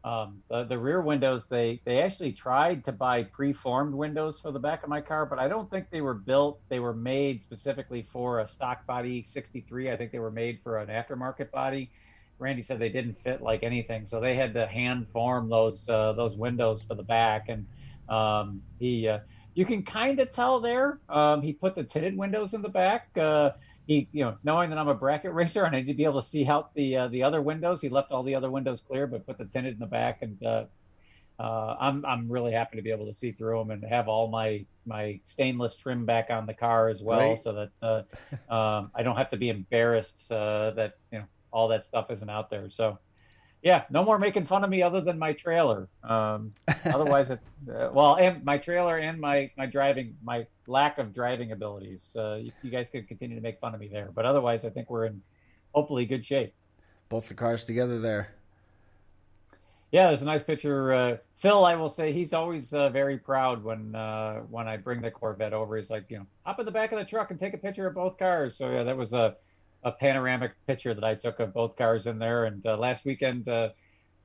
Um, 0.04 0.42
the, 0.50 0.64
the 0.64 0.78
rear 0.80 1.02
windows, 1.02 1.46
they, 1.48 1.80
they 1.86 2.02
actually 2.02 2.32
tried 2.32 2.84
to 2.86 2.92
buy 2.92 3.24
preformed 3.24 3.94
windows 3.94 4.40
for 4.40 4.52
the 4.52 4.60
back 4.60 4.82
of 4.82 4.90
my 4.90 5.00
car, 5.00 5.28
but 5.28 5.38
I 5.38 5.48
don't 5.48 5.70
think 5.70 5.92
they 5.92 6.02
were 6.02 6.16
built. 6.16 6.60
They 6.70 6.80
were 6.80 6.94
made 6.94 7.44
specifically 7.44 8.08
for 8.12 8.40
a 8.40 8.48
stock 8.48 8.86
body 8.88 9.24
63. 9.28 9.92
I 9.92 9.98
think 9.98 10.12
they 10.12 10.20
were 10.20 10.32
made 10.32 10.60
for 10.64 10.80
an 10.80 10.90
aftermarket 10.90 11.52
body. 11.52 11.92
Randy 12.40 12.64
said 12.64 12.80
they 12.80 12.90
didn't 12.90 13.22
fit 13.24 13.44
like 13.44 13.62
anything, 13.62 14.06
so 14.06 14.20
they 14.20 14.36
had 14.36 14.56
to 14.56 14.66
hand 14.66 15.06
form 15.14 15.48
those 15.48 15.88
uh, 15.88 16.14
those 16.14 16.36
windows 16.36 16.84
for 16.84 16.96
the 16.96 17.04
back. 17.04 17.50
And 17.50 17.68
um, 18.10 18.64
he, 18.80 19.08
uh, 19.08 19.20
you 19.54 19.66
can 19.66 19.84
kind 19.84 20.20
of 20.20 20.32
tell 20.32 20.60
there. 20.60 20.98
Um, 21.08 21.44
he 21.44 21.54
put 21.54 21.76
the 21.76 21.84
tinted 21.84 22.18
windows 22.18 22.56
in 22.56 22.64
the 22.64 22.70
back. 22.70 23.16
Uh, 23.16 23.52
he, 23.92 24.08
you 24.14 24.24
know, 24.24 24.38
knowing 24.44 24.70
that 24.70 24.80
I'm 24.80 24.88
a 24.88 24.96
bracket 24.96 25.34
racer 25.34 25.66
and 25.66 25.76
I 25.76 25.80
need 25.80 25.88
to 25.88 25.94
be 25.94 26.06
able 26.06 26.22
to 26.22 26.28
see 26.28 26.46
out 26.46 26.74
the 26.74 26.96
uh, 26.98 27.08
the 27.10 27.24
other 27.24 27.42
windows, 27.42 27.82
he 27.82 27.90
left 27.90 28.12
all 28.12 28.24
the 28.24 28.36
other 28.36 28.50
windows 28.50 28.82
clear, 28.88 29.08
but 29.08 29.26
put 29.26 29.38
the 29.38 29.46
tinted 29.46 29.74
in 29.74 29.80
the 29.80 29.86
back. 29.86 30.22
And 30.22 30.42
uh, 30.44 30.66
uh, 31.40 31.76
I'm 31.80 32.06
I'm 32.06 32.32
really 32.32 32.54
happy 32.54 32.78
to 32.78 32.84
be 32.84 32.92
able 32.92 33.08
to 33.08 33.14
see 33.14 33.32
through 33.32 33.60
them 33.60 33.72
and 33.72 33.84
have 33.84 34.08
all 34.08 34.30
my 34.30 34.66
my 34.86 35.20
stainless 35.26 35.76
trim 35.76 36.06
back 36.06 36.30
on 36.30 36.46
the 36.46 36.54
car 36.54 36.90
as 36.90 37.04
well, 37.04 37.32
right. 37.32 37.44
so 37.44 37.54
that 37.82 38.08
uh, 38.50 38.54
um, 38.54 38.92
I 38.96 39.04
don't 39.04 39.18
have 39.18 39.30
to 39.32 39.38
be 39.38 39.50
embarrassed 39.50 40.32
uh, 40.32 40.72
that 40.72 40.98
you 41.12 41.20
know 41.20 41.26
all 41.52 41.68
that 41.68 41.84
stuff 41.84 42.10
isn't 42.12 42.30
out 42.30 42.50
there. 42.50 42.70
So 42.70 42.98
yeah, 43.62 43.84
no 43.92 44.04
more 44.04 44.18
making 44.18 44.46
fun 44.46 44.64
of 44.64 44.70
me 44.70 44.82
other 44.82 45.02
than 45.02 45.20
my 45.20 45.34
trailer. 45.34 45.88
Um, 46.04 46.54
otherwise, 46.86 47.30
it, 47.30 47.40
uh, 47.70 47.90
well, 47.94 48.16
and 48.16 48.44
my 48.44 48.58
trailer 48.58 48.98
and 48.98 49.20
my 49.20 49.52
my 49.58 49.68
driving, 49.68 50.16
my 50.24 50.48
lack 50.68 50.98
of 50.98 51.14
driving 51.14 51.52
abilities. 51.52 52.02
Uh, 52.16 52.36
you, 52.36 52.52
you, 52.64 52.72
guys 52.72 52.90
can 52.90 53.06
continue 53.06 53.36
to 53.36 53.42
make 53.42 53.60
fun 53.60 53.76
of 53.76 53.80
me 53.80 53.88
there, 53.88 54.10
but 54.16 54.26
otherwise, 54.26 54.66
I 54.66 54.70
think 54.70 54.90
we're 54.90 55.06
in 55.06 55.22
hopefully 55.74 56.06
good 56.06 56.26
shape. 56.26 56.54
Both 57.10 57.28
the 57.28 57.36
cars 57.36 57.64
together 57.64 58.00
there. 58.00 58.34
Yeah, 59.92 60.08
there's 60.08 60.22
a 60.22 60.26
nice 60.26 60.42
picture. 60.42 60.94
Uh, 60.94 61.18
Phil, 61.38 61.66
I 61.66 61.76
will 61.76 61.90
say, 61.90 62.14
he's 62.14 62.34
always 62.34 62.72
uh, 62.74 62.90
very 62.90 63.18
proud 63.18 63.64
when 63.64 63.94
uh, 63.94 64.40
when 64.50 64.68
I 64.68 64.78
bring 64.78 65.02
the 65.02 65.12
Corvette 65.12 65.54
over. 65.54 65.78
He's 65.78 65.90
like, 65.92 66.06
you 66.10 66.18
know, 66.18 66.26
hop 66.46 66.60
in 66.60 66.66
the 66.66 66.72
back 66.72 66.94
of 66.94 67.00
the 67.00 67.06
truck 67.06 67.30
and 67.30 67.40
take 67.40 67.54
a 67.54 67.58
picture 67.58 67.86
of 67.86 67.94
both 67.94 68.18
cars. 68.18 68.58
So 68.58 68.72
yeah, 68.72 68.84
that 68.84 68.98
was 68.98 69.14
a 69.14 69.36
a 69.84 69.92
panoramic 69.92 70.52
picture 70.68 70.94
that 70.94 71.04
I 71.04 71.16
took 71.16 71.40
of 71.40 71.54
both 71.54 71.76
cars 71.76 72.08
in 72.08 72.20
there. 72.20 72.46
And 72.46 72.66
uh, 72.66 72.78
last 72.78 73.06
weekend, 73.06 73.48
uh, 73.48 73.70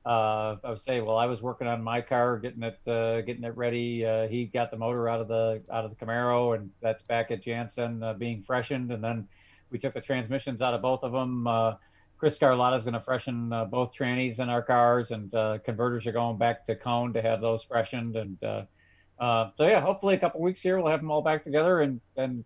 uh, 0.05 0.55
I 0.63 0.69
would 0.69 0.81
say, 0.81 1.01
well, 1.01 1.17
I 1.17 1.25
was 1.25 1.41
working 1.41 1.67
on 1.67 1.83
my 1.83 2.01
car, 2.01 2.37
getting 2.37 2.63
it 2.63 2.79
uh, 2.87 3.21
getting 3.21 3.43
it 3.43 3.57
ready. 3.57 4.05
Uh, 4.05 4.27
he 4.27 4.45
got 4.45 4.71
the 4.71 4.77
motor 4.77 5.09
out 5.09 5.19
of 5.19 5.27
the 5.27 5.61
out 5.71 5.83
of 5.83 5.97
the 5.97 6.05
Camaro, 6.05 6.55
and 6.55 6.69
that's 6.81 7.03
back 7.03 7.31
at 7.31 7.41
Jansen 7.41 8.01
uh, 8.03 8.13
being 8.13 8.43
freshened. 8.43 8.91
And 8.91 9.03
then 9.03 9.27
we 9.69 9.79
took 9.79 9.93
the 9.93 10.01
transmissions 10.01 10.61
out 10.61 10.73
of 10.73 10.81
both 10.81 11.03
of 11.03 11.11
them. 11.11 11.47
Chris 12.17 12.39
Carlotta 12.39 12.75
is 12.77 12.83
going 12.83 12.95
to 12.95 13.01
freshen 13.01 13.49
both 13.69 13.93
trannies 13.93 14.39
in 14.39 14.49
our 14.49 14.63
cars, 14.63 15.11
and 15.11 15.31
converters 15.63 16.07
are 16.07 16.13
going 16.13 16.37
back 16.37 16.65
to 16.65 16.75
Coan 16.75 17.13
to 17.13 17.21
have 17.21 17.41
those 17.41 17.63
freshened. 17.63 18.15
And 18.15 18.37
so 18.41 19.51
yeah, 19.59 19.81
hopefully 19.81 20.15
a 20.15 20.19
couple 20.19 20.41
weeks 20.41 20.61
here 20.61 20.77
we'll 20.77 20.89
have 20.89 21.01
them 21.01 21.11
all 21.11 21.21
back 21.21 21.43
together 21.43 21.81
and 21.81 21.99
and 22.15 22.45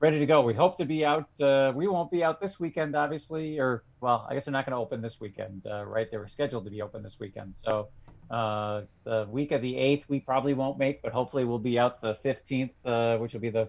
ready 0.00 0.18
to 0.18 0.26
go. 0.26 0.40
We 0.42 0.54
hope 0.54 0.78
to 0.78 0.84
be 0.84 1.04
out. 1.04 1.28
Uh, 1.40 1.72
we 1.74 1.86
won't 1.86 2.10
be 2.10 2.24
out 2.24 2.40
this 2.40 2.58
weekend, 2.58 2.96
obviously, 2.96 3.58
or 3.58 3.84
well, 4.00 4.26
I 4.28 4.34
guess 4.34 4.46
they're 4.46 4.52
not 4.52 4.64
going 4.64 4.72
to 4.72 4.78
open 4.78 5.02
this 5.02 5.20
weekend, 5.20 5.66
uh, 5.70 5.84
right? 5.84 6.10
They 6.10 6.16
were 6.16 6.26
scheduled 6.26 6.64
to 6.64 6.70
be 6.70 6.82
open 6.82 7.02
this 7.02 7.20
weekend. 7.20 7.54
So 7.64 7.88
uh, 8.30 8.82
the 9.04 9.28
week 9.30 9.52
of 9.52 9.60
the 9.60 9.76
eighth, 9.76 10.06
we 10.08 10.18
probably 10.18 10.54
won't 10.54 10.78
make, 10.78 11.02
but 11.02 11.12
hopefully 11.12 11.44
we'll 11.44 11.58
be 11.58 11.78
out 11.78 12.00
the 12.00 12.16
fifteenth, 12.22 12.72
uh, 12.84 13.18
which 13.18 13.34
will 13.34 13.40
be 13.40 13.50
the 13.50 13.68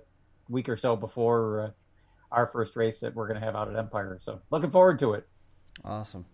week 0.50 0.70
or 0.70 0.78
so 0.78 0.96
before 0.96 1.60
uh, 1.60 1.70
our 2.32 2.48
first 2.48 2.76
race 2.76 3.00
that 3.02 3.14
we're 3.14 3.28
going 3.28 3.40
to 3.40 3.46
have 3.46 3.56
out 3.56 3.70
at 3.70 3.76
Empire. 3.76 4.20
So 4.24 4.42
looking 4.52 4.72
forward 4.72 5.00
to 5.00 5.14
it. 5.14 5.28
Awesome. 5.84 6.26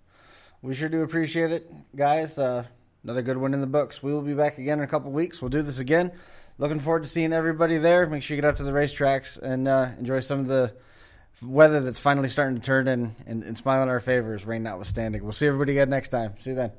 We 0.61 0.73
sure 0.73 0.89
do 0.89 1.01
appreciate 1.01 1.51
it, 1.51 1.71
guys. 1.95 2.37
Uh, 2.37 2.65
another 3.03 3.21
good 3.21 3.37
one 3.37 3.53
in 3.53 3.61
the 3.61 3.67
books. 3.67 4.01
We 4.01 4.11
will 4.11 4.21
be 4.21 4.33
back 4.33 4.57
again 4.57 4.79
in 4.79 4.83
a 4.83 4.87
couple 4.87 5.11
weeks. 5.11 5.41
We'll 5.41 5.49
do 5.49 5.61
this 5.61 5.79
again 5.79 6.11
looking 6.57 6.79
forward 6.79 7.03
to 7.03 7.09
seeing 7.09 7.33
everybody 7.33 7.77
there. 7.77 8.05
Make 8.07 8.23
sure 8.23 8.35
you 8.35 8.41
get 8.41 8.47
out 8.47 8.57
to 8.57 8.63
the 8.63 8.71
racetracks 8.71 9.37
and 9.37 9.67
uh, 9.67 9.89
enjoy 9.99 10.19
some 10.19 10.39
of 10.39 10.47
the 10.47 10.73
weather 11.41 11.81
that's 11.81 11.99
finally 11.99 12.29
starting 12.29 12.59
to 12.59 12.65
turn 12.65 12.87
in 12.87 13.15
and, 13.25 13.43
and 13.43 13.57
smile 13.57 13.83
in 13.83 13.89
our 13.89 13.99
favors, 13.99 14.45
rain 14.45 14.63
notwithstanding. 14.63 15.23
We'll 15.23 15.33
see 15.33 15.47
everybody 15.47 15.73
again 15.73 15.89
next 15.89 16.09
time. 16.09 16.33
See 16.39 16.51
you 16.51 16.55
then. 16.55 16.71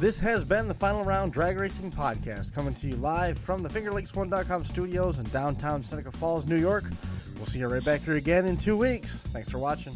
This 0.00 0.18
has 0.20 0.44
been 0.44 0.66
the 0.66 0.72
Final 0.72 1.04
Round 1.04 1.30
Drag 1.30 1.58
Racing 1.58 1.90
Podcast, 1.90 2.54
coming 2.54 2.74
to 2.76 2.86
you 2.86 2.96
live 2.96 3.36
from 3.36 3.62
the 3.62 3.68
FingerLakes1.com 3.68 4.64
studios 4.64 5.18
in 5.18 5.26
downtown 5.26 5.84
Seneca 5.84 6.10
Falls, 6.10 6.46
New 6.46 6.56
York. 6.56 6.84
We'll 7.36 7.44
see 7.44 7.58
you 7.58 7.68
right 7.68 7.84
back 7.84 8.00
here 8.00 8.16
again 8.16 8.46
in 8.46 8.56
two 8.56 8.78
weeks. 8.78 9.16
Thanks 9.16 9.50
for 9.50 9.58
watching. 9.58 9.92